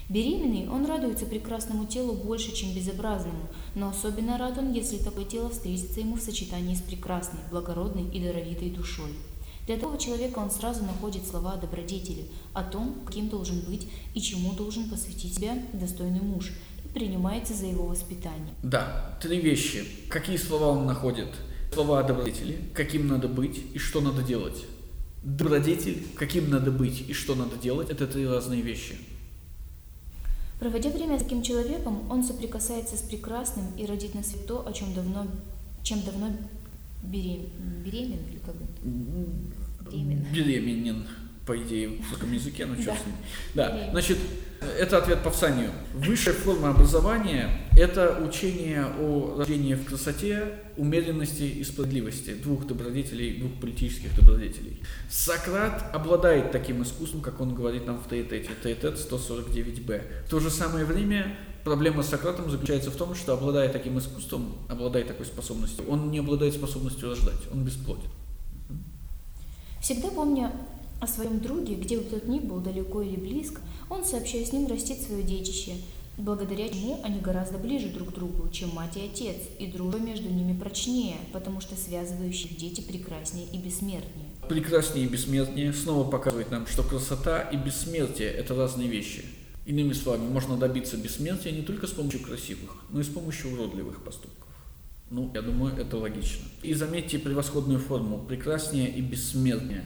Беременный, 0.09 0.69
он 0.69 0.85
радуется 0.85 1.27
прекрасному 1.27 1.87
телу 1.87 2.13
больше, 2.13 2.55
чем 2.55 2.75
безобразному, 2.75 3.49
но 3.75 3.89
особенно 3.89 4.37
рад 4.37 4.59
он, 4.59 4.73
если 4.73 4.99
такое 4.99 5.25
тело 5.25 5.49
встретится 5.49 6.01
ему 6.01 6.17
в 6.17 6.21
сочетании 6.21 6.75
с 6.75 6.83
прекрасной, 6.83 7.41
благородной 7.51 8.09
и 8.11 8.21
даровитой 8.21 8.71
душой. 8.71 9.11
Для 9.67 9.77
такого 9.77 9.97
человека 9.97 10.41
он 10.41 10.51
сразу 10.51 10.85
находит 10.85 11.27
слова 11.27 11.53
о 11.53 11.57
добродетели, 11.57 12.27
о 12.53 12.65
том, 12.65 12.97
каким 13.07 13.29
должен 13.29 13.61
быть 13.61 13.89
и 14.13 14.21
чему 14.21 14.53
должен 14.53 14.91
посвятить 14.91 15.37
себя 15.37 15.57
достойный 15.73 16.21
муж, 16.21 16.53
и 16.85 16.89
принимается 16.89 17.55
за 17.55 17.67
его 17.67 17.87
воспитание. 17.87 18.55
Да, 18.63 19.17
три 19.23 19.41
вещи. 19.41 19.85
Какие 20.09 20.37
слова 20.37 20.69
он 20.69 20.87
находит? 20.87 21.29
Слова 21.73 22.03
добродетели, 22.03 22.59
каким 22.75 23.09
надо 23.09 23.29
быть 23.29 23.63
и 23.73 23.79
что 23.79 24.03
надо 24.03 24.23
делать. 24.23 24.67
Добродетель, 25.23 26.07
каким 26.17 26.51
надо 26.51 26.71
быть 26.71 27.09
и 27.09 27.15
что 27.15 27.35
надо 27.35 27.57
делать, 27.57 27.89
это 27.89 28.07
три 28.07 28.27
разные 28.27 28.61
вещи. 28.61 28.99
Проводя 30.61 30.91
время 30.91 31.19
с 31.19 31.23
таким 31.23 31.43
человеком, 31.43 32.11
он 32.11 32.25
соприкасается 32.25 32.97
с 32.97 33.01
прекрасным 33.01 33.65
и 33.79 33.87
родит 33.87 34.15
на 34.15 34.23
свет 34.23 34.47
то, 34.47 34.67
о 34.67 34.73
чем 34.73 34.93
давно, 34.93 35.27
чем 35.83 36.03
давно 36.03 36.31
берем, 37.03 37.47
беремен 37.85 38.19
или 38.31 38.39
как 38.45 38.55
бы? 38.55 38.67
Беременна. 39.91 40.27
Беременен, 40.31 41.07
по 41.47 41.57
идее, 41.61 41.89
в 41.89 42.11
русском 42.11 42.33
языке, 42.33 42.67
но 42.67 42.77
черт 42.77 42.87
Да. 42.87 42.97
с 42.97 43.07
ним. 43.07 43.17
Да, 43.55 43.89
значит, 43.91 44.19
это 44.79 44.99
ответ 44.99 45.23
Павсанию. 45.25 45.71
Высшая 45.95 46.35
форма 46.35 46.71
образования– 46.71 47.51
это 47.77 48.23
учение 48.25 48.87
о 49.01 49.37
рождении 49.39 49.75
в 49.75 49.85
красоте, 49.85 50.55
умеренности 50.77 51.43
и 51.43 51.65
справедливости 51.65 52.35
двух 52.35 52.67
добродетелей, 52.67 53.39
двух 53.41 53.55
политических 53.61 54.15
добродетелей. 54.15 54.81
Сократ 55.11 55.93
обладает 55.93 56.53
таким 56.53 56.83
искусством, 56.83 57.23
как 57.23 57.41
он 57.41 57.55
говорит 57.55 57.87
нам 57.87 57.99
в 57.99 58.09
Теетете, 58.09 58.51
Теетет 58.63 58.95
149б. 58.95 60.25
В 60.27 60.31
то 60.31 60.39
же 60.39 60.49
самое 60.49 60.85
время 60.85 61.37
проблема 61.65 62.05
с 62.05 62.09
Сократом 62.09 62.49
заключается 62.51 62.91
в 62.93 62.97
том, 62.97 63.17
что 63.17 63.33
обладая 63.35 63.69
таким 63.69 63.99
искусством, 63.99 64.55
обладая 64.69 65.05
такой 65.05 65.27
способностью, 65.27 65.85
он 65.89 66.11
не 66.13 66.21
обладает 66.21 66.55
способностью 66.55 67.09
рождать, 67.11 67.41
он 67.53 67.65
бесплоден. 67.65 68.11
Всегда 69.81 70.09
помня 70.11 70.53
о 71.03 71.07
своем 71.09 71.41
друге, 71.41 71.75
где 71.75 71.99
бы 71.99 72.05
тот 72.05 72.29
ни 72.29 72.39
был, 72.39 72.61
далеко 72.61 73.03
или 73.03 73.17
близко, 73.17 73.61
он, 73.91 74.05
сообщая 74.05 74.45
с 74.45 74.53
ним, 74.53 74.69
растит 74.69 75.03
свое 75.03 75.25
детище, 75.25 75.73
благодаря 76.17 76.69
чему 76.69 77.01
они 77.03 77.19
гораздо 77.19 77.59
ближе 77.59 77.89
друг 77.89 78.11
к 78.11 78.15
другу, 78.15 78.49
чем 78.51 78.71
мать 78.73 78.97
и 78.97 79.07
отец, 79.07 79.37
и 79.59 79.67
дружба 79.67 79.99
между 79.99 80.29
ними 80.29 80.57
прочнее, 80.57 81.17
потому 81.33 81.61
что 81.61 81.75
связывающих 81.75 82.57
дети 82.57 82.83
прекраснее 82.83 83.47
и 83.53 83.59
бессмертнее. 83.59 84.31
прекраснее 84.49 85.07
и 85.07 85.09
бессмертнее 85.09 85.73
снова 85.73 86.09
показывает 86.09 86.53
нам, 86.53 86.69
что 86.69 86.85
красота 86.85 87.41
и 87.41 87.57
бессмертие– 87.57 88.29
это 88.31 88.55
разные 88.55 88.87
вещи. 88.87 89.25
Иными 89.67 89.95
словами, 89.95 90.29
можно 90.29 90.57
добиться 90.57 90.97
бессмертия 90.97 91.51
не 91.51 91.63
только 91.63 91.89
с 91.89 91.91
помощью 91.91 92.21
красивых, 92.21 92.77
но 92.91 93.01
и 93.01 93.05
с 93.05 93.09
помощью 93.09 93.53
уродливых 93.53 94.05
поступков. 94.05 94.49
Ну, 95.11 95.33
я 95.35 95.43
думаю, 95.43 95.77
это 95.77 95.97
логично. 95.97 96.45
И 96.63 96.75
заметьте 96.75 97.19
превосходную 97.19 97.81
форму– 97.81 98.25
прекраснее 98.29 98.89
и 98.89 99.01
бессмертнее. 99.01 99.85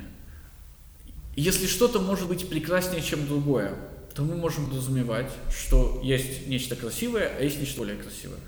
Если 1.37 1.67
что-то 1.67 2.01
может 2.01 2.29
быть 2.29 2.49
прекраснее, 2.49 3.03
чем 3.03 3.27
другое, 3.27 3.75
то 4.15 4.23
мы 4.23 4.35
можем 4.37 4.67
подразумевать, 4.67 5.31
что 5.55 6.01
есть 6.03 6.47
нечто 6.47 6.75
красивое, 6.75 7.31
а 7.39 7.43
есть 7.43 7.61
нечто 7.61 7.79
более 7.79 7.97
красивое. 7.97 8.41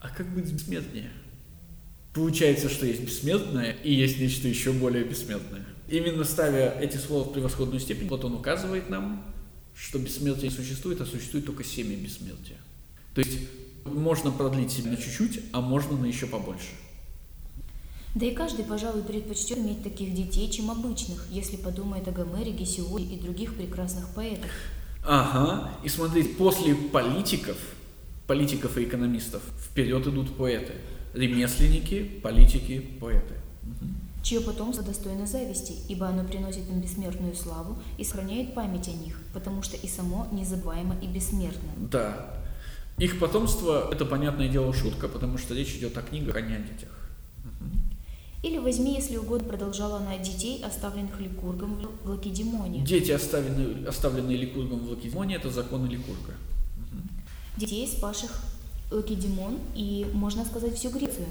А 0.00 0.08
как 0.08 0.26
быть 0.34 0.50
бессмертнее? 0.50 1.12
Получается, 2.14 2.70
что 2.70 2.86
есть 2.86 3.02
бессмертное 3.02 3.72
и 3.84 3.92
есть 3.92 4.18
нечто 4.18 4.48
еще 4.48 4.72
более 4.72 5.04
бессмертное. 5.04 5.66
Именно 5.90 6.24
ставя 6.24 6.74
эти 6.80 6.96
слова 6.96 7.28
в 7.28 7.32
превосходную 7.34 7.78
степень, 7.78 8.08
вот 8.08 8.24
он 8.24 8.32
указывает 8.32 8.88
нам, 8.88 9.34
что 9.74 9.98
бессмертие 9.98 10.48
не 10.48 10.56
существует, 10.56 11.02
а 11.02 11.06
существует 11.06 11.44
только 11.44 11.62
семя 11.62 11.94
бессмертия. 11.94 12.56
То 13.14 13.20
есть 13.20 13.38
можно 13.84 14.30
продлить 14.30 14.72
себя 14.72 14.92
на 14.92 14.96
чуть-чуть, 14.96 15.40
а 15.52 15.60
можно 15.60 15.98
на 15.98 16.06
еще 16.06 16.26
побольше. 16.26 16.70
Да 18.16 18.24
и 18.24 18.34
каждый, 18.34 18.64
пожалуй, 18.64 19.02
предпочтет 19.02 19.58
иметь 19.58 19.82
таких 19.82 20.14
детей, 20.14 20.50
чем 20.50 20.70
обычных, 20.70 21.26
если 21.30 21.58
подумает 21.58 22.08
о 22.08 22.12
Гомере, 22.12 22.50
Гесиоде 22.50 23.04
и 23.04 23.20
других 23.20 23.54
прекрасных 23.54 24.08
поэтах. 24.14 24.50
Ага, 25.04 25.70
и 25.84 25.90
смотрите, 25.90 26.30
после 26.30 26.74
политиков, 26.74 27.58
политиков 28.26 28.78
и 28.78 28.84
экономистов, 28.84 29.42
вперед 29.62 30.06
идут 30.06 30.34
поэты. 30.34 30.72
Ремесленники, 31.12 32.04
политики, 32.22 32.80
поэты. 32.98 33.34
чье 34.22 34.40
потомство 34.40 34.82
достойно 34.82 35.26
зависти, 35.26 35.74
ибо 35.90 36.08
оно 36.08 36.24
приносит 36.24 36.70
им 36.70 36.80
бессмертную 36.80 37.36
славу 37.36 37.76
и 37.98 38.04
сохраняет 38.04 38.54
память 38.54 38.88
о 38.88 38.92
них, 38.92 39.20
потому 39.34 39.60
что 39.60 39.76
и 39.76 39.86
само 39.86 40.26
незабываемо 40.32 40.96
и 41.02 41.06
бессмертно. 41.06 41.68
Да. 41.76 42.34
Их 42.96 43.18
потомство– 43.18 43.90
это, 43.92 44.06
понятное 44.06 44.48
дело, 44.48 44.72
шутка, 44.72 45.06
потому 45.06 45.36
что 45.36 45.52
речь 45.52 45.74
идет 45.74 45.98
о 45.98 46.00
книгах, 46.00 46.34
а 46.36 46.40
не 46.40 46.54
о 46.54 46.60
детях. 46.60 46.95
Или 48.46 48.58
возьми, 48.58 48.94
если 48.94 49.16
угодно, 49.16 49.48
продолжала 49.48 49.96
она 49.96 50.18
детей, 50.18 50.62
оставленных 50.64 51.20
Ликургом 51.20 51.80
в 52.04 52.10
Лакедемоне. 52.10 52.84
Дети, 52.84 53.10
оставленные, 53.10 53.88
оставленные 53.88 54.36
Ликургом 54.36 54.86
в 54.86 54.90
Лакедемоне, 54.90 55.34
это 55.34 55.50
законы 55.50 55.88
Ликурга. 55.88 56.34
Детей, 57.56 57.88
спасших 57.88 58.30
Лакедемон 58.92 59.58
и, 59.74 60.06
можно 60.12 60.44
сказать, 60.44 60.76
всю 60.76 60.90
Грецию. 60.90 61.26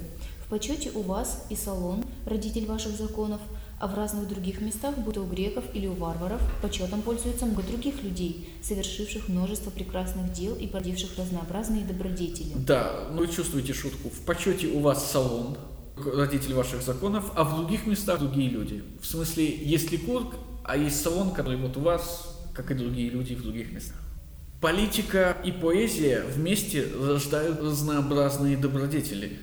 В 0.45 0.49
почете 0.49 0.91
у 0.93 1.03
вас 1.03 1.45
и 1.49 1.55
Салон, 1.55 2.03
родитель 2.25 2.65
ваших 2.65 2.97
законов, 2.97 3.39
а 3.79 3.87
в 3.87 3.95
разных 3.95 4.27
других 4.27 4.59
местах, 4.59 4.97
будто 4.97 5.21
у 5.21 5.25
греков 5.25 5.63
или 5.73 5.87
у 5.87 5.93
варваров, 5.93 6.41
почетом 6.61 7.01
пользуются 7.01 7.45
много 7.45 7.63
других 7.63 8.03
людей, 8.03 8.49
совершивших 8.61 9.29
множество 9.29 9.69
прекрасных 9.69 10.33
дел 10.33 10.53
и 10.55 10.67
породивших 10.67 11.17
разнообразные 11.17 11.85
добродетели. 11.85 12.51
Да, 12.55 13.07
ну 13.13 13.19
вы 13.19 13.27
чувствуете 13.29 13.71
шутку. 13.71 14.09
В 14.09 14.19
почете 14.25 14.67
у 14.67 14.79
вас 14.81 15.09
салон, 15.09 15.57
родитель 15.97 16.53
ваших 16.53 16.81
законов, 16.81 17.31
а 17.35 17.43
в 17.43 17.55
других 17.55 17.85
местах 17.85 18.19
другие 18.19 18.49
люди. 18.49 18.83
В 19.01 19.05
смысле, 19.05 19.45
есть 19.45 19.91
Ликург, 19.91 20.35
а 20.63 20.77
есть 20.77 21.01
салон, 21.01 21.31
который 21.31 21.57
вот 21.57 21.77
у 21.77 21.81
вас, 21.81 22.37
как 22.53 22.71
и 22.71 22.73
другие 22.73 23.09
люди 23.09 23.33
в 23.35 23.43
других 23.43 23.71
местах. 23.71 23.97
Политика 24.61 25.37
и 25.45 25.51
поэзия 25.51 26.23
вместе 26.23 26.87
рождают 26.99 27.59
разнообразные 27.59 28.57
добродетели. 28.57 29.37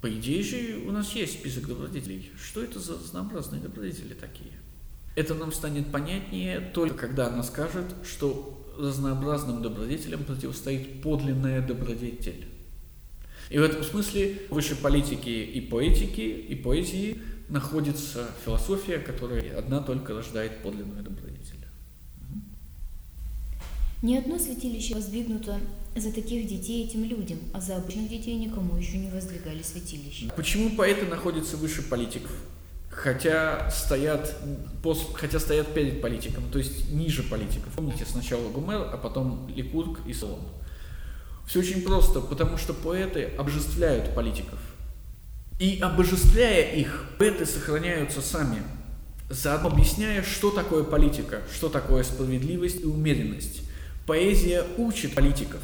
По 0.00 0.10
идее 0.12 0.42
же 0.42 0.82
у 0.86 0.92
нас 0.92 1.12
есть 1.12 1.34
список 1.34 1.66
добродетелей. 1.66 2.30
Что 2.40 2.62
это 2.62 2.78
за 2.78 2.94
разнообразные 2.94 3.60
добродетели 3.60 4.14
такие? 4.14 4.52
Это 5.14 5.34
нам 5.34 5.52
станет 5.52 5.92
понятнее 5.92 6.60
только 6.60 6.96
когда 6.96 7.28
она 7.28 7.42
скажет, 7.42 7.94
что 8.04 8.58
разнообразным 8.78 9.62
добродетелям 9.62 10.24
противостоит 10.24 11.02
подлинная 11.02 11.66
добродетель. 11.66 12.46
И 13.52 13.58
в 13.58 13.62
этом 13.62 13.84
смысле 13.84 14.38
выше 14.48 14.74
политики 14.74 15.28
и 15.28 15.60
поэтики, 15.60 16.22
и 16.22 16.54
поэзии 16.54 17.18
находится 17.50 18.30
философия, 18.46 18.96
которая 18.96 19.58
одна 19.58 19.80
только 19.80 20.14
рождает 20.14 20.62
подлинную 20.62 21.02
добродетель. 21.02 21.58
Ни 24.00 24.16
одно 24.16 24.38
святилище 24.38 24.94
воздвигнуто 24.94 25.60
за 25.94 26.12
таких 26.12 26.48
детей 26.48 26.86
этим 26.86 27.04
людям, 27.04 27.38
а 27.52 27.60
за 27.60 27.76
обычных 27.76 28.08
детей 28.08 28.36
никому 28.36 28.74
еще 28.78 28.96
не 28.96 29.10
воздвигали 29.10 29.62
святилища. 29.62 30.32
Почему 30.34 30.70
поэты 30.70 31.04
находятся 31.04 31.58
выше 31.58 31.82
политиков? 31.82 32.32
Хотя 32.88 33.70
стоят, 33.70 34.34
пос- 34.82 35.12
хотя 35.12 35.38
стоят 35.38 35.74
перед 35.74 36.00
политиком, 36.00 36.44
то 36.50 36.58
есть 36.58 36.90
ниже 36.90 37.22
политиков. 37.22 37.70
Помните, 37.76 38.06
сначала 38.06 38.48
Гумер, 38.48 38.88
а 38.92 38.96
потом 38.96 39.46
Ликург 39.54 40.00
и 40.06 40.14
Солон. 40.14 40.40
Все 41.52 41.58
очень 41.58 41.82
просто, 41.82 42.22
потому 42.22 42.56
что 42.56 42.72
поэты 42.72 43.28
обожествляют 43.36 44.14
политиков. 44.14 44.58
И 45.60 45.80
обожествляя 45.82 46.74
их, 46.74 47.04
поэты 47.18 47.44
сохраняются 47.44 48.22
сами, 48.22 48.62
заодно 49.28 49.68
объясняя, 49.68 50.22
что 50.22 50.50
такое 50.50 50.82
политика, 50.82 51.42
что 51.54 51.68
такое 51.68 52.04
справедливость 52.04 52.80
и 52.80 52.86
умеренность. 52.86 53.68
Поэзия 54.06 54.64
учит 54.78 55.14
политиков. 55.14 55.60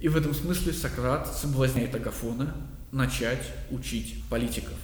И 0.00 0.08
в 0.08 0.16
этом 0.16 0.34
смысле 0.34 0.72
Сократ 0.72 1.32
соблазняет 1.32 1.94
Агафона 1.94 2.56
начать 2.90 3.52
учить 3.70 4.24
политиков. 4.28 4.74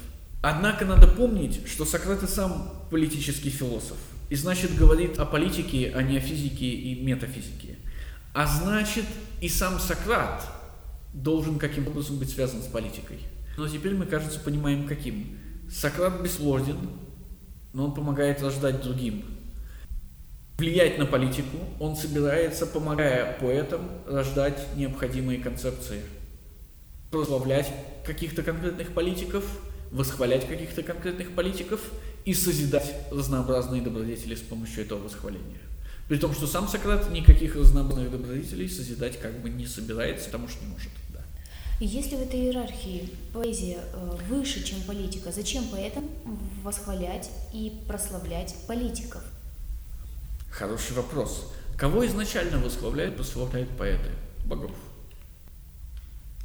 Однако 0.42 0.84
надо 0.84 1.08
помнить, 1.08 1.66
что 1.66 1.84
Сократ 1.84 2.22
и 2.22 2.28
сам 2.28 2.86
политический 2.88 3.50
философ. 3.50 3.96
И 4.30 4.36
значит 4.36 4.76
говорит 4.76 5.18
о 5.18 5.26
политике, 5.26 5.92
а 5.92 6.02
не 6.02 6.18
о 6.18 6.20
физике 6.20 6.66
и 6.66 7.02
метафизике. 7.02 7.78
А 8.32 8.46
значит 8.48 9.06
и 9.44 9.48
сам 9.50 9.78
Сократ 9.78 10.42
должен 11.12 11.58
каким-то 11.58 11.90
образом 11.90 12.16
быть 12.16 12.30
связан 12.30 12.62
с 12.62 12.66
политикой. 12.66 13.18
Но 13.58 13.68
теперь 13.68 13.92
мы, 13.92 14.06
кажется, 14.06 14.40
понимаем, 14.40 14.88
каким. 14.88 15.38
Сократ 15.70 16.22
бесплоден, 16.22 16.78
но 17.74 17.84
он 17.84 17.92
помогает 17.92 18.40
рождать 18.40 18.80
другим. 18.80 19.22
Влиять 20.56 20.96
на 20.96 21.04
политику 21.04 21.58
он 21.78 21.94
собирается, 21.94 22.66
помогая 22.66 23.36
поэтам, 23.38 23.82
рождать 24.06 24.58
необходимые 24.76 25.40
концепции. 25.40 26.00
Прославлять 27.10 27.70
каких-то 28.06 28.42
конкретных 28.42 28.94
политиков, 28.94 29.44
восхвалять 29.90 30.48
каких-то 30.48 30.82
конкретных 30.82 31.34
политиков 31.34 31.82
и 32.24 32.32
созидать 32.32 32.94
разнообразные 33.10 33.82
добродетели 33.82 34.36
с 34.36 34.40
помощью 34.40 34.84
этого 34.84 35.00
восхваления. 35.00 35.60
При 36.08 36.18
том, 36.18 36.34
что 36.34 36.46
сам 36.46 36.68
Сократ 36.68 37.10
никаких 37.10 37.56
разнообразных 37.56 38.10
добродетелей 38.10 38.68
созидать 38.68 39.18
как 39.20 39.40
бы 39.40 39.48
не 39.48 39.66
собирается, 39.66 40.26
потому 40.26 40.48
что 40.48 40.64
не 40.64 40.70
может. 40.72 40.90
Если 41.80 42.14
в 42.14 42.22
этой 42.22 42.38
иерархии 42.38 43.10
поэзия 43.32 43.78
э, 43.92 44.16
выше, 44.28 44.62
чем 44.62 44.80
политика, 44.82 45.32
зачем 45.32 45.64
поэтам 45.68 46.08
восхвалять 46.62 47.30
и 47.52 47.72
прославлять 47.88 48.54
политиков? 48.68 49.22
Хороший 50.50 50.94
вопрос. 50.94 51.52
Кого 51.76 52.06
изначально 52.06 52.58
восхваляют, 52.58 53.16
прославляют 53.16 53.70
поэты? 53.76 54.10
Богов. 54.46 54.70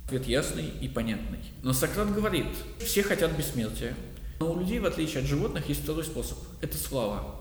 Ответ 0.05 0.25
ясный 0.25 0.67
и 0.67 0.87
понятный. 0.87 1.39
Но 1.61 1.73
Сократ 1.73 2.11
говорит, 2.11 2.47
все 2.79 3.03
хотят 3.03 3.37
бессмертия, 3.37 3.95
но 4.39 4.51
у 4.51 4.59
людей, 4.59 4.79
в 4.79 4.85
отличие 4.85 5.21
от 5.21 5.27
животных, 5.27 5.69
есть 5.69 5.83
второй 5.83 6.03
способ. 6.03 6.39
Это 6.61 6.75
слава. 6.75 7.35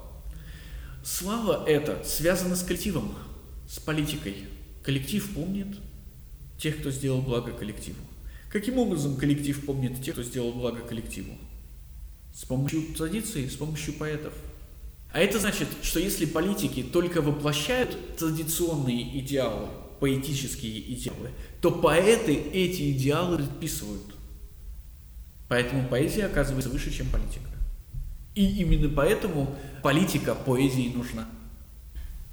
Слава 1.02 1.64
это 1.66 2.02
связано 2.04 2.56
с 2.56 2.62
коллективом, 2.62 3.14
с 3.68 3.78
политикой. 3.78 4.36
Коллектив 4.82 5.34
помнит, 5.34 5.78
тех, 6.58 6.78
кто 6.78 6.90
сделал 6.90 7.22
благо 7.22 7.52
коллективу. 7.52 7.98
Каким 8.50 8.78
образом 8.78 9.16
коллектив 9.16 9.64
помнит 9.64 10.02
тех, 10.02 10.14
кто 10.14 10.22
сделал 10.22 10.52
благо 10.52 10.80
коллективу? 10.80 11.32
С 12.34 12.44
помощью 12.44 12.82
традиции, 12.94 13.46
с 13.46 13.54
помощью 13.54 13.94
поэтов. 13.94 14.32
А 15.12 15.20
это 15.20 15.38
значит, 15.38 15.68
что 15.82 16.00
если 16.00 16.26
политики 16.26 16.82
только 16.82 17.22
воплощают 17.22 18.16
традиционные 18.16 19.18
идеалы, 19.20 19.68
поэтические 20.00 20.94
идеалы, 20.94 21.30
то 21.60 21.70
поэты 21.70 22.34
эти 22.34 22.92
идеалы 22.92 23.38
предписывают. 23.38 24.14
Поэтому 25.48 25.88
поэзия 25.88 26.26
оказывается 26.26 26.70
выше, 26.70 26.92
чем 26.92 27.08
политика. 27.08 27.48
И 28.38 28.62
именно 28.62 28.88
поэтому 28.88 29.56
политика 29.82 30.36
поэзии 30.36 30.92
нужна. 30.94 31.26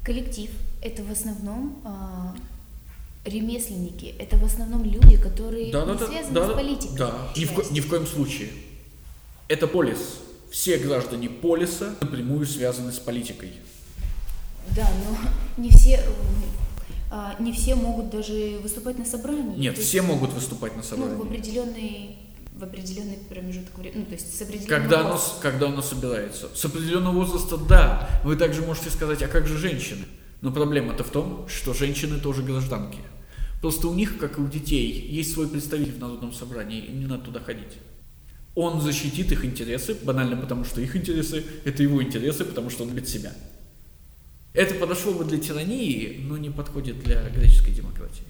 Коллектив– 0.03 0.51
это 0.83 1.01
в 1.03 1.11
основном 1.11 1.81
а, 1.83 2.35
ремесленники– 3.25 4.13
это 4.19 4.37
в 4.37 4.45
основном 4.45 4.83
люди, 4.83 5.17
которые 5.17 5.71
да, 5.71 5.83
не 5.83 5.97
да, 5.97 6.05
связаны 6.05 6.33
да, 6.35 6.47
с 6.47 6.53
политикой. 6.53 6.97
Да, 6.99 7.27
ни 7.35 7.45
в, 7.45 7.71
ни 7.71 7.79
в 7.79 7.89
коем 7.89 8.05
случае. 8.05 8.49
Это 9.47 9.65
полис. 9.65 10.19
Все 10.51 10.77
граждане 10.77 11.27
полиса 11.27 11.95
напрямую 11.99 12.45
связаны 12.45 12.91
с 12.91 12.99
политикой. 12.99 13.53
Да, 14.75 14.87
но 15.07 15.17
не 15.63 15.71
все, 15.71 15.99
а, 17.09 17.35
не 17.39 17.51
все 17.51 17.73
могут 17.73 18.11
даже 18.11 18.59
выступать 18.61 18.99
на 18.99 19.05
собрании. 19.05 19.57
Нет, 19.57 19.79
все 19.79 19.97
есть, 19.97 20.07
могут 20.07 20.33
выступать 20.33 20.75
на 20.75 20.83
собрании. 20.83 21.15
Ну, 21.15 21.23
в 21.23 21.25
определенный 21.25 22.24
в 22.57 22.63
определенный 22.63 23.17
промежуток 23.29 23.77
времени, 23.77 23.99
ну, 23.99 24.05
то 24.05 24.13
есть 24.13 24.37
с 24.37 24.41
определенного 24.41 24.81
когда 24.81 24.99
оно, 25.01 25.21
когда 25.41 25.67
оно 25.67 25.81
собирается. 25.81 26.49
С 26.55 26.63
определенного 26.63 27.13
возраста, 27.13 27.57
да. 27.57 28.21
Вы 28.23 28.37
также 28.37 28.61
можете 28.61 28.89
сказать, 28.89 29.21
а 29.23 29.27
как 29.27 29.45
же 29.45 29.57
женщины? 29.57 30.05
Но 30.41 30.51
проблема-то 30.51 31.03
в 31.03 31.09
том, 31.09 31.47
что 31.49 31.73
женщины 31.73 32.19
тоже 32.19 32.43
гражданки. 32.43 32.99
Просто 33.61 33.87
у 33.87 33.93
них, 33.93 34.17
как 34.17 34.37
и 34.37 34.41
у 34.41 34.47
детей, 34.47 34.91
есть 35.09 35.33
свой 35.33 35.47
представитель 35.47 35.93
в 35.93 35.99
Народном 35.99 36.31
собрании, 36.33 36.85
им 36.85 36.99
не 36.99 37.05
надо 37.07 37.25
туда 37.25 37.39
ходить. 37.39 37.79
Он 38.53 38.79
защитит 38.79 39.31
их 39.31 39.43
интересы, 39.43 39.97
банально 40.03 40.37
потому, 40.37 40.63
что 40.63 40.79
их 40.79 40.95
интересы– 40.95 41.43
это 41.65 41.83
его 41.83 42.01
интересы, 42.01 42.45
потому 42.45 42.69
что 42.69 42.83
он 42.83 42.89
любит 42.89 43.09
себя. 43.09 43.33
Это 44.53 44.75
подошло 44.75 45.13
бы 45.13 45.25
для 45.25 45.39
тирании, 45.39 46.21
но 46.21 46.37
не 46.37 46.49
подходит 46.49 46.99
для 46.99 47.27
греческой 47.29 47.73
демократии. 47.73 48.23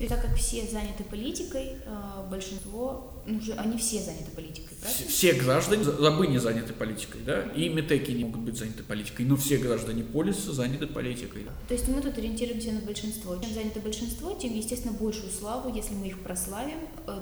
Есть, 0.00 0.14
так 0.14 0.22
как 0.22 0.34
все 0.34 0.66
заняты 0.66 1.04
политикой, 1.04 1.76
э, 1.84 2.30
большинство, 2.30 3.12
ну, 3.26 3.36
уже 3.36 3.52
они 3.52 3.76
все 3.76 4.00
заняты 4.00 4.30
политикой, 4.34 4.74
правильно? 4.80 5.08
Все 5.08 5.32
граждане, 5.34 5.84
рабы 5.84 6.26
не 6.26 6.38
заняты 6.38 6.72
политикой, 6.72 7.20
да, 7.20 7.42
и 7.54 7.68
метеки 7.68 8.10
не 8.10 8.24
могут 8.24 8.40
быть 8.40 8.56
заняты 8.56 8.82
политикой, 8.82 9.26
но 9.26 9.36
все 9.36 9.58
граждане 9.58 10.02
полиса 10.02 10.52
заняты 10.52 10.86
политикой. 10.86 11.44
То 11.68 11.74
есть 11.74 11.86
мы 11.88 12.00
тут 12.00 12.16
ориентируемся 12.16 12.72
на 12.72 12.80
большинство. 12.80 13.36
Чем 13.36 13.52
занято 13.52 13.80
большинство, 13.80 14.32
тем, 14.32 14.56
естественно, 14.56 14.94
большую 14.94 15.30
славу, 15.30 15.70
если 15.74 15.92
мы 15.92 16.06
их 16.06 16.20
прославим, 16.20 16.78
э, 17.06 17.20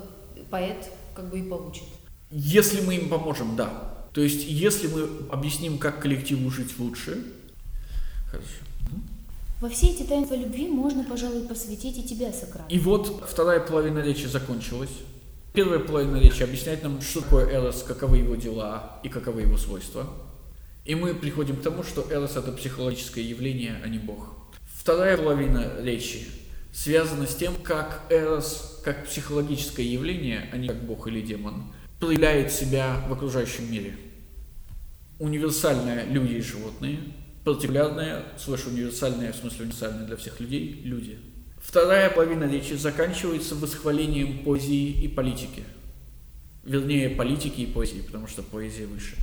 поэт 0.49 0.89
как 1.13 1.29
бы 1.29 1.39
и 1.39 1.43
получит. 1.43 1.83
Если 2.31 2.79
мы 2.79 2.95
им 2.95 3.09
поможем, 3.09 3.57
да. 3.57 4.07
То 4.13 4.21
есть, 4.21 4.45
если 4.47 4.87
мы 4.87 5.09
объясним, 5.29 5.77
как 5.77 6.01
коллективу 6.01 6.49
жить 6.49 6.79
лучше, 6.79 7.25
хорошо. 8.31 8.68
Во 9.61 9.67
все 9.67 9.87
эти 9.87 10.03
таинства 10.03 10.35
любви 10.35 10.69
можно, 10.69 11.03
пожалуй, 11.03 11.45
посвятить 11.45 11.97
и 11.97 12.03
тебя, 12.03 12.31
Сократ. 12.31 12.71
И 12.71 12.79
вот 12.79 13.21
вторая 13.29 13.59
половина 13.59 13.99
речи 13.99 14.25
закончилась. 14.25 14.91
Первая 15.53 15.79
половина 15.79 16.15
речи 16.15 16.43
объясняет 16.43 16.81
нам, 16.83 17.01
что 17.01 17.21
такое 17.21 17.53
Эрос, 17.53 17.83
каковы 17.83 18.19
его 18.19 18.35
дела 18.35 19.01
и 19.03 19.09
каковы 19.09 19.41
его 19.41 19.57
свойства. 19.57 20.07
И 20.85 20.95
мы 20.95 21.13
приходим 21.13 21.57
к 21.57 21.61
тому, 21.61 21.83
что 21.83 22.07
Эрос– 22.09 22.35
это 22.37 22.53
психологическое 22.53 23.21
явление, 23.21 23.81
а 23.83 23.89
не 23.89 23.97
Бог. 23.97 24.29
Вторая 24.63 25.17
половина 25.17 25.73
речи 25.81 26.25
связана 26.71 27.27
с 27.27 27.35
тем, 27.35 27.53
как 27.61 28.05
Эрос, 28.09 28.81
как 28.85 29.07
психологическое 29.07 29.83
явление, 29.83 30.49
а 30.53 30.57
не 30.57 30.69
как 30.69 30.85
Бог 30.85 31.07
или 31.07 31.19
демон, 31.19 31.73
проявляет 31.99 32.53
себя 32.53 33.03
в 33.09 33.11
окружающем 33.11 33.69
мире. 33.69 33.97
Универсальное 35.19 36.05
люди 36.05 36.35
и 36.35 36.41
животные– 36.41 36.99
партикулярное, 37.43 38.23
слэш 38.37 38.65
универсальное, 38.65 39.33
в 39.33 39.35
смысле 39.35 39.63
универсальное 39.63 40.05
для 40.05 40.17
всех 40.17 40.39
людей, 40.39 40.81
люди. 40.83 41.19
Вторая 41.61 42.09
половина 42.09 42.45
речи 42.45 42.73
заканчивается 42.73 43.55
восхвалением 43.55 44.43
поэзии 44.43 44.91
и 44.91 45.07
политики. 45.07 45.63
Вернее, 46.63 47.09
политики 47.09 47.61
и 47.61 47.65
поэзии, 47.65 48.01
потому 48.01 48.27
что 48.27 48.43
поэзия 48.43 48.85
выше. 48.85 49.15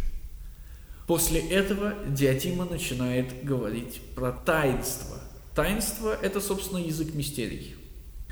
После 1.06 1.40
этого 1.40 1.94
Диатима 2.08 2.64
начинает 2.64 3.44
говорить 3.44 4.00
про 4.14 4.32
таинство. 4.32 5.18
Таинство– 5.54 6.18
это, 6.22 6.40
собственно, 6.40 6.78
язык 6.78 7.14
мистерий. 7.14 7.76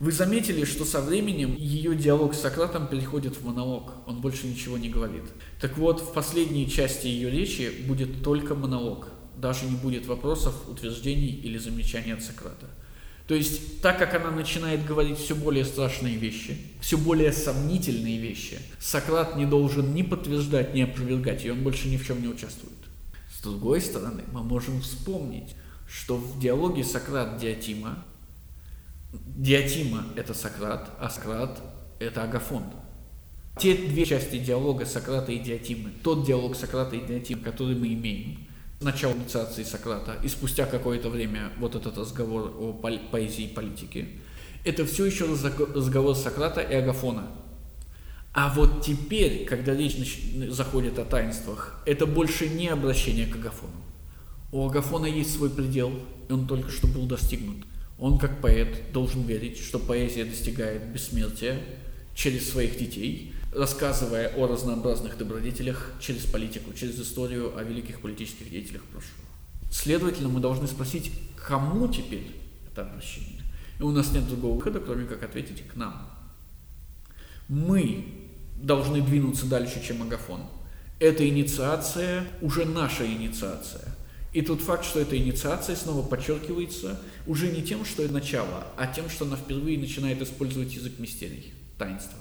Вы 0.01 0.11
заметили, 0.11 0.64
что 0.64 0.85
со 0.85 1.01
временем 1.01 1.55
ее 1.57 1.95
диалог 1.95 2.35
с 2.35 2.41
Сократом 2.41 2.89
переходит 2.89 3.37
в 3.37 3.47
монолог, 3.47 3.93
он 4.07 4.20
больше 4.20 4.49
ничего 4.49 4.76
не 4.76 4.89
говорит. 4.89 5.22
Так 5.61 5.78
вот, 5.78 6.01
в 6.01 6.12
последней 6.12 6.68
части 6.68 7.07
ее 7.07 7.30
речи 7.30 7.72
будет 7.87 8.24
только 8.24 8.57
монолог 8.57 9.09
даже 9.37 9.66
не 9.66 9.76
будет 9.76 10.07
вопросов, 10.07 10.55
утверждений 10.68 11.28
или 11.28 11.59
замечаний 11.59 12.12
от 12.12 12.22
Сократа. 12.22 12.66
То 13.26 13.35
есть, 13.35 13.80
так 13.80 13.99
как 13.99 14.14
она 14.14 14.30
начинает 14.30 14.85
говорить 14.85 15.18
все 15.18 15.35
более 15.35 15.64
страшные 15.64 16.16
вещи, 16.16 16.59
все 16.80 16.99
более 16.99 17.32
сомнительные 17.32 18.18
вещи, 18.18 18.59
Сократ 18.78 19.37
не 19.37 19.47
должен 19.47 19.95
ни 19.95 20.03
подтверждать, 20.03 20.74
ни 20.74 20.82
опровергать, 20.82 21.45
и 21.45 21.51
он 21.51 21.62
больше 21.62 21.89
ни 21.89 21.97
в 21.97 22.07
чем 22.07 22.20
не 22.20 22.28
участвует. 22.28 22.74
С 23.35 23.43
другой 23.43 23.80
стороны, 23.80 24.22
мы 24.30 24.43
можем 24.43 24.82
вспомнить, 24.82 25.55
что 25.89 26.16
в 26.16 26.39
диалоге 26.39 26.85
Сократ-Диатима, 26.85 28.05
Диатима– 29.12 30.05
это 30.16 30.35
Сократ, 30.35 30.91
а 31.01 31.09
Сократ– 31.09 31.62
это 32.01 32.24
Агафон. 32.24 32.64
Те 33.59 33.74
две 33.74 34.05
части 34.05 34.39
диалога 34.39 34.85
Сократа 34.85 35.32
и 35.32 35.39
Диатимы, 35.39 35.93
тот 36.03 36.26
диалог 36.26 36.57
Сократа 36.57 36.97
и 36.97 37.07
Диатимы, 37.07 37.41
который 37.43 37.74
мы 37.74 37.87
имеем– 37.95 38.39
начала 38.85 39.12
инициации 39.14 39.64
Сократа 39.64 40.16
и 40.22 40.28
спустя 40.28 40.66
какое-то 40.66 41.11
время 41.11 41.51
вот 41.59 41.74
этот 41.74 41.99
разговор 41.99 42.55
о 42.59 42.72
поэзии 42.72 43.47
и 43.47 43.55
политике, 43.55 44.09
это 44.64 44.87
все 44.87 45.05
еще 45.07 45.26
разговор 45.26 46.14
Сократа 46.14 46.61
и 46.61 46.74
Агафона. 46.74 47.30
А 48.32 48.53
вот 48.53 48.85
теперь, 48.85 49.45
когда 49.45 49.74
речь 49.74 49.97
заходит 50.49 50.99
о 50.99 51.05
таинствах, 51.05 51.82
это 51.87 52.07
больше 52.07 52.49
не 52.49 52.68
обращение 52.68 53.26
к 53.26 53.37
Агафону. 53.37 53.72
У 54.51 54.66
Агафона 54.66 55.07
есть 55.07 55.35
свой 55.35 55.51
предел, 55.51 55.93
и 56.28 56.32
он 56.32 56.47
только 56.47 56.70
что 56.70 56.87
был 56.87 57.07
достигнут. 57.07 57.64
Он, 57.99 58.18
как 58.18 58.41
поэт, 58.41 58.93
должен 58.93 59.22
верить, 59.22 59.59
что 59.59 59.78
поэзия 59.78 60.24
достигает 60.24 60.93
бессмертия 60.93 61.61
через 62.14 62.51
своих 62.51 62.78
детей, 62.78 63.34
рассказывая 63.55 64.35
о 64.37 64.47
разнообразных 64.47 65.17
добродетелях 65.17 65.93
через 66.01 66.25
политику, 66.25 66.73
через 66.73 66.99
историю 67.01 67.57
о 67.57 67.63
великих 67.63 68.01
политических 68.01 68.51
деятелях 68.51 68.83
прошлого. 68.85 69.29
Следовательно, 69.71 70.29
мы 70.29 70.41
должны 70.41 70.67
спросить, 70.67 71.13
кому 71.37 71.89
теперь 71.89 72.33
это 72.71 72.83
обращение? 72.83 73.43
И 73.79 73.83
у 73.83 73.91
нас 73.91 74.13
нет 74.13 74.27
другого 74.29 74.57
выхода, 74.57 74.81
кроме 74.81 75.07
как 75.07 75.23
ответить 75.23 75.67
к 75.67 75.77
нам. 75.77 76.09
Мы 77.49 78.05
должны 78.57 79.01
двинуться 79.01 79.47
дальше, 79.47 79.83
чем 79.85 80.03
Агафон. 80.03 80.43
Эта 81.01 81.29
инициация 81.29 82.25
уже 82.41 82.65
наша 82.65 83.07
инициация. 83.07 83.95
И 84.33 84.43
тот 84.43 84.61
факт, 84.61 84.85
что 84.85 84.99
эта 84.99 85.17
инициация 85.17 85.77
снова 85.77 86.07
подчеркивается 86.07 87.01
уже 87.27 87.51
не 87.53 87.63
тем, 87.63 87.85
что 87.85 88.03
это 88.03 88.15
начало, 88.15 88.67
а 88.77 88.87
тем, 88.87 89.09
что 89.09 89.25
она 89.25 89.37
впервые 89.37 89.79
начинает 89.79 90.21
использовать 90.23 90.75
язык 90.75 90.99
мистерий, 90.99 91.53
таинства. 91.79 92.19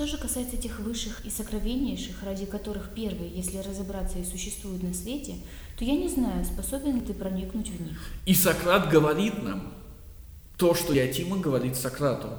Что 0.00 0.06
же 0.06 0.16
касается 0.16 0.56
тех 0.56 0.80
высших 0.80 1.26
и 1.26 1.30
сокровеннейших, 1.30 2.22
ради 2.22 2.46
которых 2.46 2.94
первые, 2.94 3.30
если 3.30 3.58
разобраться 3.58 4.18
и 4.18 4.24
существуют 4.24 4.82
на 4.82 4.94
свете, 4.94 5.34
то 5.76 5.84
я 5.84 5.92
не 5.92 6.08
знаю, 6.08 6.42
способен 6.42 6.94
ли 6.94 7.00
ты 7.02 7.12
проникнуть 7.12 7.68
в 7.68 7.78
них. 7.82 8.00
И 8.24 8.32
Сократ 8.32 8.88
говорит 8.88 9.42
нам 9.42 9.74
то, 10.56 10.74
что 10.74 10.94
Диатима 10.94 11.36
говорит 11.36 11.76
Сократу. 11.76 12.30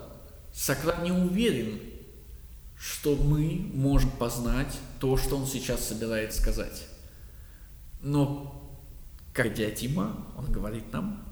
Сократ 0.51 1.03
не 1.03 1.11
уверен, 1.11 1.79
что 2.79 3.15
мы 3.15 3.69
можем 3.75 4.09
познать 4.09 4.75
то, 4.99 5.15
что 5.15 5.37
он 5.37 5.45
сейчас 5.45 5.87
собирается 5.87 6.41
сказать. 6.41 6.87
Но, 8.01 8.75
как 9.33 9.53
Диатима, 9.53 10.25
он 10.35 10.51
говорит 10.51 10.91
нам, 10.91 11.30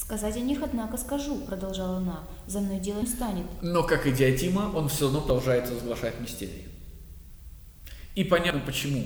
«Сказать 0.00 0.36
о 0.36 0.40
них, 0.40 0.60
однако, 0.62 0.96
скажу»,— 0.96 1.40
продолжала 1.46 1.96
она,— 1.96 2.28
«за 2.46 2.60
мной 2.60 2.78
дело 2.78 3.00
не 3.00 3.06
станет». 3.06 3.46
Но, 3.62 3.82
как 3.82 4.06
и 4.06 4.12
Диатима, 4.12 4.70
он 4.74 4.88
все 4.88 5.06
равно 5.06 5.20
продолжает 5.20 5.68
разглашать 5.68 6.20
мистерии. 6.20 6.68
И 8.14 8.22
понятно 8.22 8.60
почему. 8.60 9.04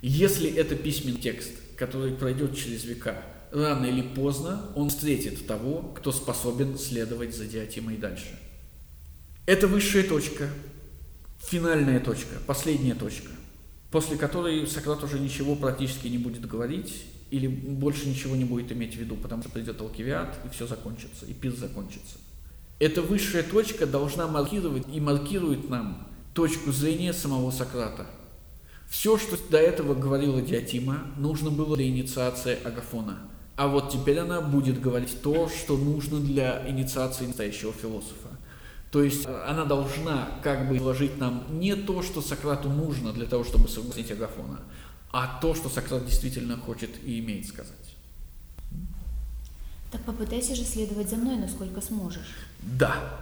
Если 0.00 0.50
это 0.50 0.76
письменный 0.76 1.20
текст, 1.20 1.52
который 1.76 2.12
пройдет 2.12 2.56
через 2.56 2.84
века, 2.84 3.22
рано 3.52 3.84
или 3.84 4.00
поздно 4.00 4.62
он 4.74 4.88
встретит 4.88 5.46
того, 5.46 5.92
кто 5.94 6.10
способен 6.10 6.78
следовать 6.78 7.36
за 7.36 7.44
Диатимой 7.44 7.98
дальше. 7.98 8.38
Это 9.44 9.68
высшая 9.68 10.04
точка, 10.04 10.48
финальная 11.38 12.00
точка, 12.00 12.36
последняя 12.46 12.94
точка, 12.94 13.30
после 13.90 14.16
которой 14.16 14.66
Сократ 14.66 15.04
уже 15.04 15.18
ничего 15.18 15.54
практически 15.54 16.08
не 16.08 16.18
будет 16.18 16.46
говорить, 16.46 17.04
или 17.34 17.48
больше 17.48 18.08
ничего 18.08 18.36
не 18.36 18.44
будет 18.44 18.70
иметь 18.70 18.94
в 18.94 18.98
виду, 18.98 19.16
потому 19.16 19.42
что 19.42 19.50
придет 19.50 19.80
Алкивиад, 19.80 20.38
и 20.44 20.48
все 20.54 20.68
закончится, 20.68 21.26
и 21.26 21.32
пир 21.32 21.52
закончится. 21.52 22.16
Эта 22.78 23.02
высшая 23.02 23.42
точка 23.42 23.86
должна 23.86 24.28
маркировать 24.28 24.84
и 24.92 25.00
маркирует 25.00 25.68
нам 25.68 26.06
точку 26.32 26.70
зрения 26.70 27.12
самого 27.12 27.50
Сократа. 27.50 28.06
Все, 28.88 29.18
что 29.18 29.36
до 29.50 29.58
этого 29.58 29.94
говорила 29.94 30.40
Диатима, 30.40 31.06
нужно 31.16 31.50
было 31.50 31.76
для 31.76 31.88
инициации 31.88 32.56
Агафона. 32.62 33.18
А 33.56 33.66
вот 33.66 33.90
теперь 33.90 34.18
она 34.20 34.40
будет 34.40 34.80
говорить 34.80 35.20
то, 35.22 35.48
что 35.48 35.76
нужно 35.76 36.20
для 36.20 36.68
инициации 36.68 37.26
настоящего 37.26 37.72
философа. 37.72 38.28
То 38.92 39.02
есть 39.02 39.26
э, 39.26 39.44
она 39.48 39.64
должна 39.64 40.28
как 40.44 40.68
бы 40.68 40.76
изложить 40.76 41.18
нам 41.18 41.44
не 41.50 41.74
то, 41.74 42.00
что 42.02 42.20
Сократу 42.20 42.68
нужно 42.68 43.12
для 43.12 43.26
того, 43.26 43.42
чтобы 43.42 43.68
согласить 43.68 44.12
Агафона, 44.12 44.60
а 45.14 45.38
то, 45.40 45.54
что 45.54 45.68
Сократ 45.68 46.04
действительно 46.04 46.56
хочет 46.56 46.90
и 47.04 47.20
имеет 47.20 47.46
сказать. 47.46 47.72
Так 49.92 50.02
попытайся 50.02 50.56
же 50.56 50.64
следовать 50.64 51.08
за 51.08 51.14
мной, 51.14 51.36
насколько 51.36 51.80
сможешь. 51.80 52.34
Да. 52.60 53.20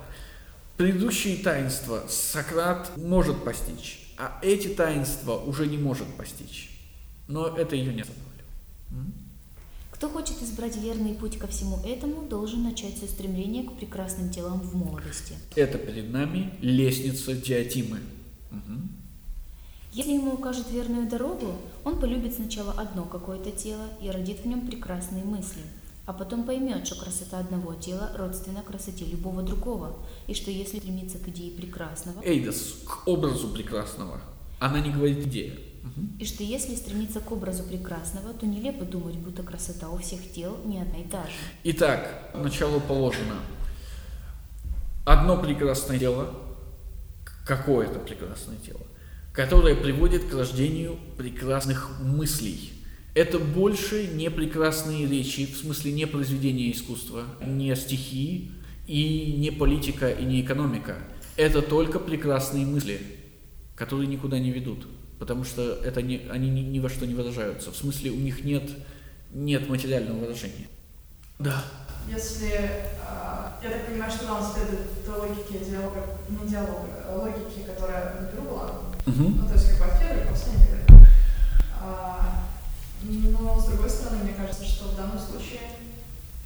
Предыдущие 0.79 1.37
таинства 1.37 2.05
Сократ 2.09 2.97
может 2.97 3.45
постичь, 3.45 4.11
а 4.17 4.39
эти 4.41 4.69
таинства 4.69 5.37
уже 5.37 5.67
не 5.67 5.77
может 5.77 6.07
постичь. 6.17 6.71
Но 7.29 7.49
это 7.49 7.77
ее 7.77 7.93
не 7.93 8.01
останавливает. 8.01 8.47
Кто 9.91 10.09
хочет 10.09 10.43
избрать 10.43 10.79
верный 10.79 11.13
путь 11.13 11.37
ко 11.37 11.47
всему 11.47 11.79
этому, 11.85 12.27
должен 12.27 12.63
начать 12.63 12.97
со 12.97 13.07
стремления 13.07 13.65
к 13.65 13.77
прекрасным 13.77 14.31
телам 14.31 14.63
в 14.63 14.75
молодости. 14.75 15.35
Это 15.57 15.77
перед 15.77 16.11
нами 16.11 16.55
лестница 16.63 17.35
Диатимы. 17.35 17.99
Угу. 18.51 19.02
Если 19.93 20.13
ему 20.13 20.33
укажет 20.33 20.71
верную 20.71 21.07
дорогу, 21.07 21.55
он 21.85 22.01
полюбит 22.01 22.35
сначала 22.35 22.73
одно 22.73 23.05
какое-то 23.05 23.51
тело 23.51 23.85
и 24.01 24.11
родит 24.11 24.41
в 24.41 24.47
нем 24.47 24.67
прекрасные 24.67 25.23
мысли, 25.23 25.61
а 26.07 26.15
потом 26.15 26.45
поймет, 26.45 26.87
что 26.87 26.99
красота 26.99 27.39
одного 27.39 27.75
тела 27.75 28.11
родственна 28.17 28.63
красоте 28.63 29.05
любого 29.05 29.43
другого, 29.43 29.99
и 30.27 30.33
что 30.33 30.51
если 30.51 30.79
стремиться 30.79 31.19
к 31.19 31.29
идее 31.29 31.51
прекрасного... 31.51 32.23
Эйдос, 32.25 32.85
к 32.87 33.07
образу 33.07 33.49
прекрасного. 33.49 34.19
Она 34.61 34.81
не 34.81 34.91
говорит 34.91 35.27
идея. 35.27 35.59
И 36.19 36.25
что 36.25 36.43
если 36.43 36.75
стремиться 36.75 37.21
к 37.21 37.31
образу 37.31 37.63
прекрасного, 37.63 38.33
то 38.33 38.47
нелепо 38.47 38.87
думать, 38.87 39.17
будто 39.17 39.43
красота 39.43 39.91
у 39.91 39.99
всех 39.99 40.21
тел 40.33 40.57
не 40.65 40.81
одна 40.81 41.01
и 41.01 41.05
та 41.05 41.25
же. 41.25 41.33
Итак, 41.65 42.31
начало 42.35 42.79
положено. 42.81 43.35
Одно 45.05 45.37
прекрасное 45.37 45.99
тело, 45.99 46.31
какое-то 47.45 47.99
прекрасное 47.99 48.57
тело, 48.57 48.81
которое 49.33 49.75
приводит 49.75 50.25
к 50.25 50.35
рождению 50.35 50.99
прекрасных 51.17 52.01
мыслей. 52.01 52.73
Это 53.15 53.39
больше 53.39 54.07
не 54.07 54.31
прекрасные 54.31 55.07
речи, 55.07 55.47
в 55.47 55.57
смысле 55.57 55.93
не 55.93 56.07
произведения 56.07 56.71
искусства, 56.71 57.25
не 57.45 57.75
стихи, 57.77 58.53
и 58.87 59.35
не 59.39 59.51
политика, 59.51 60.11
и 60.11 60.25
не 60.25 60.41
экономика. 60.41 60.97
Это 61.37 61.63
только 61.63 61.99
прекрасные 61.99 62.67
мысли, 62.67 63.01
которые 63.75 64.07
никуда 64.07 64.39
не 64.39 64.51
ведут, 64.51 64.87
потому 65.19 65.45
что 65.45 65.63
это 65.85 66.03
не, 66.03 66.23
они 66.31 66.51
ни, 66.51 66.61
ни 66.61 66.79
во 66.79 66.89
что 66.89 67.07
не 67.07 67.15
выражаются. 67.15 67.71
В 67.71 67.77
смысле 67.77 68.11
у 68.11 68.17
них 68.17 68.45
нет, 68.45 68.71
нет 69.33 69.69
материального 69.69 70.19
выражения. 70.19 70.69
Да. 71.39 71.65
Если, 72.11 72.49
э, 72.49 72.81
я 72.99 73.71
так 73.71 73.87
понимаю, 73.87 74.11
что 74.11 74.27
нам 74.27 74.43
следует 74.43 74.89
логике 75.07 75.65
диалога, 75.65 76.19
не 76.29 76.49
диалога, 76.49 76.89
а 77.07 77.17
логике, 77.17 77.65
которая 77.67 78.19
внутри 78.19 78.41
была, 78.41 78.92
Угу. 79.07 79.29
Ну, 79.29 79.49
то 79.49 79.55
есть 79.55 79.69
как 79.71 79.79
бы 79.79 79.99
первый, 79.99 80.27
последний 80.27 80.65
и 80.65 81.07
а, 81.81 82.45
Но 83.03 83.61
с 83.61 83.65
другой 83.67 83.91
стороны, 83.91 84.25
мне 84.25 84.35
кажется, 84.35 84.65
что 84.65 84.89
в 84.89 84.97
данном 84.97 85.19
случае 85.19 85.61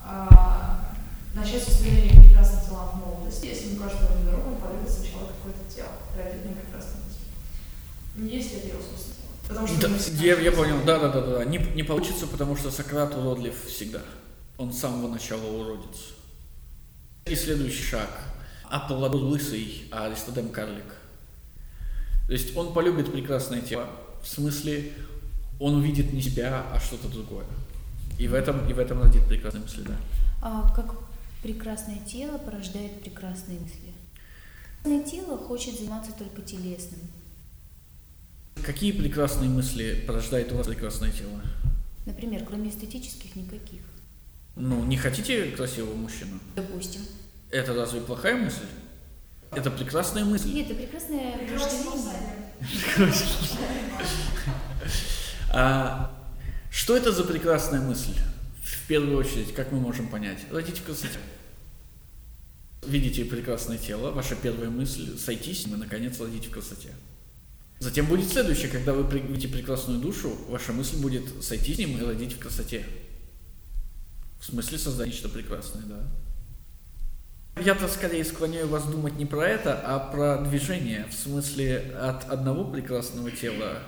а, 0.01 0.95
начать 1.35 1.63
с 1.63 1.69
устремления 1.69 2.19
к 2.19 2.25
прекрасным 2.25 2.61
телам 2.65 2.89
в 2.89 3.07
молодости, 3.07 3.47
если 3.47 3.77
вроде 3.77 4.25
дорогу, 4.25 4.51
он 4.51 4.57
полюбит 4.57 4.89
сначала 4.89 5.29
какое-то 5.29 5.73
тело, 5.73 5.93
родит 6.17 6.45
мне 6.45 6.55
прекрасное 6.55 7.03
тело. 7.03 8.27
Есть 8.27 8.53
ли 8.53 8.59
это 8.59 8.69
его 8.69 8.81
собственное 8.81 9.17
Потому 9.49 9.67
что 9.69 9.81
да, 9.81 10.25
я, 10.25 10.41
я 10.41 10.53
понял, 10.53 10.83
да, 10.85 10.99
да, 10.99 11.09
да, 11.09 11.21
да. 11.21 11.45
Не, 11.45 11.59
не 11.59 11.83
получится, 11.83 12.27
потому 12.27 12.57
что 12.57 12.71
Сократ 12.71 13.15
уродлив 13.15 13.55
всегда. 13.67 14.01
Он 14.59 14.73
с 14.73 14.79
самого 14.79 15.09
начала 15.09 15.47
уродец. 15.47 16.15
И 17.27 17.35
следующий 17.37 17.83
шаг. 17.83 18.09
Аполлодор 18.69 19.21
лысый, 19.21 19.85
а 19.93 20.07
Аристодем 20.07 20.49
карлик. 20.49 20.85
То 22.27 22.33
есть 22.33 22.57
он 22.57 22.73
полюбит 22.73 23.13
прекрасное 23.13 23.61
тело, 23.61 23.89
в 24.23 24.27
смысле 24.27 24.93
он 25.61 25.77
увидит 25.77 26.13
не 26.13 26.21
себя, 26.21 26.67
а 26.73 26.81
что-то 26.81 27.09
другое. 27.09 27.45
И 28.19 28.29
в 28.29 28.35
этом, 28.35 28.69
и 28.69 28.73
в 28.73 28.79
этом 28.79 29.03
родит 29.03 29.27
прекрасные 29.27 29.63
мысли, 29.63 29.83
да. 29.83 29.97
А 30.43 30.73
как 30.75 30.95
прекрасное 31.43 31.99
тело 32.01 32.39
порождает 32.39 33.01
прекрасные 33.03 33.61
мысли? 33.61 33.95
Прекрасное 34.83 35.05
тело 35.05 35.37
хочет 35.37 35.79
заниматься 35.79 36.13
только 36.13 36.43
телесным. 36.43 37.01
Какие 38.65 38.93
прекрасные 38.93 39.51
мысли 39.51 40.05
порождает 40.07 40.53
у 40.53 40.57
вас 40.57 40.67
прекрасное 40.67 41.11
тело? 41.11 41.41
Например, 42.07 42.45
кроме 42.47 42.71
эстетических, 42.71 43.37
никаких. 43.37 43.83
Ну, 44.55 44.85
не 44.85 44.97
хотите 44.97 45.51
красивого 45.51 45.95
мужчину? 45.95 46.39
Допустим. 46.55 47.03
Это 47.51 47.75
разве 47.75 48.01
плохая 48.01 48.37
мысль? 48.37 48.65
Это 49.53 49.71
прекрасная 49.71 50.25
мысль. 50.25 50.53
Нет, 50.53 50.71
это 50.71 50.75
прекрасное 50.75 51.33
вожделение. 51.39 52.53
а, 55.53 56.11
что 56.71 56.97
это 56.97 57.13
за 57.13 57.25
прекрасная 57.25 57.81
мысль? 57.81 58.15
В 58.63 58.87
первую 58.89 59.17
очередь, 59.19 59.55
как 59.55 59.73
мы 59.73 59.81
можем 59.81 60.09
понять? 60.09 60.39
Родите 60.51 60.83
красоте. 60.83 61.19
Видите 62.87 63.25
прекрасное 63.25 63.79
тело, 63.79 64.11
ваша 64.13 64.37
первая 64.37 64.71
мысль– 64.71 65.19
сойтись, 65.19 65.67
мы 65.67 65.77
наконец 65.77 66.21
родить 66.21 66.47
в 66.47 66.51
красоте. 66.51 66.91
Затем 67.79 68.07
будет 68.07 68.31
следующее, 68.31 68.69
когда 68.69 68.93
вы 68.93 69.03
видите 69.19 69.49
прекрасную 69.49 70.01
душу, 70.01 70.31
ваша 70.49 70.73
мысль 70.73 70.97
будет 70.99 71.43
сойти 71.43 71.75
с 71.75 71.79
ним 71.79 71.99
и 71.99 72.05
родить 72.05 72.35
в 72.35 72.39
красоте. 72.39 72.87
В 74.41 74.45
смысле 74.45 74.79
создать 74.79 75.09
нечто 75.09 75.29
прекрасное, 75.29 75.83
да. 75.83 76.09
Я-то 77.59 77.89
скорее 77.89 78.23
склоняю 78.25 78.69
вас 78.69 78.85
думать 78.85 79.17
не 79.17 79.25
про 79.25 79.47
это, 79.47 79.81
а 79.83 79.99
про 79.99 80.39
движение, 80.39 81.07
в 81.11 81.15
смысле 81.15 81.97
от 81.99 82.29
одного 82.29 82.65
прекрасного 82.65 83.31
тела 83.31 83.79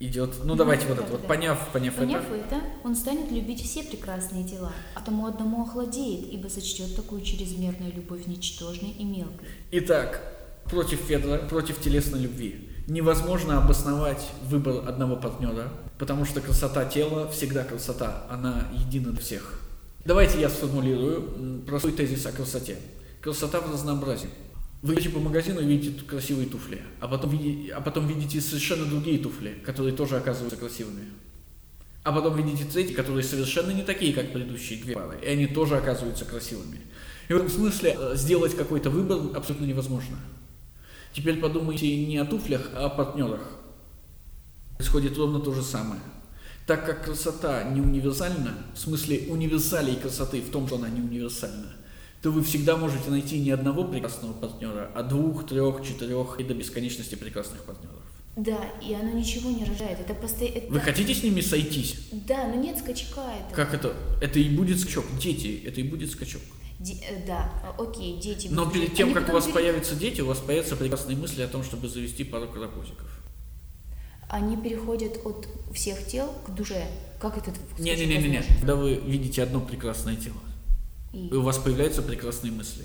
идет. 0.00 0.44
Ну 0.44 0.54
давайте 0.54 0.86
вот 0.86 0.98
это 0.98 1.06
да, 1.06 1.12
вот, 1.12 1.26
поняв, 1.26 1.58
поняв, 1.72 1.94
Поняв 1.94 2.24
это. 2.30 2.56
это, 2.56 2.64
он 2.84 2.94
станет 2.94 3.30
любить 3.32 3.62
все 3.62 3.82
прекрасные 3.84 4.44
дела, 4.44 4.72
а 4.94 5.00
тому 5.00 5.26
одному 5.26 5.62
охладеет, 5.62 6.30
ибо 6.30 6.48
сочтет 6.48 6.94
такую 6.94 7.22
чрезмерную 7.22 7.92
любовь 7.94 8.26
ничтожной 8.26 8.90
и 8.90 9.04
мелкой. 9.04 9.48
Итак, 9.72 10.20
против 10.64 11.00
Федора, 11.00 11.38
против 11.48 11.80
телесной 11.80 12.20
любви. 12.20 12.68
Невозможно 12.86 13.56
обосновать 13.58 14.26
выбор 14.42 14.86
одного 14.86 15.16
партнера, 15.16 15.68
потому 15.98 16.26
что 16.26 16.42
красота 16.42 16.84
тела 16.84 17.30
всегда 17.30 17.64
красота, 17.64 18.26
она 18.28 18.68
едина 18.74 19.12
для 19.12 19.20
всех. 19.20 19.60
Давайте 20.04 20.40
я 20.40 20.48
сформулирую 20.48 21.62
простой 21.66 21.92
тезис 21.92 22.24
о 22.26 22.32
красоте. 22.32 22.78
Красота 23.20 23.60
в 23.60 23.70
разнообразии. 23.70 24.30
Вы 24.80 24.94
идете 24.94 25.10
по 25.10 25.18
магазину 25.18 25.60
и 25.60 25.66
видите 25.66 26.02
красивые 26.04 26.48
туфли, 26.48 26.80
а 27.00 27.08
потом, 27.08 27.30
види- 27.30 27.68
а 27.68 27.82
потом 27.82 28.06
видите 28.06 28.40
совершенно 28.40 28.86
другие 28.86 29.18
туфли, 29.18 29.50
которые 29.62 29.94
тоже 29.94 30.16
оказываются 30.16 30.56
красивыми. 30.58 31.04
А 32.02 32.12
потом 32.12 32.34
видите 32.34 32.64
третьи, 32.64 32.94
которые 32.94 33.22
совершенно 33.22 33.72
не 33.72 33.82
такие, 33.82 34.14
как 34.14 34.32
предыдущие 34.32 34.82
две 34.82 34.94
пары, 34.94 35.18
и 35.22 35.26
они 35.26 35.46
тоже 35.46 35.76
оказываются 35.76 36.24
красивыми. 36.24 36.80
И 37.28 37.34
в 37.34 37.36
этом 37.36 37.50
смысле 37.50 37.94
э, 37.98 38.16
сделать 38.16 38.56
какой-то 38.56 38.88
выбор 38.88 39.36
абсолютно 39.36 39.66
невозможно. 39.66 40.16
Теперь 41.12 41.38
подумайте 41.40 42.06
не 42.06 42.16
о 42.16 42.24
туфлях, 42.24 42.70
а 42.74 42.86
о 42.86 42.88
партнерах. 42.88 43.42
Происходит 44.78 45.18
ровно 45.18 45.40
то 45.40 45.52
же 45.52 45.62
самое. 45.62 46.00
Так 46.70 46.86
как 46.86 47.04
красота 47.04 47.64
не 47.64 47.80
универсальна, 47.80 48.54
в 48.76 48.78
смысле 48.78 49.22
универсалей 49.28 49.96
красоты 49.96 50.40
в 50.40 50.50
том, 50.50 50.68
что 50.68 50.76
она 50.76 50.88
не 50.88 51.00
универсальна, 51.00 51.66
то 52.22 52.30
вы 52.30 52.44
всегда 52.44 52.76
можете 52.76 53.10
найти 53.10 53.40
не 53.40 53.50
одного 53.50 53.82
прекрасного 53.82 54.34
партнера, 54.34 54.88
а 54.94 55.02
двух, 55.02 55.48
трех, 55.48 55.84
четырех 55.84 56.38
и 56.38 56.44
до 56.44 56.54
бесконечности 56.54 57.16
прекрасных 57.16 57.64
партнеров. 57.64 57.96
Да, 58.36 58.60
и 58.88 58.94
оно 58.94 59.10
ничего 59.18 59.50
не 59.50 59.64
рожает. 59.64 59.98
Это 59.98 60.14
постоянно. 60.14 60.60
Вы 60.68 60.78
хотите 60.78 61.12
с 61.12 61.24
ними 61.24 61.40
сойтись? 61.40 61.96
Да, 62.12 62.46
но 62.46 62.54
нет 62.54 62.78
скачка 62.78 63.22
это. 63.22 63.52
Как 63.52 63.74
это? 63.74 63.92
Это 64.22 64.38
и 64.38 64.48
будет 64.48 64.78
скачок. 64.78 65.06
Дети, 65.20 65.64
это 65.66 65.80
и 65.80 65.82
будет 65.82 66.12
скачок. 66.12 66.42
Де- 66.78 67.00
э, 67.02 67.26
Да, 67.26 67.52
окей, 67.80 68.20
дети. 68.20 68.46
Но 68.48 68.70
перед 68.70 68.94
тем, 68.94 69.08
они 69.08 69.14
как 69.14 69.28
у 69.28 69.32
вас 69.32 69.46
пере- 69.46 69.54
появятся 69.54 69.96
дети, 69.96 70.20
у 70.20 70.26
вас 70.26 70.38
появятся 70.38 70.76
прекрасные 70.76 71.16
мысли 71.16 71.42
о 71.42 71.48
том, 71.48 71.64
чтобы 71.64 71.88
завести 71.88 72.22
пару 72.22 72.46
карапузиков. 72.46 73.08
Они 74.30 74.56
переходят 74.56 75.18
от 75.26 75.48
всех 75.74 76.06
тел 76.06 76.32
к 76.46 76.50
душе. 76.54 76.86
Как 77.20 77.36
это 77.36 77.50
скачок 77.50 77.78
Не-не-не-не. 77.80 78.38
возможен? 78.38 78.54
Когда 78.60 78.76
вы 78.76 78.94
видите 78.94 79.42
одно 79.42 79.60
прекрасное 79.60 80.14
тело, 80.16 80.36
И, 81.12 81.32
у 81.34 81.42
вас 81.42 81.58
появляются 81.58 82.00
прекрасные 82.00 82.52
мысли. 82.52 82.84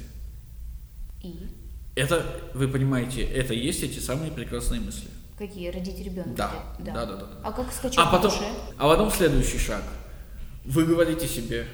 и 1.22 1.36
Это, 1.96 2.26
вы 2.56 2.68
понимаете, 2.68 3.22
это 3.22 3.54
и 3.54 3.60
есть 3.60 3.84
эти 3.84 4.00
самые 4.00 4.32
прекрасные 4.32 4.82
мысли. 4.82 5.08
какие? 5.38 5.70
Родить 5.70 6.00
ребенка? 6.04 6.32
Да, 6.36 6.52
да, 6.80 7.06
да, 7.06 7.16
да. 7.18 7.30
А 7.44 7.52
как 7.52 7.72
скачок 7.72 8.04
А 8.04 8.08
к 8.08 8.12
потом, 8.12 8.32
душе? 8.32 8.46
а 8.78 8.88
потом 8.90 9.12
следующий 9.12 9.60
шаг. 9.60 9.84
Вы 10.66 10.86
говорите 10.86 11.28
себе, 11.28 11.68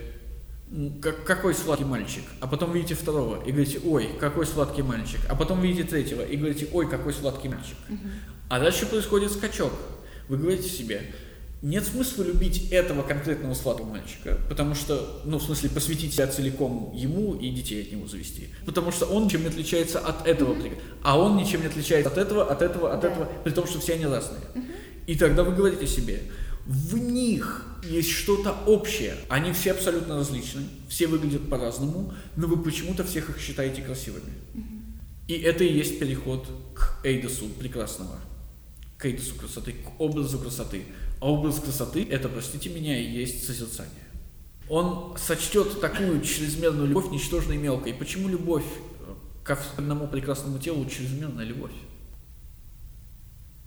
«М, 0.69 0.99
как, 1.01 1.23
какой 1.25 1.53
сладкий 1.55 1.85
мальчик, 1.85 2.23
а 2.41 2.47
потом 2.47 2.71
видите 2.73 2.93
второго 2.95 3.41
и 3.43 3.51
говорите, 3.51 3.79
ой, 3.85 4.09
какой 4.19 4.45
сладкий 4.45 4.81
мальчик, 4.83 5.19
а 5.29 5.35
потом 5.35 5.61
видите 5.61 5.83
третьего 5.87 6.21
и 6.23 6.35
говорите, 6.35 6.67
ой, 6.73 6.89
какой 6.89 7.13
сладкий 7.13 7.47
мальчик. 7.49 7.77
А 8.51 8.59
дальше 8.59 8.85
происходит 8.85 9.31
скачок. 9.31 9.71
Вы 10.27 10.35
говорите 10.35 10.67
себе, 10.67 11.03
нет 11.61 11.85
смысла 11.85 12.23
любить 12.23 12.69
этого 12.69 13.01
конкретного 13.01 13.53
сладкого 13.53 13.85
мальчика, 13.87 14.37
потому 14.49 14.75
что, 14.75 15.21
ну, 15.23 15.37
в 15.37 15.43
смысле, 15.43 15.69
посвятить 15.69 16.13
себя 16.13 16.27
целиком 16.27 16.91
ему 16.93 17.35
и 17.35 17.49
детей 17.49 17.81
от 17.83 17.93
него 17.93 18.07
завести. 18.09 18.49
Потому 18.65 18.91
что 18.91 19.05
он 19.05 19.23
ничем 19.27 19.43
не 19.43 19.47
отличается 19.47 19.99
от 19.99 20.27
этого, 20.27 20.53
прик- 20.55 20.77
а 21.01 21.17
он 21.17 21.37
ничем 21.37 21.61
не 21.61 21.67
отличается 21.67 22.09
от 22.11 22.17
этого, 22.17 22.43
от 22.51 22.61
этого, 22.61 22.93
от 22.93 22.99
Да. 22.99 23.07
этого, 23.09 23.29
при 23.45 23.51
том, 23.51 23.65
что 23.65 23.79
все 23.79 23.93
они 23.93 24.05
разные. 24.05 24.41
И 25.07 25.15
тогда 25.15 25.45
вы 25.45 25.55
говорите 25.55 25.87
себе, 25.87 26.21
в 26.65 26.97
них 26.97 27.65
есть 27.89 28.09
что-то 28.11 28.51
общее. 28.67 29.15
Они 29.29 29.53
все 29.53 29.71
абсолютно 29.71 30.17
различны, 30.17 30.63
все 30.89 31.07
выглядят 31.07 31.49
по-разному, 31.49 32.13
но 32.35 32.47
вы 32.47 32.61
почему-то 32.61 33.05
всех 33.05 33.29
их 33.29 33.39
считаете 33.39 33.81
красивыми. 33.81 34.33
И 35.29 35.35
это 35.35 35.63
и 35.63 35.71
есть 35.71 35.99
переход 35.99 36.45
к 36.75 36.99
эйдосу 37.05 37.45
прекрасного, 37.47 38.17
к 39.01 39.05
эйдосу 39.05 39.35
красоты, 39.35 39.73
к 39.73 39.99
образу 39.99 40.37
красоты. 40.37 40.83
А 41.19 41.29
образ 41.29 41.59
красоты– 41.59 42.07
это, 42.09 42.29
простите 42.29 42.69
меня, 42.69 42.97
и 42.97 43.03
есть 43.03 43.45
созерцание. 43.45 43.91
Он 44.69 45.15
сочтет 45.17 45.81
такую 45.81 46.21
чрезмерную 46.21 46.87
любовь 46.87 47.11
ничтожной 47.11 47.55
и 47.55 47.59
мелкой. 47.59 47.93
Почему 47.93 48.29
любовь 48.29 48.63
э, 48.65 49.13
ко 49.43 49.59
одному 49.77 50.07
прекрасному 50.07 50.59
телу 50.59 50.85
чрезмерная 50.85 51.45
любовь? 51.45 51.71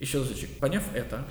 Еще 0.01 0.19
разочек. 0.19 0.51
Поняв 0.59 0.85
это, 0.95 1.27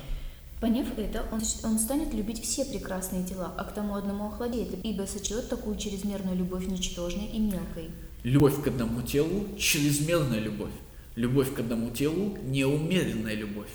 Поняв 0.60 0.86
это, 0.96 1.26
он, 1.30 1.42
он 1.64 1.78
станет 1.78 2.14
любить 2.14 2.42
все 2.42 2.64
прекрасные 2.64 3.24
тела, 3.24 3.52
а 3.58 3.64
к 3.64 3.74
тому 3.74 3.96
одному 3.96 4.28
охладеет, 4.28 4.82
ибо 4.82 5.02
сочет 5.02 5.50
такую 5.50 5.76
чрезмерную 5.76 6.36
любовь 6.36 6.66
ничтожной 6.66 7.26
и 7.26 7.38
мелкой. 7.38 7.90
Любовь 8.22 8.62
к 8.62 8.68
одному 8.68 9.02
телу– 9.02 9.46
чрезмерная 9.58 10.38
любовь. 10.38 10.72
Любовь 11.16 11.52
к 11.52 11.58
одному 11.58 11.90
телу– 11.90 12.38
неумеренная 12.44 13.34
любовь. 13.34 13.68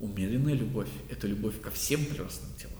Умеренная 0.00 0.54
любовь– 0.54 0.88
это 1.10 1.26
любовь 1.26 1.60
ко 1.60 1.70
всем 1.70 2.04
прекрасным 2.04 2.50
телам. 2.58 2.74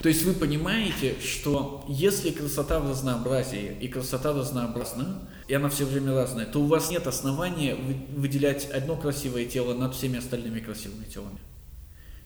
То 0.00 0.08
есть 0.08 0.24
вы 0.24 0.32
понимаете, 0.32 1.14
что 1.20 1.84
если 1.88 2.30
красота 2.30 2.80
в 2.80 2.90
разнообразии, 2.90 3.76
и 3.80 3.88
красота 3.88 4.32
разнообразна, 4.32 5.28
и 5.46 5.54
она 5.54 5.68
все 5.68 5.84
время 5.84 6.14
разная, 6.14 6.46
то 6.46 6.60
у 6.60 6.66
вас 6.66 6.90
нет 6.90 7.06
основания 7.06 7.74
вы- 7.74 8.06
выделять 8.16 8.64
одно 8.70 8.96
красивое 8.96 9.44
тело 9.44 9.74
над 9.74 9.94
всеми 9.94 10.18
остальными 10.18 10.60
красивыми 10.60 11.04
телами. 11.04 11.38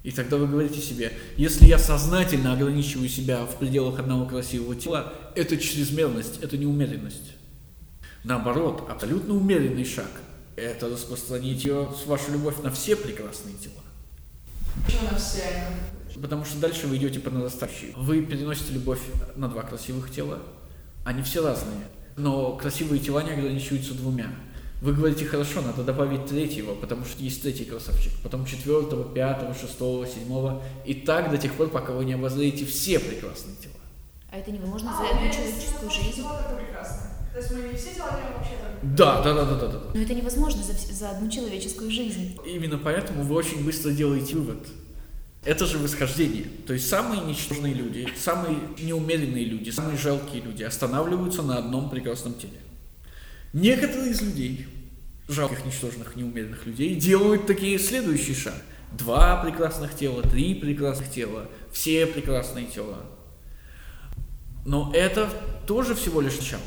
И 0.05 0.13
тогда 0.13 0.37
вы 0.37 0.47
говорите 0.47 0.81
себе, 0.81 1.13
если 1.37 1.67
я 1.67 1.79
сознательно 1.79 2.53
ограничиваю 2.53 3.09
себя 3.09 3.45
в 3.45 3.59
пределах 3.59 3.99
одного 3.99 4.25
красивого 4.25 4.77
тела, 4.77 5.13
это 5.35 5.57
чрезмерность, 5.57 6.39
это 6.43 6.57
неумеренность. 6.57 7.33
Наоборот, 8.23 8.87
абсолютно 8.89 9.35
умеренный 9.35 9.85
шаг– 9.85 10.11
это 10.57 10.89
распространить 10.89 11.65
ее, 11.65 11.89
вашу 12.07 12.31
любовь 12.33 12.63
на 12.63 12.71
все 12.71 12.95
прекрасные 12.95 13.57
тела. 13.57 13.83
Почему 14.85 15.11
на 15.11 15.17
все? 15.17 15.43
Потому 16.21 16.45
что 16.45 16.59
дальше 16.59 16.87
вы 16.87 16.97
идете 16.97 17.21
по 17.21 17.31
нарастающей. 17.31 17.93
Вы 17.97 18.23
переносите 18.23 18.73
любовь 18.73 19.01
на 19.37 19.49
два 19.49 19.63
красивых 19.63 20.11
тела. 20.11 20.39
Они 21.05 21.23
все 21.23 21.45
разные. 21.45 21.87
Но 22.17 22.57
красивые 22.57 23.01
тела 23.01 23.23
не 23.23 23.31
ограничиваются 23.33 23.95
двумя. 23.95 24.31
Вы 24.83 24.93
говорите, 24.93 25.25
хорошо, 25.25 25.63
надо 25.63 25.83
добавить 25.83 26.27
третьего, 26.27 26.75
потому 26.75 27.05
что 27.05 27.23
есть 27.23 27.43
третий 27.43 27.65
красавчик. 27.65 28.13
Потом 28.23 28.45
четвертого, 28.45 29.05
пятого, 29.05 29.55
шестого, 29.55 30.07
седьмого. 30.07 30.63
И 30.85 30.95
так 30.95 31.31
до 31.31 31.39
тех 31.39 31.55
пор, 31.55 31.69
пока 31.69 31.93
вы 31.93 32.05
не 32.05 32.13
обозрите 32.13 32.67
все 32.67 32.99
прекрасные 32.99 33.57
тела. 33.57 33.75
А 34.31 34.39
это 34.39 34.51
невозможно 34.51 34.93
за 34.93 35.09
одну 35.09 35.33
человеческую 35.33 35.91
жизнь. 35.91 36.17
тело 36.17 36.41
это 36.47 36.57
прекрасно. 36.57 37.16
То 37.37 37.43
есть 37.43 37.53
мы 37.53 37.69
не 37.69 37.77
все 37.77 37.95
дела 37.95 38.13
делаем 38.13 38.39
вообще. 38.39 38.55
Да, 38.83 39.21
да, 39.21 39.35
да, 39.35 39.45
да, 39.45 39.57
да, 39.57 39.67
да. 39.69 39.81
Но 39.93 40.01
это 40.01 40.15
невозможно 40.15 40.63
за, 40.63 40.73
за 40.73 41.11
одну 41.11 41.31
человеческую 41.31 41.91
жизнь. 41.91 42.35
Именно 42.47 42.79
поэтому 42.79 43.25
вы 43.25 43.35
очень 43.35 43.63
быстро 43.63 43.91
делаете 43.91 44.37
вывод. 44.37 44.67
Это 45.45 45.67
же 45.67 45.77
восхождение. 45.77 46.47
То 46.67 46.73
есть 46.73 46.89
самые 46.89 47.21
ничтожные 47.21 47.75
люди, 47.75 48.09
самые 48.19 48.57
неумеренные 48.81 49.45
люди, 49.45 49.69
самые 49.69 49.99
жалкие 49.99 50.41
люди 50.41 50.63
останавливаются 50.63 51.43
на 51.43 51.59
одном 51.59 51.91
прекрасном 51.91 52.33
теле. 52.33 52.59
Некоторые 53.53 54.13
из 54.13 54.23
людей, 54.23 54.67
жалких, 55.29 55.67
ничтожных, 55.67 56.17
неумеренных 56.17 56.65
людей, 56.65 56.95
делают 56.95 57.47
такие 57.47 57.79
следующий 57.79 58.35
шаг. 58.35 58.63
Два 58.93 59.45
прекрасных 59.45 59.95
тела, 59.95 60.23
три 60.23 60.55
прекрасных 60.55 61.11
тела, 61.11 61.51
все 61.71 62.07
прекрасные 62.07 62.65
тела. 62.65 63.03
Но 64.65 64.91
это 64.95 65.29
тоже 65.67 65.95
всего 65.95 66.23
лишь 66.23 66.39
начало. 66.39 66.63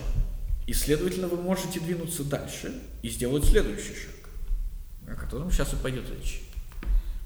И, 0.69 0.73
следовательно, 0.73 1.27
вы 1.27 1.37
можете 1.41 1.79
двинуться 1.79 2.23
дальше 2.23 2.71
и 3.01 3.09
сделать 3.09 3.43
следующий 3.43 3.95
шаг, 3.95 4.29
о 5.07 5.15
котором 5.15 5.49
сейчас 5.51 5.73
и 5.73 5.75
пойдет 5.77 6.07
речь. 6.11 6.43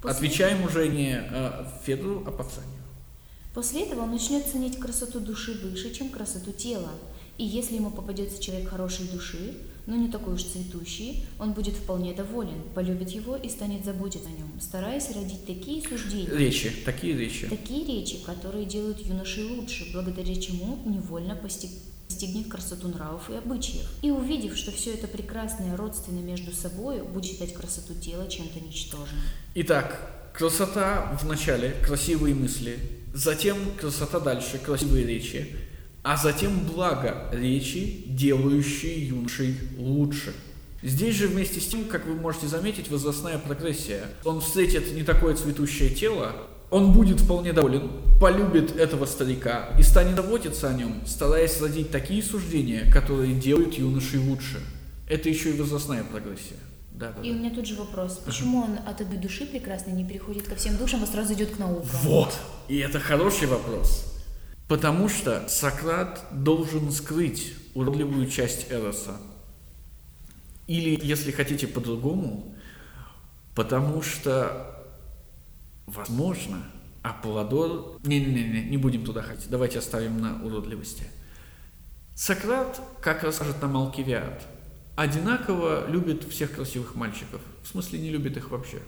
После- 0.02 0.16
Отвечаем 0.16 0.64
уже 0.64 0.88
не 0.88 1.20
э, 1.22 1.66
Федору, 1.86 2.24
а 2.26 2.32
Павсанию. 2.32 2.72
После 3.54 3.84
этого 3.84 4.04
он 4.04 4.12
начнет 4.12 4.46
ценить 4.46 4.80
красоту 4.80 5.20
души 5.20 5.60
выше, 5.62 5.94
чем 5.94 6.08
красоту 6.08 6.54
тела. 6.54 6.92
И 7.38 7.44
если 7.44 7.76
ему 7.76 7.92
попадется 7.92 8.42
человек 8.42 8.70
хорошей 8.70 9.10
души, 9.10 9.58
но 9.88 9.98
не 9.98 10.08
такой 10.08 10.36
уж 10.36 10.44
цветущий, 10.46 11.26
он 11.38 11.52
будет 11.52 11.74
вполне 11.74 12.14
доволен, 12.14 12.62
полюбит 12.74 13.10
его 13.10 13.36
и 13.36 13.50
станет 13.50 13.84
заботиться 13.84 14.30
о 14.30 14.32
нем, 14.32 14.58
стараясь 14.62 15.12
родить 15.14 15.46
такие 15.46 15.82
суждения, 15.86 16.34
Речи, 16.34 16.72
такие 16.86 17.18
речи. 17.18 17.48
такие 17.50 17.86
речи, 17.86 18.20
которые 18.26 18.66
делают 18.66 19.06
юношей 19.06 19.44
лучше, 19.50 19.90
благодаря 19.92 20.34
чему 20.40 20.80
невольно 20.86 21.34
постиг- 21.34 21.78
постигнет 22.14 22.48
красоту 22.48 22.90
нравов 22.90 23.30
и 23.30 23.34
обычаев. 23.34 23.88
И 24.04 24.12
увидев, 24.12 24.56
что 24.56 24.72
все 24.72 24.94
это 24.94 25.08
прекрасное 25.08 25.76
родственно 25.76 26.20
между 26.20 26.54
собой, 26.54 27.02
будет 27.02 27.26
считать 27.26 27.54
красоту 27.54 27.96
тела 27.96 28.28
чем-то 28.30 28.60
ничтожным. 28.60 29.22
Итак, 29.56 30.32
красота 30.34 31.18
в 31.20 31.26
начале, 31.26 31.72
красивые 31.84 32.36
мысли, 32.36 32.78
затем 33.16 33.58
красота 33.80 34.20
дальше, 34.20 34.60
красивые 34.60 35.08
речи, 35.08 35.56
а 36.04 36.16
затем 36.16 36.60
благо 36.68 37.30
речи, 37.32 38.04
делающие 38.06 39.08
юношей 39.08 39.58
лучше. 39.78 40.34
Здесь 40.84 41.16
же 41.16 41.28
вместе 41.28 41.62
с 41.62 41.66
тем, 41.66 41.86
как 41.86 42.06
вы 42.06 42.14
можете 42.14 42.46
заметить, 42.48 42.92
возрастная 42.92 43.40
прогрессия. 43.40 44.04
Он 44.24 44.40
встретит 44.42 44.94
не 44.94 45.04
такое 45.04 45.34
цветущее 45.36 45.90
тело, 45.90 46.36
он 46.74 46.92
будет 46.92 47.22
вполне 47.22 47.54
доволен, 47.54 47.92
полюбит 48.20 48.76
этого 48.76 49.06
старика 49.06 49.70
и 49.78 49.84
станет 49.84 50.16
заботиться 50.16 50.70
о 50.70 50.74
нем, 50.74 51.04
стараясь 51.06 51.62
родить 51.62 51.92
такие 51.92 52.24
суждения, 52.24 52.90
которые 52.92 53.36
делают 53.36 53.76
юношей 53.76 54.20
лучше. 54.20 54.60
Это 55.08 55.30
еще 55.30 55.52
и 55.52 55.62
возрастная 55.62 56.04
прогрессия. 56.04 56.58
Да, 56.92 57.12
да, 57.12 57.22
И 57.22 57.32
у 57.32 57.36
меня 57.36 57.52
тут 57.52 57.68
же 57.68 57.76
вопрос. 57.76 58.22
Почему 58.26 58.60
он 58.64 58.80
от 58.88 59.02
одной 59.02 59.18
души 59.18 59.46
прекрасной 59.46 59.94
не 59.94 60.04
переходит 60.04 60.48
ко 60.48 60.56
всем 60.56 60.78
душам, 60.78 61.04
а 61.04 61.08
сразу 61.08 61.34
идет 61.34 61.52
к 61.52 61.60
наукам? 61.60 61.90
Вот. 62.04 62.34
И 62.68 62.78
это 62.78 63.00
хороший 63.00 63.48
вопрос. 63.48 64.12
Потому 64.68 65.10
что 65.10 65.48
Сократ 65.50 66.26
должен 66.32 66.92
скрыть 66.92 67.54
уродливую 67.76 68.28
часть 68.28 68.72
Эроса. 68.72 69.18
Или, 70.66 71.00
если 71.04 71.32
хотите 71.32 71.68
по-другому, 71.68 72.56
потому 73.54 74.02
что, 74.02 74.83
возможно, 75.86 76.64
Аполлодор... 77.02 78.00
Не-не-не, 78.04 78.64
не 78.70 78.78
будем 78.78 79.06
туда 79.06 79.22
ходить, 79.22 79.50
давайте 79.50 79.80
оставим 79.80 80.20
на 80.20 80.44
уродливости. 80.44 81.04
Сократ, 82.16 82.82
как 83.02 83.24
расскажет 83.24 83.62
нам 83.62 83.76
Алкивиад, 83.76 84.48
одинаково 84.96 85.90
любит 85.90 86.24
всех 86.30 86.54
красивых 86.56 86.96
мальчиков. 86.96 87.42
В 87.64 87.68
смысле, 87.68 88.00
не 88.00 88.10
любит 88.10 88.38
их 88.38 88.52
вообще. 88.52 88.80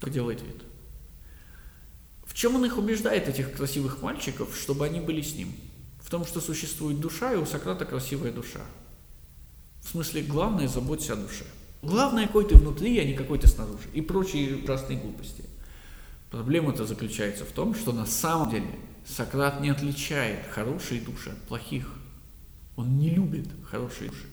Так 0.00 0.10
делает 0.10 0.42
вид. 0.42 0.62
В 2.24 2.34
чем 2.34 2.54
он 2.54 2.64
их 2.64 2.78
убеждает, 2.78 3.28
этих 3.28 3.52
красивых 3.54 4.02
мальчиков, 4.02 4.56
чтобы 4.56 4.86
они 4.86 5.00
были 5.00 5.20
с 5.20 5.34
ним? 5.34 5.52
В 6.00 6.08
том, 6.10 6.24
что 6.24 6.40
существует 6.40 7.00
душа, 7.00 7.32
и 7.32 7.36
у 7.36 7.44
Сократа 7.44 7.84
красивая 7.84 8.30
душа. 8.30 8.60
В 9.82 9.88
смысле, 9.88 10.22
главное– 10.22 10.68
заботься 10.68 11.14
о 11.14 11.16
душе. 11.16 11.44
Главное, 11.82 12.26
какой 12.26 12.46
ты 12.46 12.54
внутри, 12.54 12.98
а 12.98 13.04
не 13.04 13.14
какой 13.14 13.38
ты 13.38 13.48
снаружи. 13.48 13.88
И 13.94 14.00
прочие 14.00 14.62
ужасные 14.62 14.98
глупости. 14.98 15.44
Проблема-то 16.30 16.86
заключается 16.86 17.44
в 17.44 17.50
том, 17.50 17.74
что 17.74 17.92
на 17.92 18.06
самом 18.06 18.50
деле 18.50 18.66
Сократ 19.04 19.60
не 19.60 19.70
отличает 19.70 20.46
хорошие 20.50 21.00
души 21.00 21.30
от 21.30 21.42
плохих. 21.42 21.92
Он 22.76 22.98
не 22.98 23.10
любит 23.10 23.48
хорошие 23.64 24.10
души. 24.10 24.26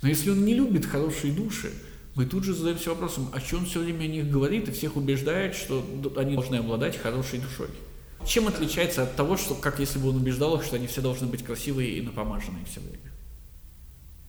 Но 0.00 0.08
если 0.08 0.30
он 0.30 0.44
не 0.44 0.54
любит 0.54 0.86
хорошие 0.86 1.32
души, 1.32 1.72
мы 2.14 2.26
тут 2.26 2.44
же 2.44 2.54
задаемся 2.54 2.90
вопросом, 2.90 3.28
о 3.32 3.40
чем 3.40 3.60
он 3.60 3.66
все 3.66 3.80
время 3.80 4.04
о 4.04 4.06
них 4.06 4.30
говорит 4.30 4.68
и 4.68 4.72
всех 4.72 4.96
убеждает, 4.96 5.54
что 5.54 5.84
они 6.16 6.34
должны 6.34 6.56
обладать 6.56 6.96
хорошей 6.96 7.40
душой. 7.40 7.68
Чем 8.26 8.48
отличается 8.48 9.02
от 9.02 9.16
того, 9.16 9.36
что, 9.36 9.54
как 9.54 9.80
если 9.80 9.98
бы 9.98 10.08
он 10.08 10.16
убеждал 10.16 10.56
их, 10.56 10.64
что 10.64 10.76
они 10.76 10.86
все 10.86 11.02
должны 11.02 11.26
быть 11.26 11.44
красивые 11.44 11.98
и 11.98 12.02
напомаженные 12.02 12.64
все 12.64 12.80
время? 12.80 13.13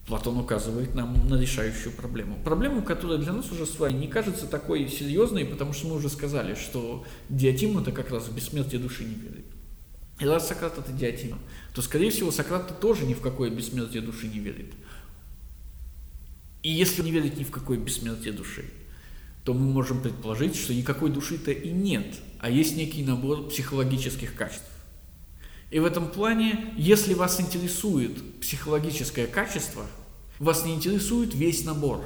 Платон 0.06 0.38
указывает 0.38 0.94
нам 0.94 1.28
на 1.28 1.34
решающую 1.34 1.92
проблему. 1.92 2.38
Проблему, 2.44 2.82
которая 2.82 3.18
для 3.18 3.32
нас 3.32 3.50
уже 3.50 3.66
с 3.66 3.76
вами 3.76 3.98
не 3.98 4.06
кажется 4.06 4.46
такой 4.46 4.88
серьезной, 4.88 5.44
потому 5.44 5.72
что 5.72 5.88
мы 5.88 5.96
уже 5.96 6.08
сказали, 6.08 6.54
что 6.54 7.04
диатим 7.28 7.76
это 7.78 7.90
как 7.90 8.10
раз 8.10 8.28
в 8.28 8.34
бессмертие 8.34 8.80
души 8.80 9.04
не 9.04 9.14
верит. 9.14 9.46
И 10.20 10.24
раз 10.24 10.46
Сократ 10.48 10.78
это 10.78 10.92
диатим, 10.92 11.38
то, 11.74 11.82
скорее 11.82 12.10
всего, 12.10 12.30
Сократ 12.30 12.80
тоже 12.80 13.04
ни 13.04 13.14
в 13.14 13.20
какое 13.20 13.50
бессмертие 13.50 14.00
души 14.00 14.28
не 14.28 14.38
верит. 14.38 14.72
И 16.62 16.70
если 16.70 17.02
не 17.02 17.10
верить 17.10 17.36
ни 17.36 17.44
в 17.44 17.50
какое 17.50 17.76
бессмертие 17.76 18.32
души, 18.32 18.64
то 19.44 19.54
мы 19.54 19.66
можем 19.66 20.00
предположить, 20.02 20.56
что 20.56 20.72
никакой 20.72 21.10
души-то 21.10 21.50
и 21.50 21.70
нет, 21.70 22.16
а 22.38 22.48
есть 22.48 22.76
некий 22.76 23.04
набор 23.04 23.48
психологических 23.48 24.34
качеств. 24.34 24.75
И 25.70 25.78
в 25.80 25.84
этом 25.84 26.08
плане, 26.08 26.72
если 26.76 27.14
вас 27.14 27.40
интересует 27.40 28.40
психологическое 28.40 29.26
качество, 29.26 29.84
вас 30.38 30.64
не 30.64 30.74
интересует 30.74 31.34
весь 31.34 31.64
набор. 31.64 32.00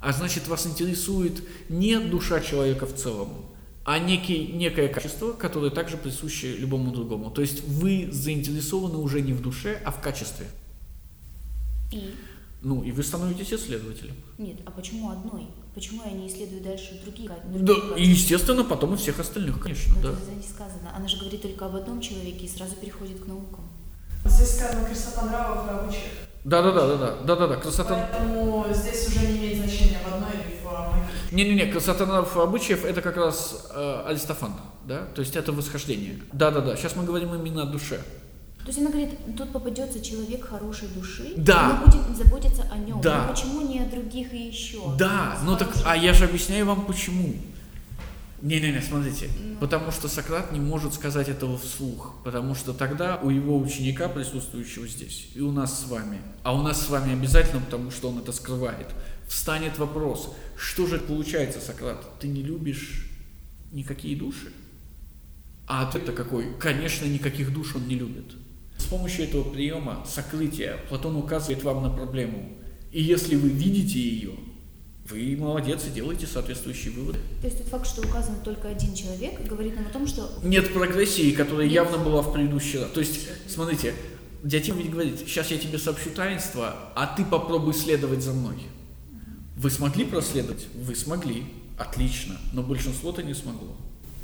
А 0.00 0.12
значит, 0.12 0.48
вас 0.48 0.66
интересует 0.66 1.42
не 1.68 1.98
душа 1.98 2.40
человека 2.40 2.86
в 2.86 2.94
целом, 2.94 3.46
а 3.84 3.98
некий, 3.98 4.48
некое 4.48 4.88
качество, 4.88 5.32
которое 5.32 5.70
также 5.70 5.96
присуще 5.96 6.56
любому 6.56 6.92
другому. 6.92 7.30
То 7.30 7.42
есть 7.42 7.64
вы 7.66 8.08
заинтересованы 8.10 8.98
уже 8.98 9.20
не 9.20 9.32
в 9.32 9.40
душе, 9.40 9.80
а 9.84 9.90
в 9.90 10.00
качестве. 10.00 10.46
И? 11.92 12.14
Ну, 12.62 12.82
и 12.82 12.90
вы 12.90 13.02
становитесь 13.02 13.52
исследователем. 13.52 14.16
Нет, 14.36 14.58
а 14.66 14.70
почему 14.70 15.10
одной? 15.10 15.46
Почему 15.78 16.02
я 16.04 16.10
не 16.10 16.26
исследую 16.26 16.60
дальше 16.60 17.00
другие? 17.04 17.30
Да, 17.44 17.72
и 17.96 18.04
естественно, 18.04 18.64
потом 18.64 18.94
и 18.94 18.96
всех 18.96 19.20
остальных, 19.20 19.60
конечно, 19.60 19.94
Но 19.94 20.02
да. 20.02 20.08
это 20.08 20.32
не 20.32 20.42
сказано. 20.42 20.92
Она 20.92 21.06
же 21.06 21.18
говорит 21.18 21.40
только 21.40 21.66
об 21.66 21.76
одном 21.76 22.00
человеке 22.00 22.46
и 22.46 22.48
сразу 22.48 22.74
переходит 22.74 23.20
к 23.22 23.26
наукам. 23.28 23.64
Здесь 24.24 24.56
сказано 24.56 24.84
красота 24.84 25.26
нравов 25.26 25.68
и 25.68 25.70
обычаев. 25.70 26.12
Да, 26.42 26.62
да, 26.62 26.72
да, 26.72 26.86
да, 26.88 26.96
да, 26.96 27.16
да, 27.22 27.36
да, 27.36 27.46
да, 27.46 27.56
красота. 27.58 28.08
Поэтому 28.10 28.66
здесь 28.72 29.06
уже 29.06 29.20
не 29.20 29.38
имеет 29.38 29.58
значения 29.58 29.98
в 30.04 30.12
одной 30.12 30.32
или 30.32 30.56
в 30.56 30.64
многих. 30.64 31.30
Не-не-не, 31.30 31.70
красота 31.70 32.06
нравов 32.06 32.36
и 32.36 32.40
обычаев 32.40 32.84
это 32.84 33.00
как 33.00 33.16
раз 33.16 33.68
э, 33.72 34.02
Аристофан, 34.04 34.54
да, 34.84 35.06
то 35.14 35.20
есть 35.20 35.36
это 35.36 35.52
восхождение. 35.52 36.18
Да, 36.32 36.50
да, 36.50 36.60
да. 36.60 36.74
Сейчас 36.74 36.96
мы 36.96 37.04
говорим 37.04 37.32
именно 37.36 37.62
о 37.62 37.66
душе. 37.66 38.00
То 38.62 38.66
есть 38.68 38.78
она 38.78 38.90
говорит, 38.90 39.10
тут 39.36 39.50
попадется 39.52 40.00
человек 40.04 40.44
хорошей 40.44 40.88
души, 40.88 41.32
Да. 41.36 41.70
и 41.70 41.72
мы 41.72 41.84
будем 42.02 42.14
заботиться 42.14 42.62
о 42.70 42.76
нем. 42.76 43.00
Да. 43.00 43.24
Но 43.26 43.32
почему 43.32 43.60
не 43.66 43.80
о 43.80 43.88
других 43.88 44.34
и 44.34 44.48
еще? 44.48 44.94
Да, 44.98 45.38
ну 45.44 45.56
так, 45.56 45.74
а 45.86 45.96
я 45.96 46.12
же 46.12 46.24
объясняю 46.24 46.66
вам 46.66 46.84
почему. 46.84 47.34
Не-не-не, 48.42 48.80
смотрите, 48.82 49.28
потому 49.58 49.90
что 49.90 50.06
Сократ 50.06 50.52
не 50.52 50.60
может 50.60 50.94
сказать 50.94 51.28
этого 51.28 51.58
вслух, 51.58 52.14
потому 52.22 52.54
что 52.54 52.72
тогда 52.72 53.18
у 53.20 53.30
его 53.30 53.58
ученика, 53.58 54.08
присутствующего 54.08 54.86
здесь, 54.86 55.28
и 55.34 55.40
у 55.40 55.50
нас 55.50 55.80
с 55.80 55.88
вами, 55.88 56.18
а 56.44 56.54
у 56.54 56.62
нас 56.62 56.80
с 56.86 56.88
вами 56.88 57.14
обязательно, 57.14 57.60
потому 57.60 57.90
что 57.90 58.10
он 58.10 58.18
это 58.18 58.30
скрывает, 58.30 58.86
встанет 59.26 59.76
вопрос, 59.78 60.32
что 60.56 60.86
же 60.86 60.98
получается, 60.98 61.60
Сократ, 61.60 62.20
ты 62.20 62.28
не 62.28 62.42
любишь 62.44 63.10
никакие 63.72 64.14
души? 64.14 64.52
А 65.66 65.88
ответ-то 65.88 66.12
какой? 66.12 66.54
Конечно, 66.60 67.06
никаких 67.06 67.52
душ 67.52 67.74
он 67.74 67.88
не 67.88 67.96
любит. 67.96 68.36
С 68.78 68.84
помощью 68.84 69.24
этого 69.24 69.44
приема 69.44 70.04
сокрытия 70.08 70.78
Платон 70.88 71.16
указывает 71.16 71.62
вам 71.62 71.82
на 71.82 71.90
проблему. 71.90 72.48
И 72.90 73.02
если 73.02 73.36
вы 73.36 73.48
видите 73.48 73.98
ее, 73.98 74.32
вы 75.10 75.36
молодец 75.38 75.84
и 75.86 75.90
делаете 75.90 76.26
соответствующие 76.26 76.92
выводы. 76.92 77.18
То 77.40 77.46
есть 77.46 77.58
тот 77.58 77.68
факт, 77.68 77.86
что 77.86 78.02
указан 78.02 78.36
только 78.44 78.68
один 78.68 78.94
человек, 78.94 79.40
говорит 79.46 79.76
нам 79.76 79.86
о 79.86 79.90
том, 79.90 80.06
что 80.06 80.30
Нет 80.42 80.72
прогрессии, 80.72 81.32
которая 81.32 81.66
Нет. 81.66 81.74
явно 81.74 81.98
была 81.98 82.22
в 82.22 82.32
предыдущий 82.32 82.78
раз. 82.78 82.90
То 82.90 83.00
есть, 83.00 83.28
смотрите, 83.48 83.94
Диатим 84.42 84.78
ведь 84.78 84.90
говорит, 84.90 85.18
сейчас 85.18 85.50
я 85.50 85.58
тебе 85.58 85.78
сообщу 85.78 86.10
таинство, 86.10 86.74
а 86.94 87.06
ты 87.06 87.24
попробуй 87.24 87.74
следовать 87.74 88.22
за 88.22 88.32
мной. 88.32 88.56
Вы 89.56 89.70
смогли 89.70 90.04
проследовать? 90.04 90.68
Вы 90.74 90.94
смогли. 90.94 91.44
Отлично. 91.76 92.36
Но 92.52 92.62
большинство-то 92.62 93.22
не 93.22 93.34
смогло. 93.34 93.76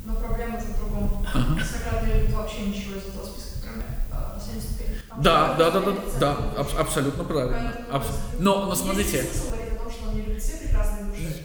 Но 0.05 0.15
проблема 0.15 0.57
в 0.59 0.77
другом. 0.77 1.25
Сократ 1.63 2.05
вообще 2.31 2.61
ничего 2.67 2.95
из 2.95 3.05
этого 3.07 3.25
списка, 3.25 3.59
кроме 3.63 3.83
а, 4.11 4.37
последней 4.37 4.61
ступени. 4.61 4.95
Там 5.04 5.04
Да, 5.21 5.55
да, 5.57 5.71
да, 5.71 5.79
да, 5.81 5.95
да, 6.19 6.31
аб- 6.57 6.77
абсолютно 6.77 7.23
правильно. 7.23 7.73
Абс- 7.91 8.07
Но, 8.39 8.65
но 8.65 8.71
есть 8.71 8.81
смотрите, 8.83 9.25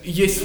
есть, 0.05 0.43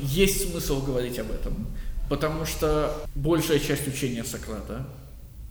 есть 0.00 0.50
смысл 0.50 0.82
говорить 0.82 1.18
об 1.18 1.30
этом, 1.30 1.66
потому 2.08 2.44
что 2.46 2.92
большая 3.14 3.58
часть 3.60 3.86
учения 3.86 4.24
Сократа, 4.24 4.86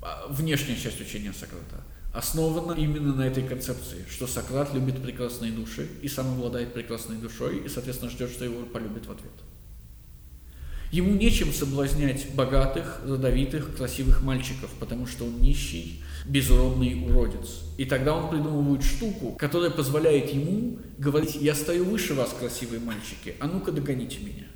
а, 0.02 0.28
внешняя 0.30 0.76
часть 0.76 1.00
учения 1.00 1.34
Сократа, 1.34 1.84
основана 2.14 2.74
именно 2.74 3.16
на 3.16 3.24
этой 3.24 3.44
концепции, 3.44 4.06
что 4.10 4.28
Сократ 4.28 4.74
любит 4.74 5.02
прекрасные 5.02 5.52
души 5.52 5.88
и 6.02 6.08
сам 6.08 6.34
обладает 6.34 6.74
прекрасной 6.74 7.16
душой, 7.18 7.60
и, 7.60 7.70
соответственно, 7.70 8.12
ждет, 8.12 8.30
что 8.32 8.44
его 8.46 8.66
полюбит 8.66 9.06
в 9.08 9.12
ответ. 9.12 9.32
Ему 10.92 11.16
нечем 11.16 11.52
соблазнять 11.52 12.36
богатых, 12.36 13.02
родовитых, 13.08 13.76
красивых 13.76 14.22
мальчиков, 14.22 14.70
потому 14.80 15.08
что 15.08 15.26
он 15.26 15.40
нищий, 15.42 16.04
безродный 16.26 17.06
уродец. 17.06 17.62
И 17.78 17.86
тогда 17.86 18.16
он 18.16 18.30
придумывает 18.30 18.84
штуку, 18.84 19.32
которая 19.32 19.70
позволяет 19.70 20.34
ему 20.34 20.80
говорить, 20.98 21.36
я 21.36 21.56
стою 21.56 21.86
выше 21.86 22.14
вас, 22.14 22.34
красивые 22.38 22.80
мальчики, 22.80 23.36
а 23.40 23.48
ну-ка 23.48 23.72
догоните 23.72 24.20
меня. 24.20 24.48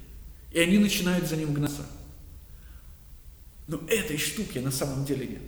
И 0.52 0.60
они 0.60 0.78
начинают 0.78 1.28
за 1.28 1.36
ним 1.36 1.54
гнаться. 1.54 1.86
Но 3.68 3.82
этой 3.88 4.18
штуки 4.18 4.60
на 4.60 4.72
самом 4.72 5.06
деле 5.06 5.28
нет. 5.28 5.42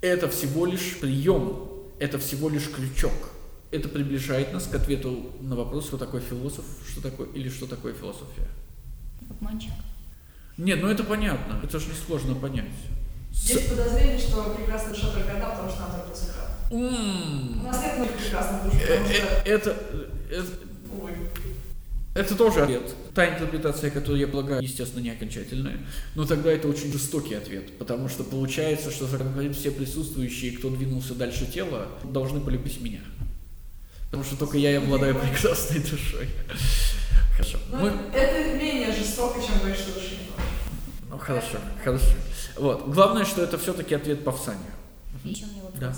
Это 0.00 0.28
всего 0.28 0.64
лишь 0.64 0.98
прием, 0.98 1.68
это 1.98 2.18
всего 2.18 2.48
лишь 2.48 2.68
крючок. 2.68 3.12
Это 3.70 3.88
приближает 3.88 4.52
нас 4.52 4.66
к 4.66 4.74
ответу 4.74 5.32
на 5.40 5.56
вопрос, 5.56 5.86
что 5.86 5.98
такое 5.98 6.20
философ, 6.20 6.64
что 6.88 7.00
такое 7.00 7.28
или 7.28 7.48
что 7.48 7.66
такое 7.66 7.94
философия. 7.94 8.48
обманщик. 9.30 9.72
Нет, 10.58 10.80
ну 10.82 10.88
это 10.88 11.04
понятно, 11.04 11.60
это 11.62 11.78
же 11.78 11.88
несложно 11.88 12.34
понять. 12.34 12.66
Есть 13.32 13.68
подозрение, 13.70 14.18
что 14.18 14.54
прекрасная 14.56 14.94
душа 14.94 15.08
только 15.12 15.32
одна, 15.32 15.50
потому 15.50 15.68
что 15.70 15.84
она 15.84 15.94
только. 15.94 16.12
М, 16.70 17.60
У 17.64 17.66
нас 17.66 17.82
нет 17.82 17.98
многих 17.98 18.16
прекрасных 18.16 18.64
душ, 18.64 18.72
э, 18.74 18.96
потому 18.98 19.08
э, 19.08 19.12
что, 19.14 19.26
Это, 19.44 19.76
это, 20.30 20.46
увы. 20.90 21.10
это 22.14 22.34
тоже 22.34 22.62
ответ. 22.62 22.94
Та 23.14 23.28
интерпретация, 23.28 23.90
которую 23.90 24.20
я 24.20 24.26
полагаю, 24.26 24.62
естественно, 24.62 25.02
не 25.02 25.10
окончательная, 25.10 25.78
но 26.14 26.24
тогда 26.24 26.50
это 26.50 26.68
очень 26.68 26.90
жестокий 26.90 27.34
ответ, 27.34 27.76
потому 27.78 28.08
что 28.08 28.24
получается, 28.24 28.90
что 28.90 29.06
говорит, 29.06 29.54
все 29.54 29.70
присутствующие, 29.70 30.52
кто 30.52 30.70
двинулся 30.70 31.14
дальше 31.14 31.44
тела, 31.44 31.88
должны 32.04 32.40
полюбить 32.40 32.80
меня. 32.80 33.00
Потому 34.06 34.24
что 34.24 34.36
только 34.36 34.56
я 34.56 34.72
и 34.72 34.74
обладаю 34.76 35.14
прекрасной 35.14 35.80
душой. 35.80 36.28
Хорошо. 37.36 37.58
Ну, 37.70 37.78
Мы... 37.80 37.92
это 38.14 38.56
менее 38.56 38.92
жестоко, 38.92 39.40
чем 39.40 39.58
говорить, 39.58 39.78
что 39.78 39.92
души 39.92 40.12
не. 40.12 41.08
Ну, 41.10 41.18
хорошо, 41.18 41.58
хорошо. 41.84 42.06
Вот. 42.56 42.88
Главное, 42.88 43.24
что 43.24 43.42
это 43.42 43.58
все-таки 43.58 43.94
ответ 43.94 44.24
Павсанию. 44.24 44.70
Еще 45.24 45.44
у 45.44 45.48
меня 45.48 45.62
вопрос. 45.62 45.80
Да. 45.80 45.94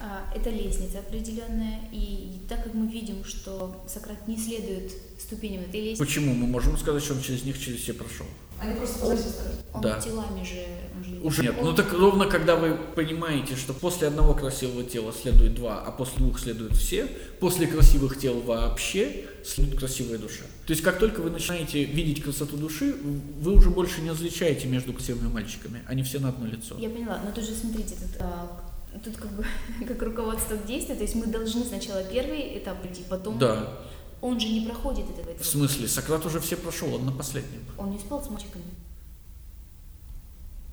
А, 0.00 0.34
Это 0.36 0.50
лестница 0.50 0.98
определенная, 0.98 1.80
и 1.92 2.40
так 2.48 2.64
как 2.64 2.74
мы 2.74 2.86
видим, 2.88 3.24
что 3.24 3.84
Сократ 3.86 4.26
не 4.26 4.36
следует 4.36 4.90
ступеням 5.20 5.62
этой 5.62 5.80
лестницы, 5.80 6.04
Почему? 6.04 6.34
Мы 6.34 6.46
можем 6.46 6.76
сказать, 6.76 7.02
что 7.04 7.14
он 7.14 7.20
через 7.22 7.44
них 7.44 7.58
через 7.60 7.80
все 7.80 7.92
прошел. 7.94 8.26
Они 8.60 8.74
просто 8.74 8.98
стоят. 9.16 9.64
он 9.74 9.80
Да. 9.80 10.00
телами 10.00 10.44
же... 10.44 10.64
он 10.96 11.04
же- 11.04 11.20
Уже 11.22 11.42
нет. 11.42 11.54
он- 11.58 11.66
Ну 11.66 11.72
так 11.74 11.92
ровно 11.92 12.26
когда 12.26 12.56
вы 12.56 12.74
понимаете, 12.96 13.54
что 13.56 13.74
после 13.74 14.08
одного 14.08 14.34
красивого 14.34 14.82
тела 14.84 15.12
следует 15.12 15.54
два, 15.54 15.82
а 15.82 15.90
после 15.92 16.18
двух 16.18 16.38
следуют 16.40 16.76
все, 16.76 17.06
после 17.40 17.66
красивых 17.66 18.18
тел 18.18 18.40
вообще 18.40 19.24
следует 19.44 19.78
красивая 19.78 20.18
душа. 20.18 20.42
То 20.66 20.72
есть 20.72 20.82
как 20.82 20.98
только 20.98 21.20
вы 21.20 21.30
начинаете 21.30 21.84
видеть 21.84 22.22
красоту 22.22 22.56
души, 22.56 22.94
вы 23.40 23.52
уже 23.52 23.70
больше 23.70 24.00
не 24.00 24.10
различаете 24.10 24.66
между 24.68 24.92
красивыми 24.92 25.28
мальчиками. 25.28 25.82
Они 25.86 26.02
все 26.02 26.18
на 26.20 26.28
одно 26.28 26.46
лицо. 26.46 26.76
Я 26.78 26.90
поняла, 26.90 27.20
но 27.24 27.32
тут 27.32 27.44
же, 27.44 27.54
смотрите, 27.54 27.94
тут, 27.94 28.20
а, 28.20 28.62
тут 29.04 29.16
как 29.16 29.30
бы 29.32 29.44
как 29.86 30.02
руководство 30.02 30.56
к 30.56 30.66
действию, 30.66 30.96
то 30.96 31.02
есть 31.02 31.14
мы 31.14 31.26
должны 31.26 31.64
сначала 31.64 32.02
первый 32.04 32.58
этап 32.58 32.80
пройти, 32.80 33.02
потом... 33.08 33.38
Да. 33.38 33.80
Он 34.20 34.38
же 34.38 34.46
не 34.48 34.64
проходит 34.64 35.04
этого 35.10 35.26
В 35.26 35.34
этапа. 35.34 35.44
смысле, 35.44 35.88
Сократ 35.88 36.24
уже 36.24 36.38
все 36.38 36.56
прошел, 36.56 36.94
он 36.94 37.04
на 37.06 37.10
последнем. 37.12 37.64
Он 37.76 37.90
не 37.90 37.98
спал 37.98 38.22
с 38.24 38.30
мальчиками. 38.30 38.64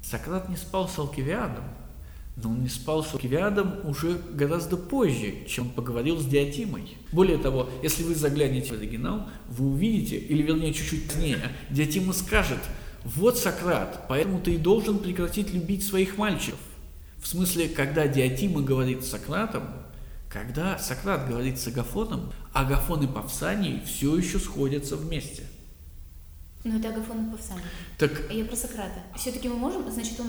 Сократ 0.04 0.50
не 0.50 0.56
спал 0.56 0.88
с 0.88 0.98
Алкивиадом, 0.98 1.64
но 2.41 2.49
он 2.49 2.64
не 2.64 2.70
спал 2.70 3.03
с 3.03 3.14
Алкивиадом 3.14 3.88
уже 3.88 4.20
гораздо 4.34 4.78
позже, 4.78 5.45
чем 5.48 5.68
он 5.68 5.72
поговорил 5.72 6.20
с 6.20 6.26
Диатимой. 6.26 6.98
Более 7.11 7.38
того, 7.38 7.70
если 7.84 8.03
вы 8.03 8.16
заглянете 8.16 8.74
в 8.74 8.78
оригинал, 8.78 9.28
вы 9.48 9.68
увидите, 9.68 10.18
или 10.18 10.41
вернее 10.41 10.74
чуть-чуть 10.74 11.07
позднее, 11.07 11.40
Диатима 11.70 12.14
скажет, 12.14 12.60
вот 13.03 13.38
Сократ, 13.38 14.06
поэтому 14.07 14.40
ты 14.40 14.56
и 14.56 14.57
должен 14.57 14.99
прекратить 14.99 15.53
любить 15.53 15.86
своих 15.86 16.18
мальчиков. 16.18 16.60
В 17.22 17.28
смысле, 17.28 17.68
когда 17.68 18.07
Диатима 18.07 18.61
говорит 18.61 19.03
с 19.03 19.10
Сократом, 19.10 19.64
когда 20.30 20.78
Сократ 20.78 21.28
говорит 21.28 21.60
с 21.60 21.68
Агафоном, 21.68 22.32
Агафон 22.53 23.03
и 23.03 23.07
Павсаний 23.07 23.82
все 23.86 24.16
еще 24.16 24.40
сходятся 24.40 24.95
вместе. 24.95 25.44
Но 26.64 26.77
это 26.77 26.90
Агафон 26.90 27.27
и 27.27 27.31
Павсаний. 27.31 27.64
Так 27.98 28.11
Я 28.30 28.44
про 28.44 28.56
Сократа. 28.56 29.02
Все-таки 29.15 29.48
мы 29.48 29.56
можем, 29.56 29.90
значит, 29.90 30.19
он 30.19 30.27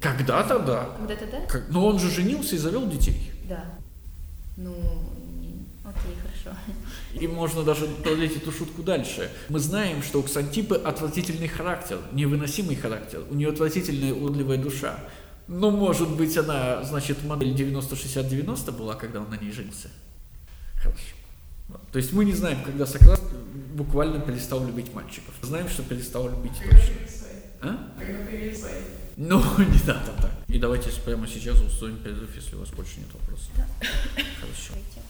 когда-то 0.00 0.58
да. 0.58 0.96
когда-то, 0.98 1.26
да? 1.26 1.40
Как- 1.46 1.68
Но 1.68 1.86
он 1.86 1.98
же 1.98 2.10
женился 2.10 2.54
и 2.56 2.58
завел 2.58 2.88
детей. 2.88 3.30
Да. 3.46 3.64
Ну, 4.56 4.74
окей, 5.84 6.14
хорошо. 6.22 6.58
И 7.12 7.28
можно 7.28 7.62
даже 7.62 7.86
продлить 7.86 8.36
эту 8.36 8.52
шутку 8.52 8.82
дальше. 8.82 9.30
Мы 9.50 9.58
знаем, 9.58 10.02
что 10.02 10.20
у 10.20 10.22
Ксантипы 10.22 10.76
отвратительный 10.76 11.48
характер, 11.48 11.98
невыносимый 12.12 12.76
характер, 12.76 13.22
у 13.30 13.34
нее 13.34 13.50
отвратительная 13.50 14.14
уродливая 14.14 14.56
душа. 14.56 14.98
Но, 15.46 15.70
может 15.70 16.08
быть, 16.16 16.36
она, 16.38 16.82
значит, 16.84 17.22
модель 17.22 17.54
90-60-90 17.54 18.72
была, 18.72 18.94
когда 18.94 19.20
он 19.20 19.28
на 19.30 19.36
ней 19.36 19.52
женился? 19.52 19.88
Хорошо. 20.76 21.15
То 21.96 22.00
есть 22.00 22.12
мы 22.12 22.26
не 22.26 22.34
знаем, 22.34 22.62
когда 22.62 22.84
Сократ 22.84 23.22
буквально 23.72 24.20
перестал 24.20 24.62
любить 24.66 24.92
мальчиков. 24.92 25.32
Знаем, 25.40 25.66
что 25.66 25.82
перестал 25.82 26.28
любить 26.28 26.52
точно. 26.52 26.94
А? 27.62 27.88
Ну, 29.16 29.38
не 29.58 29.86
надо 29.86 30.12
так. 30.20 30.30
И 30.46 30.58
давайте 30.58 30.90
прямо 31.06 31.26
сейчас 31.26 31.58
устроим 31.58 31.96
перерыв, 31.96 32.36
если 32.36 32.54
у 32.56 32.58
вас 32.58 32.68
больше 32.68 32.98
нет 32.98 33.08
вопросов. 33.14 33.48
Хорошо. 33.80 34.74
Давайте. 34.74 35.05